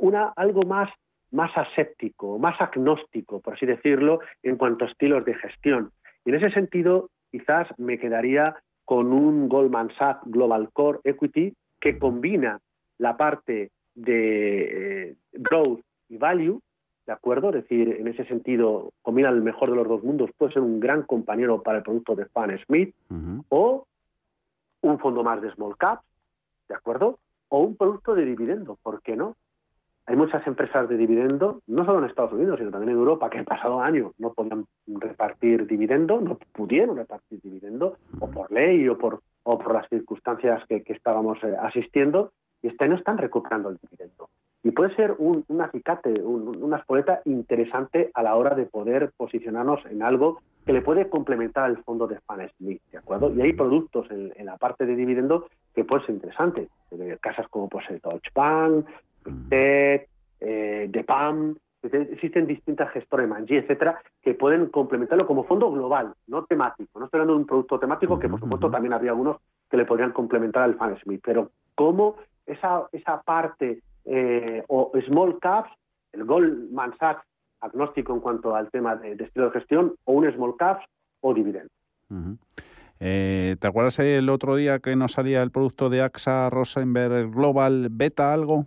una 0.01 0.32
algo 0.36 0.62
más 0.62 0.88
más 1.32 1.57
aséptico, 1.57 2.38
más 2.38 2.61
agnóstico, 2.61 3.41
por 3.41 3.55
así 3.55 3.66
decirlo, 3.66 4.20
en 4.43 4.57
cuanto 4.57 4.84
a 4.84 4.88
estilos 4.88 5.24
de 5.24 5.34
gestión. 5.34 5.93
Y 6.24 6.30
en 6.30 6.36
ese 6.36 6.50
sentido, 6.50 7.10
quizás 7.30 7.68
me 7.78 7.98
quedaría 7.98 8.56
con 8.84 9.12
un 9.12 9.48
Goldman 9.48 9.90
Sachs 9.96 10.22
Global 10.24 10.70
Core 10.72 11.00
Equity 11.04 11.54
que 11.80 11.98
combina 11.98 12.60
la 12.98 13.16
parte 13.16 13.70
de 13.94 15.10
eh, 15.10 15.16
growth 15.32 15.80
y 16.08 16.16
value, 16.16 16.60
¿de 17.06 17.12
acuerdo? 17.12 17.48
Es 17.50 17.62
decir, 17.62 17.96
en 17.98 18.08
ese 18.08 18.24
sentido, 18.26 18.92
combina 19.02 19.30
el 19.30 19.42
mejor 19.42 19.70
de 19.70 19.76
los 19.76 19.88
dos 19.88 20.02
mundos, 20.02 20.30
puede 20.36 20.52
ser 20.52 20.62
un 20.62 20.80
gran 20.80 21.02
compañero 21.02 21.62
para 21.62 21.78
el 21.78 21.84
producto 21.84 22.14
de 22.14 22.26
Fan 22.26 22.58
Smith, 22.66 22.94
o 23.48 23.86
un 24.82 24.98
fondo 24.98 25.22
más 25.22 25.40
de 25.40 25.52
small 25.52 25.76
cap, 25.76 26.00
¿de 26.68 26.74
acuerdo? 26.74 27.18
O 27.48 27.60
un 27.60 27.76
producto 27.76 28.14
de 28.14 28.24
dividendo, 28.24 28.76
¿por 28.82 29.02
qué 29.02 29.16
no? 29.16 29.36
Hay 30.11 30.16
muchas 30.16 30.44
empresas 30.44 30.88
de 30.88 30.96
dividendo, 30.96 31.61
no 31.68 31.84
solo 31.84 32.00
en 32.00 32.06
Estados 32.06 32.32
Unidos, 32.32 32.58
sino 32.58 32.72
también 32.72 32.90
en 32.90 32.98
Europa, 32.98 33.30
que 33.30 33.38
el 33.38 33.44
pasado 33.44 33.80
año 33.80 34.11
no 34.18 34.32
podían 34.32 34.66
repartir 34.88 35.68
dividendo, 35.68 36.20
no 36.20 36.36
pudieron 36.52 36.96
repartir 36.96 37.40
dividendo, 37.40 37.96
o 38.18 38.28
por 38.28 38.50
ley 38.50 38.88
o 38.88 38.98
por, 38.98 39.22
las 39.72 39.88
circunstancias 39.88 40.64
que, 40.68 40.82
estábamos 40.88 41.38
eh, 41.44 41.54
asistiendo, 41.62 42.32
y 42.61 42.66
este 42.66 42.86
año 42.86 42.96
están 42.96 43.18
recuperando 43.18 43.68
el 43.68 43.76
dividendo. 43.76 44.28
Y 44.64 44.72
puede 44.72 44.96
ser 44.96 45.14
un, 45.16 45.44
acicate, 45.61 46.20
una 46.20 46.78
espoleta 46.78 47.22
interesante 47.24 48.11
a 48.12 48.24
la 48.24 48.34
hora 48.34 48.56
de 48.56 48.66
poder 48.66 49.12
posicionarnos 49.16 49.86
en 49.86 50.02
algo 50.02 50.40
que 50.66 50.72
le 50.72 50.82
puede 50.82 51.08
complementar 51.08 51.66
al 51.66 51.84
fondo 51.84 52.08
de 52.08 52.18
Fan 52.26 52.50
Smith, 52.56 52.82
¿de 52.90 52.98
acuerdo? 52.98 53.32
Y 53.32 53.42
hay 53.42 53.52
productos 53.52 54.11
en, 54.11 54.44
la 54.44 54.56
parte 54.56 54.86
de 54.86 54.96
dividendo 54.96 55.46
que 55.72 55.84
pueden 55.84 56.04
ser 56.04 56.16
interesantes, 56.16 56.68
casas 57.20 57.46
como 57.48 57.68
pues, 57.68 57.88
el 57.90 58.00
Deutsche 58.00 58.32
Bank, 58.34 58.86
TED, 59.48 60.02
eh, 60.40 60.86
de 60.90 61.04
PAM, 61.04 61.56
existen 61.82 62.46
distintas 62.46 62.90
gestores, 62.92 63.28
Manji, 63.28 63.56
etcétera, 63.56 64.00
que 64.22 64.34
pueden 64.34 64.66
complementarlo 64.66 65.26
como 65.26 65.44
fondo 65.44 65.70
global, 65.70 66.12
no 66.26 66.44
temático. 66.44 66.98
No 66.98 67.06
estoy 67.06 67.18
hablando 67.18 67.34
de 67.34 67.40
un 67.40 67.46
producto 67.46 67.78
temático, 67.78 68.18
que 68.18 68.28
por 68.28 68.40
supuesto 68.40 68.70
también 68.70 68.92
habría 68.92 69.12
algunos 69.12 69.38
que 69.70 69.76
le 69.76 69.86
podrían 69.86 70.12
complementar 70.12 70.64
al 70.64 70.74
Fan 70.74 70.98
Smith, 71.02 71.22
pero 71.24 71.50
como 71.74 72.16
esa, 72.46 72.86
esa 72.92 73.22
parte 73.22 73.82
eh, 74.04 74.62
o 74.68 74.92
small 75.06 75.38
caps, 75.38 75.70
el 76.12 76.24
Goldman 76.24 76.96
Sachs 76.98 77.24
agnóstico 77.60 78.14
en 78.14 78.20
cuanto 78.20 78.54
al 78.54 78.70
tema 78.70 78.96
de, 78.96 79.12
estilo 79.12 79.46
de 79.46 79.52
gestión, 79.52 79.94
o 80.04 80.12
un 80.14 80.30
small 80.32 80.56
caps 80.58 80.84
o 81.20 81.34
dividendo. 81.34 81.70
Eh, 82.98 83.56
¿Te 83.60 83.66
acuerdas 83.66 83.98
el 83.98 84.28
otro 84.28 84.56
día 84.56 84.78
que 84.78 84.96
nos 84.96 85.12
salía 85.12 85.42
el 85.42 85.50
producto 85.50 85.88
de 85.90 86.02
AXA 86.02 86.50
Rosenberg 86.50 87.30
Global 87.30 87.88
Beta 87.90 88.32
algo? 88.32 88.66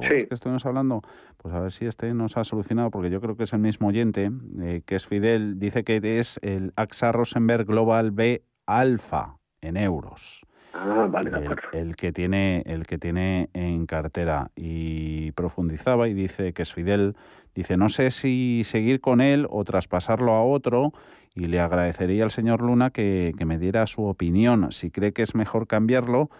¿Te 0.00 0.08
sí. 0.08 0.26
que 0.26 0.34
estuvimos 0.34 0.64
hablando? 0.64 1.02
Pues 1.36 1.54
a 1.54 1.60
ver 1.60 1.72
si 1.72 1.86
este 1.86 2.14
nos 2.14 2.36
ha 2.36 2.44
solucionado, 2.44 2.90
porque 2.90 3.10
yo 3.10 3.20
creo 3.20 3.36
que 3.36 3.44
es 3.44 3.52
el 3.52 3.60
mismo 3.60 3.88
oyente, 3.88 4.30
eh, 4.60 4.82
que 4.86 4.96
es 4.96 5.06
Fidel, 5.06 5.58
dice 5.58 5.84
que 5.84 6.00
es 6.18 6.38
el 6.42 6.72
AXA 6.76 7.12
Rosenberg 7.12 7.66
Global 7.66 8.10
B 8.10 8.42
Alpha 8.66 9.36
en 9.60 9.76
euros. 9.76 10.46
Ah, 10.74 11.06
vale, 11.10 11.30
el, 11.74 11.96
que 11.96 12.12
tiene 12.12 12.62
el 12.64 12.86
que 12.86 12.96
tiene 12.96 13.50
en 13.52 13.84
cartera 13.84 14.50
y 14.56 15.32
profundizaba 15.32 16.08
y 16.08 16.14
dice 16.14 16.54
que 16.54 16.62
es 16.62 16.72
Fidel 16.72 17.14
dice 17.54 17.76
no 17.76 17.90
sé 17.90 18.10
si 18.10 18.62
seguir 18.64 19.02
con 19.02 19.20
él 19.20 19.46
o 19.50 19.64
traspasarlo 19.64 20.32
a 20.32 20.42
otro 20.42 20.92
y 21.34 21.44
le 21.44 21.60
agradecería 21.60 22.24
al 22.24 22.30
señor 22.30 22.62
Luna 22.62 22.88
que, 22.88 23.34
que 23.36 23.44
me 23.44 23.58
diera 23.58 23.86
su 23.86 24.04
opinión 24.04 24.72
si 24.72 24.90
cree 24.90 25.12
que 25.12 25.20
es 25.20 25.34
mejor 25.34 25.66
cambiarlo 25.66 26.30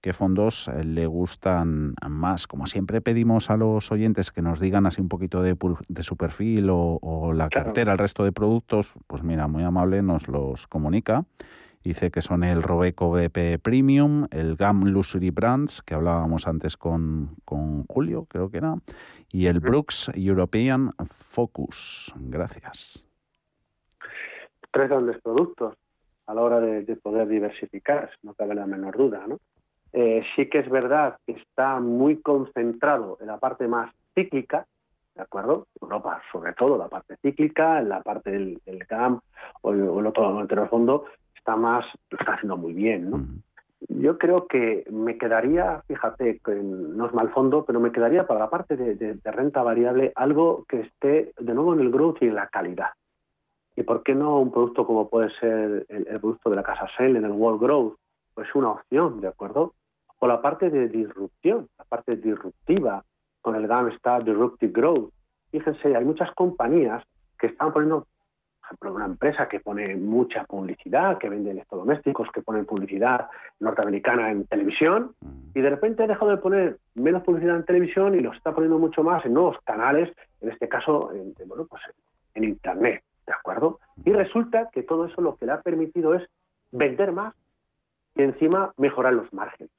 qué 0.00 0.12
fondos 0.12 0.68
eh, 0.68 0.84
le 0.84 1.06
gustan 1.06 1.94
más. 2.08 2.46
Como 2.46 2.66
siempre 2.66 3.00
pedimos 3.00 3.50
a 3.50 3.56
los 3.56 3.90
oyentes 3.92 4.30
que 4.30 4.42
nos 4.42 4.60
digan 4.60 4.86
así 4.86 5.00
un 5.00 5.08
poquito 5.08 5.42
de, 5.42 5.56
su 6.02 6.16
perfil 6.16 6.68
o, 6.70 7.32
la 7.34 7.48
cartera, 7.48 7.92
el 7.92 7.98
resto 7.98 8.24
de 8.24 8.32
productos, 8.32 8.92
pues 9.06 9.22
mira, 9.22 9.48
muy 9.48 9.64
amable 9.64 10.02
nos 10.02 10.28
los 10.28 10.66
comunica. 10.66 11.24
Dice 11.84 12.10
que 12.10 12.22
son 12.22 12.42
el 12.42 12.62
Robeco 12.62 13.10
BP 13.10 13.62
Premium, 13.62 14.26
el 14.30 14.56
GAM 14.56 14.84
Luxury 14.86 15.30
Brands, 15.30 15.80
que 15.82 15.94
hablábamos 15.94 16.46
antes 16.46 16.76
con, 16.76 17.36
con 17.44 17.84
Julio, 17.84 18.26
creo 18.28 18.50
que 18.50 18.58
era, 18.58 18.74
y 19.30 19.46
el 19.46 19.60
Brooks 19.60 20.10
European 20.14 20.92
Focus. 21.30 22.12
Gracias. 22.16 23.04
Tres 24.70 24.88
grandes 24.90 25.20
productos 25.22 25.74
a 26.26 26.34
la 26.34 26.42
hora 26.42 26.60
de, 26.60 26.82
de 26.82 26.96
poder 26.96 27.26
diversificar, 27.26 28.10
no 28.22 28.34
cabe 28.34 28.54
la 28.54 28.66
menor 28.66 28.96
duda, 28.98 29.24
¿no? 29.26 29.38
Eh, 29.92 30.22
sí 30.36 30.48
que 30.48 30.58
es 30.58 30.68
verdad 30.68 31.18
que 31.26 31.32
está 31.32 31.80
muy 31.80 32.20
concentrado 32.20 33.18
en 33.20 33.28
la 33.28 33.38
parte 33.38 33.66
más 33.66 33.90
cíclica, 34.14 34.66
¿de 35.14 35.22
acuerdo? 35.22 35.66
Europa, 35.80 36.20
sobre 36.30 36.52
todo, 36.52 36.76
la 36.76 36.88
parte 36.88 37.16
cíclica, 37.22 37.80
en 37.80 37.88
la 37.88 38.02
parte 38.02 38.30
del, 38.30 38.60
del 38.66 38.84
GAM 38.84 39.20
o 39.62 39.72
el, 39.72 40.06
otro 40.06 40.40
el 40.40 40.68
fondo, 40.68 41.06
está 41.36 41.56
más, 41.56 41.84
lo 42.10 42.18
está 42.18 42.34
haciendo 42.34 42.56
muy 42.56 42.72
bien, 42.72 43.10
¿no? 43.10 43.26
Yo 43.88 44.18
creo 44.18 44.46
que 44.48 44.84
me 44.90 45.16
quedaría, 45.18 45.82
fíjate, 45.86 46.40
que 46.44 46.54
no 46.54 47.06
es 47.06 47.14
mal 47.14 47.30
fondo, 47.30 47.64
pero 47.64 47.78
me 47.78 47.92
quedaría 47.92 48.26
para 48.26 48.40
la 48.40 48.50
parte 48.50 48.76
de, 48.76 49.18
renta 49.24 49.62
variable 49.62 50.12
algo 50.16 50.64
que 50.68 50.80
esté 50.80 51.32
de 51.38 51.54
nuevo 51.54 51.74
en 51.74 51.80
el 51.80 51.90
growth 51.90 52.18
y 52.20 52.26
en 52.26 52.34
la 52.34 52.48
calidad. 52.48 52.90
¿Y 53.76 53.84
por 53.84 54.02
qué 54.02 54.16
no 54.16 54.40
un 54.40 54.50
producto 54.50 54.84
como 54.84 55.08
puede 55.08 55.30
ser 55.38 55.86
el, 55.88 56.08
el 56.08 56.20
producto 56.20 56.50
de 56.50 56.56
la 56.56 56.64
casa 56.64 56.88
Shell 56.98 57.16
en 57.16 57.24
el 57.24 57.30
World 57.30 57.60
Growth? 57.60 57.96
Pues 58.34 58.52
una 58.54 58.72
opción, 58.72 59.20
¿de 59.20 59.28
acuerdo? 59.28 59.74
O 60.18 60.26
la 60.26 60.40
parte 60.40 60.70
de 60.70 60.88
disrupción, 60.88 61.68
la 61.78 61.84
parte 61.84 62.16
disruptiva, 62.16 63.04
con 63.40 63.54
el 63.54 63.66
GAM 63.66 63.88
está 63.88 64.20
Disruptive 64.20 64.72
Growth. 64.72 65.12
Fíjense, 65.50 65.96
hay 65.96 66.04
muchas 66.04 66.30
compañías 66.32 67.02
que 67.38 67.46
están 67.46 67.72
poniendo, 67.72 68.00
por 68.00 68.66
ejemplo, 68.66 68.94
una 68.94 69.06
empresa 69.06 69.48
que 69.48 69.60
pone 69.60 69.96
mucha 69.96 70.44
publicidad, 70.44 71.18
que 71.18 71.28
vende 71.28 71.52
electrodomésticos, 71.52 72.30
que 72.32 72.42
pone 72.42 72.64
publicidad 72.64 73.28
norteamericana 73.60 74.30
en 74.30 74.46
televisión, 74.46 75.14
y 75.54 75.60
de 75.60 75.70
repente 75.70 76.02
ha 76.02 76.06
dejado 76.08 76.32
de 76.32 76.36
poner 76.38 76.78
menos 76.94 77.22
publicidad 77.22 77.56
en 77.56 77.64
televisión 77.64 78.14
y 78.14 78.20
los 78.20 78.36
está 78.36 78.52
poniendo 78.52 78.78
mucho 78.78 79.02
más 79.02 79.24
en 79.24 79.34
nuevos 79.34 79.56
canales, 79.64 80.12
en 80.40 80.50
este 80.50 80.68
caso, 80.68 81.12
en, 81.12 81.34
bueno, 81.46 81.66
pues 81.66 81.82
en 82.34 82.44
Internet, 82.44 83.02
¿de 83.26 83.32
acuerdo? 83.32 83.78
Y 84.04 84.12
resulta 84.12 84.68
que 84.72 84.82
todo 84.82 85.06
eso 85.06 85.22
lo 85.22 85.36
que 85.36 85.46
le 85.46 85.52
ha 85.52 85.62
permitido 85.62 86.14
es 86.14 86.28
vender 86.70 87.12
más 87.12 87.34
y 88.14 88.22
encima 88.22 88.74
mejorar 88.76 89.14
los 89.14 89.32
márgenes 89.32 89.70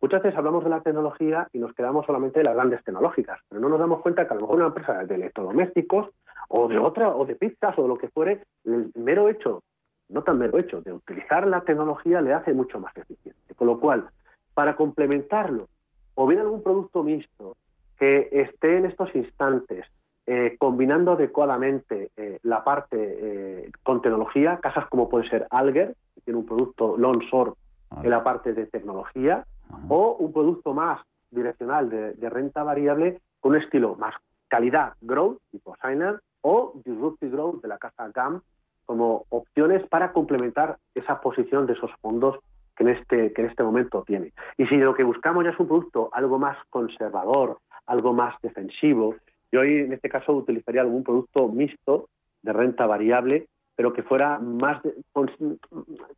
muchas 0.00 0.22
veces 0.22 0.36
hablamos 0.36 0.64
de 0.64 0.70
la 0.70 0.80
tecnología 0.80 1.48
y 1.52 1.58
nos 1.58 1.74
quedamos 1.74 2.06
solamente 2.06 2.40
de 2.40 2.44
las 2.44 2.54
grandes 2.54 2.82
tecnológicas, 2.84 3.40
pero 3.48 3.60
no 3.60 3.68
nos 3.68 3.78
damos 3.78 4.00
cuenta 4.00 4.26
que 4.26 4.32
a 4.32 4.36
lo 4.36 4.42
mejor 4.42 4.56
una 4.56 4.66
empresa 4.66 5.04
de 5.04 5.14
electrodomésticos 5.14 6.10
o 6.48 6.68
de 6.68 6.78
otra, 6.78 7.14
o 7.14 7.24
de 7.24 7.34
pizzas 7.34 7.78
o 7.78 7.82
de 7.82 7.88
lo 7.88 7.98
que 7.98 8.08
fuere, 8.08 8.44
el 8.64 8.90
mero 8.94 9.28
hecho, 9.28 9.62
no 10.08 10.22
tan 10.22 10.38
mero 10.38 10.58
hecho, 10.58 10.82
de 10.82 10.92
utilizar 10.92 11.46
la 11.46 11.62
tecnología 11.62 12.20
le 12.20 12.34
hace 12.34 12.52
mucho 12.52 12.78
más 12.78 12.96
eficiente. 12.96 13.54
Con 13.54 13.68
lo 13.68 13.80
cual, 13.80 14.08
para 14.54 14.76
complementarlo, 14.76 15.68
o 16.14 16.26
bien 16.26 16.40
algún 16.40 16.62
producto 16.62 17.02
mixto 17.02 17.56
que 17.98 18.28
esté 18.32 18.78
en 18.78 18.86
estos 18.86 19.14
instantes 19.14 19.86
eh, 20.26 20.56
combinando 20.58 21.12
adecuadamente 21.12 22.10
eh, 22.16 22.38
la 22.42 22.62
parte 22.62 22.96
eh, 23.00 23.70
con 23.82 24.02
tecnología, 24.02 24.58
casas 24.62 24.86
como 24.88 25.08
puede 25.08 25.28
ser 25.28 25.46
Alger, 25.50 25.96
que 26.14 26.20
tiene 26.20 26.38
un 26.38 26.46
producto 26.46 26.96
long 26.96 27.20
short 27.22 27.56
en 28.02 28.10
la 28.10 28.22
parte 28.22 28.52
de 28.52 28.66
tecnología, 28.66 29.44
o 29.88 30.16
un 30.18 30.32
producto 30.32 30.74
más 30.74 31.00
direccional 31.30 31.88
de, 31.90 32.30
renta 32.30 32.62
variable 32.62 33.20
con 33.40 33.52
un 33.52 33.58
estilo 33.58 33.96
más 33.96 34.14
calidad 34.48 34.94
growth, 35.00 35.38
tipo 35.50 35.74
Signer, 35.82 36.20
o 36.42 36.72
disruptive 36.84 37.32
growth 37.32 37.62
de 37.62 37.68
la 37.68 37.78
casa 37.78 38.10
GAM 38.14 38.42
como 38.84 39.24
opciones 39.30 39.86
para 39.88 40.12
complementar 40.12 40.76
esa 40.94 41.20
posición 41.20 41.66
de 41.66 41.72
esos 41.74 41.90
fondos 42.00 42.38
que 42.76 42.84
en 42.84 42.90
este 42.90 43.32
que 43.32 43.42
en 43.42 43.48
este 43.48 43.62
momento 43.62 44.02
tiene. 44.06 44.32
Y 44.58 44.66
si 44.66 44.76
lo 44.76 44.94
que 44.94 45.04
buscamos 45.04 45.44
ya 45.44 45.50
es 45.50 45.60
un 45.60 45.68
producto 45.68 46.10
algo 46.12 46.38
más 46.38 46.58
conservador, 46.68 47.58
algo 47.86 48.12
más 48.12 48.34
defensivo, 48.42 49.14
yo 49.50 49.60
hoy 49.60 49.78
en 49.78 49.92
este 49.92 50.08
caso 50.08 50.32
utilizaría 50.32 50.80
algún 50.80 51.04
producto 51.04 51.48
mixto 51.48 52.08
de 52.42 52.52
renta 52.52 52.86
variable 52.86 53.46
pero 53.74 53.92
que 53.92 54.02
fuera 54.02 54.38
más 54.38 54.82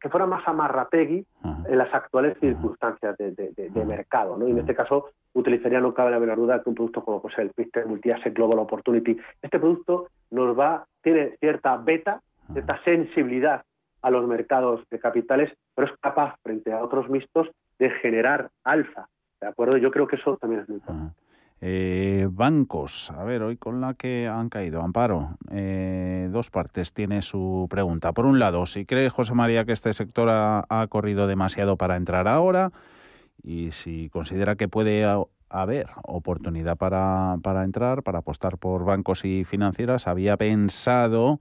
que 0.01 0.09
fuera 0.09 0.27
más 0.27 0.47
amarrategui 0.47 1.25
en 1.69 1.79
las 1.79 1.93
actuales 1.95 2.37
circunstancias 2.41 3.17
de, 3.19 3.85
mercado. 3.87 4.37
¿no? 4.37 4.49
Y 4.49 4.53
en 4.53 4.59
este 4.59 4.75
caso 4.75 5.11
utilizaría, 5.33 5.81
no 5.81 5.95
cabe 5.95 6.11
la 6.11 6.19
menor 6.19 6.37
duda, 6.37 6.63
que 6.63 6.69
un 6.69 6.75
producto 6.75 7.05
como 7.05 7.21
pues, 7.21 7.37
el 7.39 7.51
Pictet 7.51 7.87
Multi-Asset 7.87 8.35
Global 8.35 8.59
Opportunity, 8.59 9.17
este 9.43 9.59
producto 9.59 10.09
nos 10.31 10.59
va, 10.59 10.87
tiene 11.03 11.37
cierta 11.39 11.77
beta 11.77 12.21
cierta 12.53 12.83
sensibilidad 12.85 13.65
a 14.03 14.11
los 14.11 14.27
mercados 14.27 14.83
de 14.91 14.99
capitales, 14.99 15.51
pero 15.75 15.89
es 15.89 15.99
capaz, 16.01 16.37
frente 16.43 16.73
a 16.73 16.83
otros 16.83 17.09
mixtos, 17.09 17.49
de 17.79 17.91
generar 17.91 18.51
alfa. 18.63 19.09
¿De 19.41 19.49
acuerdo? 19.49 19.77
Yo 19.79 19.91
creo 19.91 20.07
que 20.07 20.17
eso 20.17 20.37
también 20.37 20.63
es 20.63 20.69
muy 20.69 20.77
importante. 20.77 21.24
Eh, 21.61 22.29
bancos, 22.31 23.11
a 23.11 23.25
ver, 23.25 23.43
hoy 23.43 23.57
con 23.57 23.81
la 23.81 23.95
que 23.95 24.29
han 24.29 24.49
caído, 24.51 24.83
Amparo, 24.83 25.39
eh, 25.51 26.29
dos 26.31 26.51
partes 26.51 26.93
tiene 26.93 27.23
su 27.23 27.67
pregunta. 27.71 28.13
Por 28.13 28.27
un 28.27 28.39
lado, 28.39 28.67
si 28.67 28.85
cree 28.85 29.09
José 29.09 29.35
María 29.35 29.65
que 29.65 29.73
este 29.73 29.93
sector 29.93 30.29
ha, 30.29 30.67
ha 30.69 30.87
corrido 30.89 31.27
demasiado 31.27 31.77
para 31.77 31.97
entrar 31.97 32.29
ahora 32.29 32.73
y 33.43 33.73
si 33.73 34.11
considera 34.11 34.57
que 34.57 34.69
puede 34.69 35.07
haber 35.49 35.87
oportunidad 36.03 36.77
para, 36.77 37.37
para 37.43 37.65
entrar, 37.65 38.03
para 38.03 38.19
apostar 38.19 38.59
por 38.59 38.85
bancos 38.85 39.25
y 39.25 39.45
financieras, 39.45 40.09
había 40.09 40.37
pensado 40.37 41.41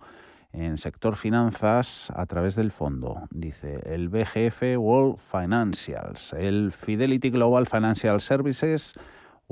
en 0.51 0.77
sector 0.77 1.15
finanzas 1.15 2.11
a 2.15 2.25
través 2.27 2.55
del 2.55 2.71
fondo. 2.71 3.23
Dice 3.31 3.81
el 3.85 4.09
BGF 4.09 4.77
World 4.77 5.17
Financials, 5.17 6.33
el 6.33 6.71
Fidelity 6.71 7.31
Global 7.31 7.65
Financial 7.65 8.21
Services 8.21 8.93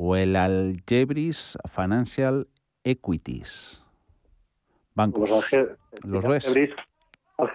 o 0.03 0.15
el 0.15 0.35
Algebris 0.35 1.59
Financial 1.69 2.47
Equities. 2.83 3.85
Bancos. 4.95 5.29
¿Los 6.03 6.23
ves? 6.23 6.73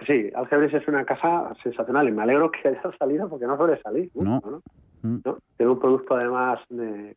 sí, 0.05 0.31
Algebris 0.33 0.73
es 0.73 0.87
una 0.87 1.03
casa 1.03 1.53
sensacional 1.61 2.07
y 2.07 2.13
me 2.13 2.23
alegro 2.23 2.49
que 2.49 2.69
haya 2.69 2.81
salido 2.97 3.27
porque 3.27 3.45
no 3.45 3.57
suele 3.57 3.81
salir. 3.81 4.09
No. 4.15 4.41
Mm. 5.01 5.17
¿no? 5.25 5.37
Tiene 5.57 5.71
un 5.73 5.79
producto 5.79 6.15
además 6.15 6.59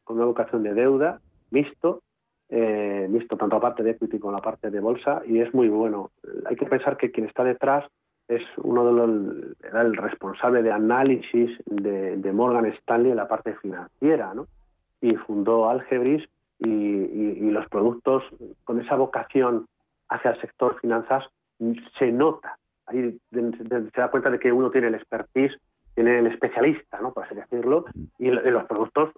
con 0.03 0.17
una 0.17 0.27
vocación 0.27 0.65
de 0.65 0.75
deuda, 0.75 1.21
mixto, 1.51 2.03
eh, 2.49 3.07
mixto 3.09 3.37
tanto 3.37 3.57
la 3.57 3.63
parte 3.63 3.85
de 3.85 3.93
equity 3.93 4.19
como 4.19 4.33
la 4.33 4.43
parte 4.43 4.69
de 4.69 4.81
bolsa 4.81 5.23
y 5.27 5.39
es 5.39 5.55
muy 5.55 5.69
bueno. 5.69 6.11
Hay 6.47 6.57
que 6.57 6.67
pensar 6.67 6.97
que 6.97 7.13
quien 7.13 7.29
está 7.29 7.45
detrás 7.45 7.85
es 8.27 8.43
uno 8.57 8.85
de 8.85 8.93
los, 8.93 9.57
era 9.63 9.83
el 9.83 9.97
responsable 9.97 10.65
de 10.65 10.73
análisis 10.73 11.51
de, 11.67 12.17
de 12.17 12.33
Morgan 12.33 12.67
Stanley 12.67 13.13
en 13.13 13.17
la 13.17 13.29
parte 13.29 13.55
financiera, 13.55 14.35
¿no? 14.35 14.49
Y 15.01 15.15
fundó 15.17 15.69
Algebris 15.69 16.29
y, 16.59 17.51
los 17.51 17.69
productos 17.69 18.23
con 18.65 18.81
esa 18.81 18.95
vocación 18.95 19.67
hacia 20.09 20.33
el 20.33 20.41
sector 20.41 20.79
finanzas 20.81 21.25
se 21.99 22.13
nota. 22.13 22.59
Ahí 22.87 23.19
se 23.33 23.91
da 23.97 24.11
cuenta 24.11 24.31
de 24.31 24.39
que 24.39 24.53
uno 24.53 24.71
tiene 24.71 24.89
el 24.89 24.95
expertise, 24.95 25.59
tiene 25.95 26.19
el 26.19 26.29
especialista, 26.29 27.01
¿no? 27.01 27.13
por 27.13 27.25
así 27.25 27.35
decirlo, 27.35 27.87
y, 28.19 28.31
los 28.31 28.65
productos 28.65 29.11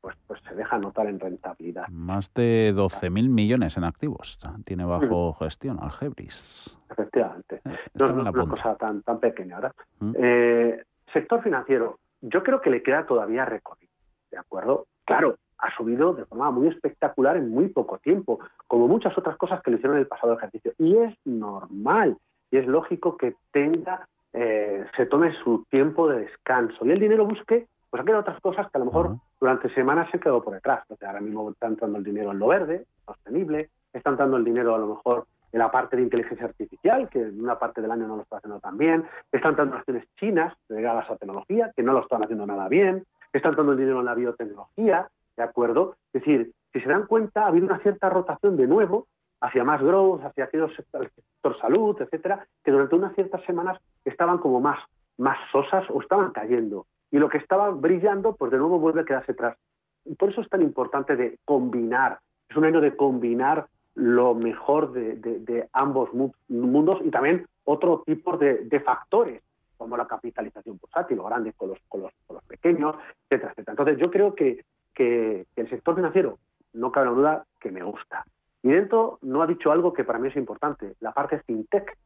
pues, 0.00 0.16
pues 0.26 0.40
se 0.46 0.54
dejan 0.54 0.82
notar 0.82 1.06
en 1.06 1.18
rentabilidad. 1.18 1.88
Más 1.88 2.32
de 2.34 2.74
12.000 2.74 3.28
millones 3.28 3.76
en 3.76 3.84
activos 3.84 4.38
tiene 4.64 4.84
bajo 4.84 5.32
gestión 5.34 5.78
Algebris. 5.80 6.78
Efectivamente. 6.90 7.62
Eh, 7.64 7.76
no, 7.94 8.06
es 8.06 8.12
una 8.12 8.32
cosa 8.32 8.74
tan, 8.76 9.02
tan 9.02 9.18
pequeña. 9.18 9.56
¿verdad? 9.60 9.74
Eh, 10.14 10.84
sector 11.12 11.42
financiero, 11.42 11.98
yo 12.20 12.42
creo 12.42 12.60
que 12.60 12.70
le 12.70 12.82
queda 12.82 13.06
todavía 13.06 13.44
recorrido, 13.44 13.92
¿de 14.30 14.38
acuerdo? 14.38 14.86
Claro, 15.04 15.36
ha 15.58 15.74
subido 15.76 16.12
de 16.12 16.24
forma 16.24 16.50
muy 16.50 16.68
espectacular 16.68 17.36
en 17.36 17.50
muy 17.50 17.68
poco 17.68 17.98
tiempo, 17.98 18.40
como 18.66 18.88
muchas 18.88 19.16
otras 19.16 19.36
cosas 19.36 19.62
que 19.62 19.70
lo 19.70 19.76
hicieron 19.76 19.96
en 19.96 20.02
el 20.02 20.08
pasado 20.08 20.34
ejercicio. 20.34 20.72
Y 20.78 20.96
es 20.96 21.14
normal, 21.24 22.16
y 22.50 22.58
es 22.58 22.66
lógico 22.66 23.16
que 23.16 23.36
tenga, 23.52 24.08
eh, 24.32 24.84
se 24.96 25.06
tome 25.06 25.32
su 25.44 25.64
tiempo 25.70 26.08
de 26.08 26.20
descanso 26.20 26.84
y 26.84 26.90
el 26.90 26.98
dinero 26.98 27.26
busque, 27.26 27.66
pues 27.90 28.02
aquellas 28.02 28.22
otras 28.22 28.40
cosas 28.40 28.70
que 28.70 28.78
a 28.78 28.80
lo 28.80 28.86
mejor 28.86 29.16
durante 29.40 29.72
semanas 29.74 30.08
se 30.10 30.18
quedó 30.18 30.42
por 30.42 30.54
detrás. 30.54 30.84
ahora 31.06 31.20
mismo 31.20 31.50
está 31.50 31.68
entrando 31.68 31.98
el 31.98 32.04
dinero 32.04 32.32
en 32.32 32.38
lo 32.38 32.48
verde, 32.48 32.86
sostenible, 33.06 33.70
está 33.92 34.10
entrando 34.10 34.36
el 34.36 34.44
dinero 34.44 34.74
a 34.74 34.78
lo 34.78 34.86
mejor 34.88 35.26
en 35.52 35.58
la 35.58 35.70
parte 35.70 35.96
de 35.96 36.02
inteligencia 36.02 36.46
artificial, 36.46 37.08
que 37.10 37.20
en 37.20 37.40
una 37.40 37.58
parte 37.58 37.82
del 37.82 37.90
año 37.90 38.08
no 38.08 38.16
lo 38.16 38.22
está 38.22 38.38
haciendo 38.38 38.58
tan 38.58 38.78
bien, 38.78 39.04
están 39.30 39.50
entrando 39.50 39.76
acciones 39.76 40.06
chinas 40.16 40.54
dedicadas 40.68 41.08
a 41.10 41.16
tecnología, 41.16 41.70
que 41.76 41.82
no 41.82 41.92
lo 41.92 42.00
están 42.00 42.22
haciendo 42.24 42.46
nada 42.46 42.68
bien, 42.68 43.04
está 43.38 43.48
entrando 43.48 43.72
el 43.72 43.78
dinero 43.78 44.00
en 44.00 44.06
la 44.06 44.14
biotecnología, 44.14 45.08
¿de 45.36 45.42
acuerdo? 45.42 45.96
Es 46.12 46.22
decir, 46.22 46.52
si 46.72 46.80
se 46.80 46.88
dan 46.88 47.06
cuenta, 47.06 47.44
ha 47.44 47.48
habido 47.48 47.66
una 47.66 47.78
cierta 47.80 48.08
rotación 48.08 48.56
de 48.56 48.66
nuevo 48.66 49.06
hacia 49.40 49.64
más 49.64 49.82
growth, 49.82 50.22
hacia 50.24 50.44
aquellos 50.44 50.72
sector 50.74 51.58
salud, 51.60 52.00
etcétera, 52.00 52.46
que 52.64 52.70
durante 52.70 52.94
unas 52.94 53.14
ciertas 53.14 53.42
semanas 53.44 53.78
estaban 54.04 54.38
como 54.38 54.60
más, 54.60 54.78
más 55.18 55.36
sosas 55.50 55.84
o 55.90 56.00
estaban 56.00 56.30
cayendo. 56.30 56.86
Y 57.10 57.18
lo 57.18 57.28
que 57.28 57.38
estaba 57.38 57.70
brillando, 57.70 58.36
pues 58.36 58.52
de 58.52 58.58
nuevo 58.58 58.78
vuelve 58.78 59.00
a 59.00 59.04
quedarse 59.04 59.32
atrás. 59.32 59.56
Y 60.04 60.14
por 60.14 60.30
eso 60.30 60.40
es 60.40 60.48
tan 60.48 60.62
importante 60.62 61.16
de 61.16 61.38
combinar. 61.44 62.20
Es 62.48 62.56
un 62.56 62.64
año 62.64 62.80
de 62.80 62.96
combinar 62.96 63.66
lo 63.94 64.34
mejor 64.34 64.92
de, 64.92 65.68
ambos 65.72 66.10
mundos 66.48 67.00
y 67.04 67.10
también 67.10 67.46
otro 67.64 68.02
tipo 68.06 68.36
de 68.38 68.82
factores 68.84 69.42
como 69.82 69.96
la 69.96 70.06
capitalización 70.06 70.78
bursátil, 70.78 71.16
los 71.16 71.26
grandes 71.26 71.54
con 71.56 71.70
los, 71.70 71.78
con 71.88 72.02
los, 72.02 72.12
con 72.26 72.36
los 72.36 72.44
pequeños, 72.44 72.96
etcétera, 73.28 73.52
etcétera. 73.52 73.72
Entonces 73.72 73.98
yo 73.98 74.10
creo 74.10 74.34
que, 74.34 74.64
que, 74.94 75.46
el 75.56 75.70
sector 75.70 75.94
financiero, 75.94 76.38
no 76.72 76.90
cabe 76.90 77.06
la 77.06 77.12
duda, 77.12 77.44
que 77.60 77.70
me 77.70 77.82
gusta. 77.82 78.24
Y 78.62 78.70
dentro 78.70 79.18
no 79.22 79.42
ha 79.42 79.46
dicho 79.46 79.72
algo 79.72 79.92
que 79.92 80.04
para 80.04 80.18
mí 80.18 80.28
es 80.28 80.36
importante, 80.36 80.94
la 81.00 81.12
parte 81.12 81.40
fintech. 81.40 81.96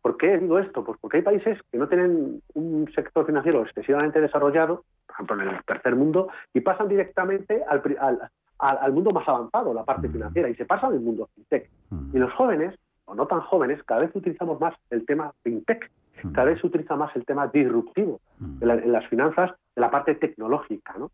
¿Por 0.00 0.16
qué 0.16 0.38
digo 0.38 0.58
esto? 0.58 0.84
Pues 0.84 0.98
porque 1.00 1.18
hay 1.18 1.22
países 1.22 1.58
que 1.70 1.78
no 1.78 1.88
tienen 1.88 2.42
un 2.54 2.90
sector 2.94 3.26
financiero 3.26 3.62
excesivamente 3.62 4.20
desarrollado, 4.20 4.84
por 5.06 5.14
ejemplo 5.14 5.42
en 5.42 5.48
el 5.56 5.64
tercer 5.64 5.96
mundo, 5.96 6.28
y 6.54 6.60
pasan 6.60 6.88
directamente 6.88 7.62
al, 7.68 7.82
al, 8.00 8.30
al 8.58 8.92
mundo 8.92 9.10
más 9.10 9.28
avanzado, 9.28 9.74
la 9.74 9.84
parte 9.84 10.08
financiera, 10.08 10.48
y 10.48 10.54
se 10.54 10.64
pasan 10.64 10.92
al 10.92 11.00
mundo 11.00 11.28
fintech. 11.34 11.70
Y 12.12 12.18
los 12.18 12.32
jóvenes, 12.32 12.74
o 13.04 13.14
no 13.14 13.26
tan 13.26 13.40
jóvenes, 13.40 13.82
cada 13.84 14.02
vez 14.02 14.14
utilizamos 14.14 14.60
más 14.60 14.74
el 14.90 15.04
tema 15.06 15.32
fintech. 15.42 15.90
Cada 16.32 16.48
vez 16.48 16.60
se 16.60 16.66
utiliza 16.66 16.96
más 16.96 17.14
el 17.16 17.24
tema 17.24 17.46
disruptivo 17.48 18.20
en, 18.40 18.92
las 18.92 19.06
finanzas, 19.08 19.52
de 19.74 19.80
la 19.80 19.90
parte 19.90 20.14
tecnológica. 20.14 20.94
¿no? 20.98 21.10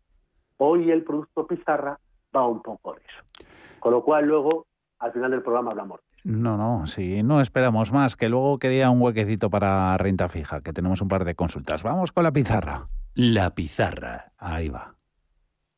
Hoy 0.57 0.91
el 0.91 1.03
producto 1.03 1.47
pizarra 1.47 1.99
va 2.35 2.47
un 2.47 2.61
poco 2.61 2.93
de 2.93 3.01
eso. 3.01 3.47
Con 3.79 3.91
lo 3.93 4.03
cual 4.03 4.25
luego, 4.25 4.65
al 4.99 5.11
final 5.11 5.31
del 5.31 5.41
programa 5.41 5.71
hablamos. 5.71 5.99
No, 6.23 6.57
no, 6.57 6.87
sí, 6.87 7.21
no 7.21 7.39
esperamos 7.39 7.91
más, 7.91 8.15
que 8.15 8.29
luego 8.29 8.57
quería 8.57 8.89
un 8.89 8.99
huequecito 8.99 9.51
para 9.51 9.95
renta 9.97 10.27
fija, 10.27 10.61
que 10.61 10.73
tenemos 10.73 11.01
un 11.01 11.07
par 11.07 11.23
de 11.23 11.35
consultas. 11.35 11.83
Vamos 11.83 12.11
con 12.11 12.23
la 12.23 12.31
pizarra. 12.31 12.85
La 13.13 13.53
pizarra. 13.53 14.31
Ahí 14.39 14.69
va. 14.69 14.95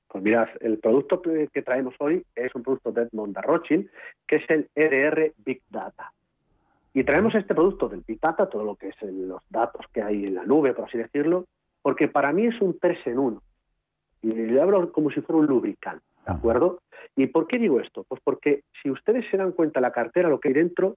Pues 0.08 0.24
mirad, 0.24 0.48
el 0.62 0.80
producto 0.80 1.22
que, 1.22 1.62
traemos 1.62 1.96
hoy 2.00 2.26
es 2.34 2.56
un 2.56 2.64
producto 2.64 2.92
de 2.92 3.04
Edmond 3.04 3.38
Rothschild, 3.38 3.90
que 4.26 4.38
es 4.38 4.50
el 4.50 4.70
EDR 4.74 5.34
Big 5.38 5.62
Data. 5.70 6.14
Y 6.98 7.04
traemos 7.04 7.36
este 7.36 7.54
producto 7.54 7.88
del 7.88 8.02
Big 8.08 8.20
Data, 8.20 8.50
todo 8.50 8.64
lo 8.64 8.76
que 8.76 8.88
es 8.88 8.96
los 9.04 9.44
datos 9.52 9.86
que 9.94 10.02
hay 10.02 10.26
en 10.26 10.34
la 10.34 10.46
nube, 10.46 10.74
por 10.74 10.86
así 10.86 10.98
decirlo, 10.98 11.46
porque 11.84 12.08
para 12.08 12.34
mí 12.34 12.48
es 12.48 12.60
un 12.60 12.80
tres 12.80 12.98
en 13.06 13.20
uno. 13.20 13.44
Y 14.24 14.32
le 14.32 14.60
hablo 14.60 14.92
como 14.92 15.12
si 15.12 15.22
fuera 15.22 15.40
un 15.40 15.46
lubricante, 15.46 16.04
¿de 16.26 16.34
acuerdo? 16.34 16.80
¿Y 17.16 17.28
por 17.28 17.46
qué 17.46 17.60
digo 17.60 17.80
esto? 17.80 18.04
Pues 18.08 18.20
porque 18.24 18.64
si 18.82 18.90
ustedes 18.90 19.30
se 19.30 19.38
dan 19.38 19.52
cuenta 19.52 19.80
la 19.80 19.92
cartera, 19.92 20.28
lo 20.28 20.40
que 20.40 20.48
hay 20.48 20.56
dentro, 20.56 20.96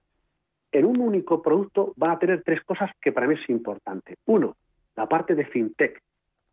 en 0.71 0.85
un 0.85 1.01
único 1.01 1.43
producto 1.43 1.93
van 1.97 2.09
a 2.09 2.17
tener 2.17 2.41
tres 2.41 2.63
cosas 2.63 2.89
que 2.99 3.11
para 3.11 3.27
mí 3.27 3.35
es 3.35 3.47
importante. 3.51 4.15
Uno, 4.25 4.55
la 4.95 5.07
parte 5.07 5.35
de 5.35 5.45
fintech, 5.45 6.01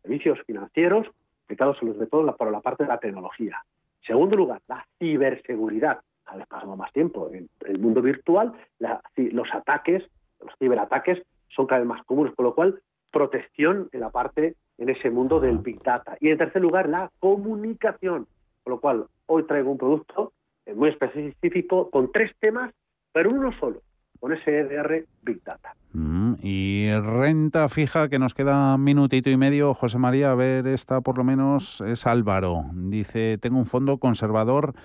servicios 0.03 0.37
financieros, 0.45 1.07
aplicados 1.45 1.75
sobre 1.79 2.05
todo 2.05 2.37
por 2.37 2.51
la 2.51 2.61
parte 2.61 2.83
de 2.83 2.89
la 2.89 2.99
tecnología. 2.99 3.63
Segundo 4.05 4.35
lugar, 4.35 4.61
la 4.67 4.85
ciberseguridad, 4.99 6.01
cada 6.29 6.37
vez 6.37 6.47
pasamos 6.47 6.77
más 6.77 6.93
tiempo 6.93 7.31
en 7.33 7.49
el 7.65 7.79
mundo 7.79 8.03
virtual, 8.03 8.53
los 8.79 9.47
ataques, 9.51 10.03
los 10.39 10.53
ciberataques 10.59 11.23
son 11.47 11.65
cada 11.65 11.79
vez 11.79 11.87
más 11.87 12.05
comunes, 12.05 12.35
con 12.35 12.45
lo 12.45 12.53
cual 12.53 12.79
protección 13.11 13.89
en 13.91 14.01
la 14.01 14.11
parte, 14.11 14.55
en 14.77 14.89
ese 14.89 15.09
mundo 15.09 15.39
del 15.39 15.57
Big 15.57 15.81
Data. 15.81 16.15
Y 16.19 16.29
en 16.29 16.37
tercer 16.37 16.61
lugar, 16.61 16.87
la 16.87 17.09
comunicación, 17.19 18.27
con 18.63 18.71
lo 18.71 18.79
cual 18.79 19.05
hoy 19.25 19.43
traigo 19.47 19.71
un 19.71 19.79
producto 19.79 20.33
eh, 20.67 20.75
muy 20.75 20.89
específico 20.89 21.89
con 21.89 22.11
tres 22.11 22.31
temas, 22.39 22.71
pero 23.11 23.31
uno 23.31 23.51
solo, 23.59 23.81
con 24.19 24.31
ese 24.31 24.59
EDR 24.59 25.05
Big 25.23 25.43
Data. 25.43 25.73
Mm, 25.93 26.35
y 26.43 26.91
renta 26.93 27.67
fija, 27.69 28.07
que 28.07 28.19
nos 28.19 28.35
queda 28.35 28.75
un 28.75 28.83
minutito 28.83 29.31
y 29.31 29.37
medio, 29.37 29.73
José 29.73 29.97
María, 29.97 30.31
a 30.31 30.35
ver, 30.35 30.67
esta 30.67 31.01
por 31.01 31.17
lo 31.17 31.23
menos 31.23 31.81
es 31.81 32.05
Álvaro. 32.05 32.65
Dice, 32.73 33.39
tengo 33.39 33.57
un 33.57 33.65
fondo 33.65 33.97
conservador 33.97 34.75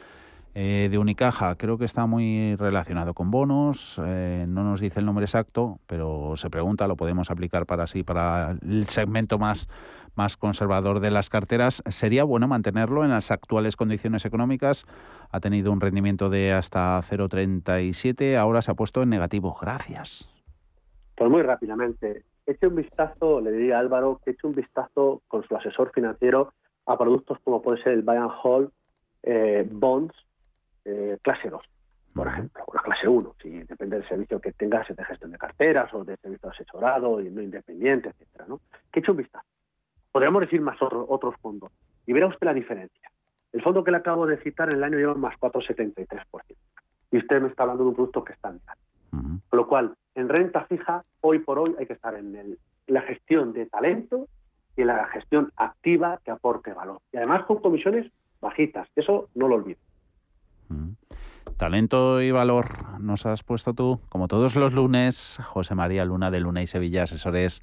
eh, 0.56 0.88
de 0.88 0.98
Unicaja 0.98 1.56
creo 1.56 1.78
que 1.78 1.84
está 1.84 2.06
muy 2.06 2.54
relacionado 2.54 3.12
con 3.12 3.32
bonos, 3.32 4.00
eh, 4.04 4.44
no 4.48 4.62
nos 4.62 4.80
dice 4.80 5.00
el 5.00 5.06
nombre 5.06 5.24
exacto, 5.24 5.80
pero 5.88 6.36
se 6.36 6.48
pregunta, 6.48 6.86
lo 6.86 6.96
podemos 6.96 7.30
aplicar 7.30 7.66
para 7.66 7.88
sí, 7.88 8.04
para 8.04 8.52
el 8.62 8.86
segmento 8.86 9.36
más, 9.38 9.68
más 10.14 10.36
conservador 10.36 11.00
de 11.00 11.10
las 11.10 11.28
carteras. 11.28 11.82
¿Sería 11.88 12.22
bueno 12.22 12.46
mantenerlo 12.46 13.02
en 13.02 13.10
las 13.10 13.32
actuales 13.32 13.74
condiciones 13.74 14.24
económicas? 14.24 14.86
Ha 15.32 15.40
tenido 15.40 15.72
un 15.72 15.80
rendimiento 15.80 16.30
de 16.30 16.52
hasta 16.52 17.00
0,37, 17.00 18.36
ahora 18.36 18.62
se 18.62 18.70
ha 18.70 18.74
puesto 18.74 19.02
en 19.02 19.10
negativo. 19.10 19.56
Gracias. 19.60 20.28
Pues 21.16 21.30
muy 21.30 21.42
rápidamente, 21.42 22.22
eche 22.46 22.68
un 22.68 22.76
vistazo, 22.76 23.40
le 23.40 23.50
diría 23.50 23.76
a 23.76 23.80
Álvaro, 23.80 24.20
que 24.24 24.32
eche 24.32 24.46
un 24.46 24.54
vistazo 24.54 25.22
con 25.26 25.42
su 25.42 25.56
asesor 25.56 25.90
financiero 25.92 26.52
a 26.86 26.96
productos 26.96 27.38
como 27.42 27.62
puede 27.62 27.82
ser 27.82 27.92
el 27.92 28.02
Buy 28.02 28.16
and 28.16 28.30
Hold, 28.42 28.70
eh, 29.22 29.66
Bonds, 29.70 30.14
eh, 30.84 31.18
clase 31.22 31.50
2. 31.50 31.62
por 32.14 32.28
ejemplo, 32.28 32.64
la 32.72 32.82
clase 32.82 33.08
1, 33.08 33.34
si 33.42 33.62
depende 33.64 33.98
del 33.98 34.08
servicio 34.08 34.40
que 34.40 34.52
tengas 34.52 34.86
de 34.88 35.04
gestión 35.04 35.32
de 35.32 35.38
carteras 35.38 35.92
o 35.94 36.04
de 36.04 36.16
servicio 36.18 36.48
asesorado 36.48 37.20
y 37.20 37.30
no 37.30 37.42
independiente, 37.42 38.10
etcétera, 38.10 38.46
¿no? 38.48 38.60
Que 38.92 39.00
eche 39.00 39.10
un 39.10 39.16
vistazo. 39.16 39.46
Podríamos 40.12 40.42
decir 40.42 40.60
más 40.60 40.80
otros 40.80 41.06
otros 41.08 41.34
fondos. 41.40 41.72
Y 42.06 42.12
verá 42.12 42.28
usted 42.28 42.46
la 42.46 42.54
diferencia. 42.54 43.10
El 43.52 43.62
fondo 43.62 43.82
que 43.82 43.90
le 43.90 43.96
acabo 43.96 44.26
de 44.26 44.36
citar 44.38 44.68
en 44.68 44.76
el 44.76 44.84
año 44.84 44.98
lleva 44.98 45.14
más 45.14 45.34
4,73%. 45.38 46.56
Y 47.10 47.18
usted 47.18 47.40
me 47.40 47.48
está 47.48 47.62
hablando 47.62 47.84
de 47.84 47.88
un 47.90 47.94
producto 47.94 48.24
que 48.24 48.32
está 48.32 48.50
en 48.50 48.60
tal. 48.60 48.76
Con 49.10 49.56
lo 49.56 49.68
cual, 49.68 49.94
en 50.16 50.28
renta 50.28 50.64
fija, 50.64 51.04
hoy 51.20 51.38
por 51.38 51.58
hoy 51.58 51.74
hay 51.78 51.86
que 51.86 51.92
estar 51.92 52.14
en, 52.16 52.34
el, 52.34 52.58
la 52.88 53.02
gestión 53.02 53.52
de 53.52 53.66
talento 53.66 54.26
y 54.76 54.80
en 54.80 54.88
la 54.88 55.06
gestión 55.06 55.52
activa 55.56 56.20
que 56.24 56.32
aporte 56.32 56.72
valor. 56.72 57.00
Y 57.12 57.16
además 57.16 57.44
con 57.44 57.58
comisiones 57.58 58.10
bajitas. 58.40 58.88
Eso 58.96 59.28
no 59.34 59.48
lo 59.48 59.54
olvido. 59.56 59.78
Talento 61.56 62.20
y 62.20 62.30
valor 62.30 62.98
nos 62.98 63.26
has 63.26 63.42
puesto 63.42 63.74
tú, 63.74 64.00
como 64.08 64.28
todos 64.28 64.56
los 64.56 64.72
lunes, 64.72 65.38
José 65.44 65.74
María 65.74 66.04
Luna 66.04 66.30
de 66.30 66.40
Luna 66.40 66.62
y 66.62 66.66
Sevilla, 66.66 67.04
asesores 67.04 67.62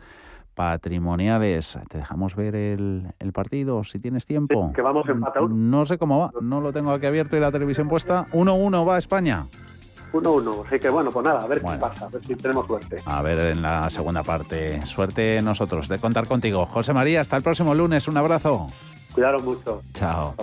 patrimoniales. 0.54 1.78
Te 1.90 1.98
dejamos 1.98 2.36
ver 2.36 2.56
el, 2.56 3.14
partido, 3.34 3.84
si 3.84 4.00
tienes 4.00 4.26
tiempo. 4.26 4.72
que 4.74 4.82
vamos 4.82 5.08
empate 5.10 5.40
No 5.50 5.86
sé 5.86 5.98
cómo 5.98 6.20
va, 6.20 6.32
no 6.42 6.62
lo 6.62 6.72
tengo 6.72 6.92
aquí 6.92 7.06
abierto 7.06 7.36
y 7.36 7.40
la 7.40 7.52
televisión 7.52 7.88
puesta. 7.90 8.28
1-1 8.32 8.88
va 8.88 8.96
a 8.96 9.00
España. 9.00 9.46
1-1, 10.14 10.66
así 10.68 10.80
que 10.80 10.90
bueno, 10.90 11.10
pues 11.10 11.26
nada, 11.26 11.44
a 11.44 11.48
ver 11.48 11.62
qué 11.62 11.78
pasa, 11.80 12.06
a 12.06 12.10
ver 12.10 12.26
si 12.26 12.36
tenemos 12.36 12.68
suerte. 12.68 12.98
A 13.06 13.22
ver 13.22 13.40
en 13.40 13.62
la 13.62 13.90
segunda 13.90 14.24
parte. 14.24 14.86
Suerte 14.86 15.42
nosotros 15.42 15.88
de 15.88 16.00
contar 16.00 16.28
contigo. 16.28 16.66
José 16.66 16.94
María, 16.94 17.22
hasta 17.22 17.38
el 17.38 17.44
próximo 17.44 17.74
lunes, 17.74 18.08
un 18.08 18.18
abrazo. 18.18 18.70
Cuidaros 19.14 19.44
mucho. 19.44 19.82
Chao. 19.94 20.36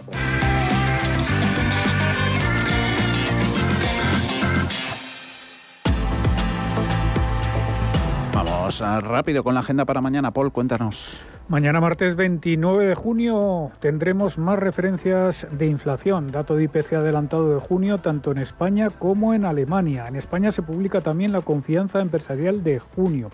Rápido 8.68 9.42
con 9.42 9.54
la 9.54 9.60
agenda 9.60 9.86
para 9.86 10.02
mañana. 10.02 10.30
Paul, 10.30 10.52
cuéntanos. 10.52 11.18
Mañana 11.48 11.80
martes 11.80 12.14
29 12.16 12.84
de 12.84 12.94
junio 12.94 13.70
tendremos 13.80 14.36
más 14.36 14.58
referencias 14.58 15.46
de 15.50 15.66
inflación, 15.66 16.30
dato 16.30 16.54
de 16.54 16.64
IPC 16.64 16.92
adelantado 16.92 17.54
de 17.54 17.60
junio 17.60 17.98
tanto 17.98 18.30
en 18.30 18.38
España 18.38 18.90
como 18.90 19.32
en 19.32 19.46
Alemania. 19.46 20.06
En 20.06 20.16
España 20.16 20.52
se 20.52 20.60
publica 20.60 21.00
también 21.00 21.32
la 21.32 21.40
confianza 21.40 22.00
empresarial 22.00 22.62
de 22.62 22.78
junio 22.78 23.30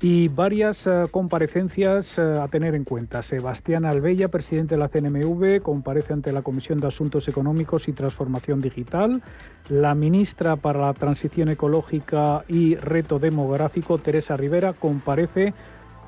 y 0.00 0.28
varias 0.28 0.86
eh, 0.86 1.04
comparecencias 1.10 2.18
eh, 2.18 2.22
a 2.40 2.46
tener 2.48 2.74
en 2.74 2.84
cuenta. 2.84 3.20
Sebastián 3.22 3.84
Albella, 3.84 4.28
presidente 4.28 4.76
de 4.76 4.78
la 4.78 4.88
CNMV, 4.88 5.60
comparece 5.62 6.12
ante 6.12 6.32
la 6.32 6.42
Comisión 6.42 6.78
de 6.78 6.86
Asuntos 6.86 7.26
Económicos 7.26 7.88
y 7.88 7.92
Transformación 7.92 8.60
Digital. 8.60 9.22
La 9.68 9.94
ministra 9.94 10.56
para 10.56 10.80
la 10.80 10.94
Transición 10.94 11.48
Ecológica 11.48 12.44
y 12.48 12.76
Reto 12.76 13.18
Demográfico, 13.18 13.98
Teresa 13.98 14.36
Rivera, 14.36 14.72
comparece 14.72 15.52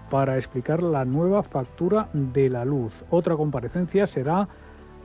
para 0.08 0.36
explicar 0.36 0.82
la 0.82 1.04
nueva 1.04 1.42
factura 1.42 2.08
de 2.12 2.48
la 2.48 2.64
luz. 2.64 3.04
Otra 3.10 3.36
comparecencia 3.36 4.06
será 4.06 4.48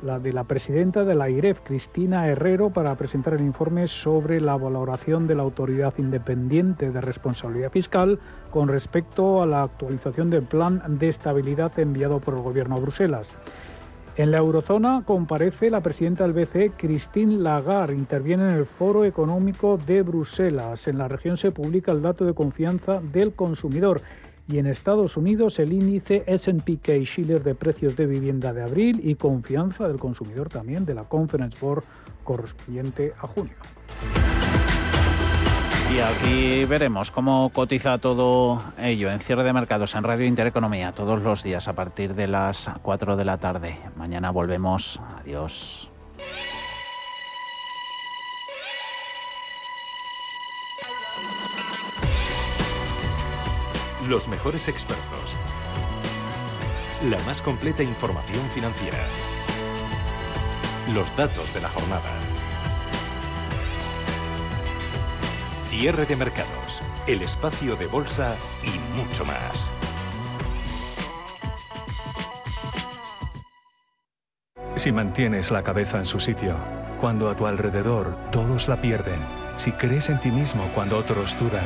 la 0.03 0.19
de 0.19 0.33
la 0.33 0.43
presidenta 0.43 1.03
de 1.03 1.15
la 1.15 1.29
IREF, 1.29 1.61
Cristina 1.61 2.27
Herrero, 2.27 2.69
para 2.69 2.95
presentar 2.95 3.33
el 3.33 3.41
informe 3.41 3.87
sobre 3.87 4.41
la 4.41 4.57
valoración 4.57 5.27
de 5.27 5.35
la 5.35 5.43
Autoridad 5.43 5.93
Independiente 5.97 6.91
de 6.91 7.01
Responsabilidad 7.01 7.71
Fiscal 7.71 8.19
con 8.51 8.67
respecto 8.67 9.41
a 9.41 9.45
la 9.45 9.63
actualización 9.63 10.29
del 10.29 10.43
plan 10.43 10.81
de 10.87 11.09
estabilidad 11.09 11.77
enviado 11.79 12.19
por 12.19 12.35
el 12.35 12.41
Gobierno 12.41 12.75
a 12.75 12.79
Bruselas. 12.79 13.37
En 14.17 14.31
la 14.31 14.37
eurozona 14.37 15.03
comparece 15.05 15.69
la 15.69 15.81
presidenta 15.81 16.25
del 16.25 16.31
BCE, 16.31 16.71
Christine 16.77 17.35
Lagarde. 17.35 17.95
Interviene 17.95 18.43
en 18.43 18.55
el 18.55 18.65
Foro 18.65 19.03
Económico 19.03 19.77
de 19.85 20.03
Bruselas. 20.03 20.87
En 20.87 20.97
la 20.97 21.09
región 21.09 21.35
se 21.35 21.51
publica 21.51 21.91
el 21.91 22.01
dato 22.01 22.23
de 22.23 22.33
confianza 22.33 23.01
del 23.01 23.33
consumidor 23.33 24.01
y 24.47 24.59
en 24.59 24.67
Estados 24.67 25.17
Unidos 25.17 25.59
el 25.59 25.73
índice 25.73 26.23
S&P 26.27 26.79
Schiller 27.05 27.43
de 27.43 27.55
precios 27.55 27.95
de 27.95 28.05
vivienda 28.05 28.53
de 28.53 28.63
abril 28.63 29.01
y 29.03 29.15
confianza 29.15 29.87
del 29.87 29.99
consumidor 29.99 30.49
también 30.49 30.85
de 30.85 30.95
la 30.95 31.05
Conference 31.05 31.57
Board 31.59 31.83
correspondiente 32.23 33.13
a 33.21 33.27
junio. 33.27 33.55
Y 35.93 35.99
aquí 35.99 36.65
veremos 36.65 37.11
cómo 37.11 37.51
cotiza 37.53 37.99
todo 37.99 38.61
ello 38.79 39.09
en 39.09 39.19
cierre 39.19 39.43
de 39.43 39.53
mercados 39.53 39.95
en 39.95 40.03
Radio 40.03 40.25
Intereconomía 40.25 40.91
todos 40.91 41.21
los 41.21 41.43
días 41.43 41.67
a 41.67 41.73
partir 41.73 42.15
de 42.15 42.27
las 42.27 42.69
4 42.81 43.15
de 43.15 43.25
la 43.25 43.37
tarde. 43.37 43.77
Mañana 43.95 44.31
volvemos. 44.31 44.99
Adiós. 45.21 45.89
Los 54.07 54.27
mejores 54.27 54.67
expertos. 54.67 55.35
La 57.09 57.17
más 57.23 57.41
completa 57.41 57.81
información 57.81 58.47
financiera. 58.51 58.99
Los 60.93 61.15
datos 61.15 61.53
de 61.55 61.61
la 61.61 61.69
jornada. 61.69 62.11
Cierre 65.67 66.05
de 66.05 66.15
mercados. 66.15 66.83
El 67.07 67.23
espacio 67.23 67.75
de 67.75 67.87
bolsa 67.87 68.35
y 68.63 68.77
mucho 68.95 69.25
más. 69.25 69.71
Si 74.75 74.91
mantienes 74.91 75.49
la 75.49 75.63
cabeza 75.63 75.97
en 75.97 76.05
su 76.05 76.19
sitio, 76.19 76.55
cuando 77.01 77.27
a 77.27 77.35
tu 77.35 77.47
alrededor 77.47 78.15
todos 78.31 78.67
la 78.67 78.79
pierden, 78.81 79.19
si 79.55 79.71
crees 79.71 80.09
en 80.09 80.19
ti 80.19 80.29
mismo 80.29 80.63
cuando 80.75 80.97
otros 80.97 81.39
dudan, 81.39 81.65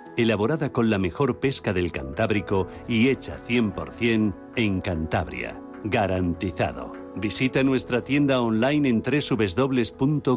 elaborada 0.17 0.71
con 0.71 0.89
la 0.89 0.97
mejor 0.97 1.39
pesca 1.39 1.73
del 1.73 1.91
Cantábrico 1.91 2.67
y 2.87 3.09
hecha 3.09 3.39
100% 3.47 4.33
en 4.55 4.81
Cantabria. 4.81 5.59
Garantizado. 5.83 6.93
Visita 7.15 7.63
nuestra 7.63 8.03
tienda 8.03 8.39
online 8.41 8.89
en 8.89 9.01
www.codesa.es. 9.01 10.31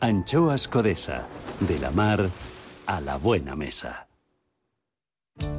Anchoas 0.00 0.68
Codesa. 0.68 1.26
De 1.60 1.78
la 1.78 1.90
mar 1.90 2.28
a 2.86 3.00
la 3.00 3.16
buena 3.16 3.56
mesa. 3.56 4.06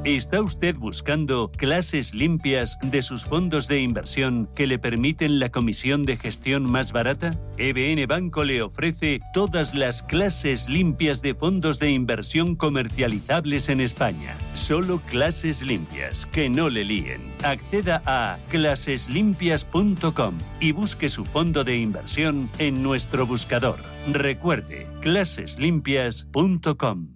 ¿Está 0.06 0.40
usted 0.40 0.76
buscando 0.76 1.50
clases 1.50 2.14
limpias 2.14 2.78
de 2.80 3.02
sus 3.02 3.24
fondos 3.24 3.66
de 3.66 3.80
inversión 3.80 4.48
que 4.54 4.68
le 4.68 4.78
permiten 4.78 5.40
la 5.40 5.48
comisión 5.48 6.04
de 6.04 6.16
gestión 6.16 6.70
más 6.70 6.92
barata? 6.92 7.32
EBN 7.58 8.06
Banco 8.06 8.44
le 8.44 8.62
ofrece 8.62 9.18
todas 9.34 9.74
las 9.74 10.04
clases 10.04 10.68
limpias 10.68 11.22
de 11.22 11.34
fondos 11.34 11.80
de 11.80 11.90
inversión 11.90 12.54
comercializables 12.54 13.68
en 13.68 13.80
España. 13.80 14.36
Solo 14.52 15.00
clases 15.00 15.62
limpias, 15.62 16.24
que 16.26 16.48
no 16.48 16.68
le 16.68 16.84
líen. 16.84 17.22
Acceda 17.42 18.00
a 18.06 18.38
claseslimpias.com 18.48 20.38
y 20.60 20.70
busque 20.70 21.08
su 21.08 21.24
fondo 21.24 21.64
de 21.64 21.78
inversión 21.78 22.48
en 22.58 22.80
nuestro 22.80 23.26
buscador. 23.26 23.80
Recuerde, 24.06 24.86
claseslimpias.com. 25.00 27.15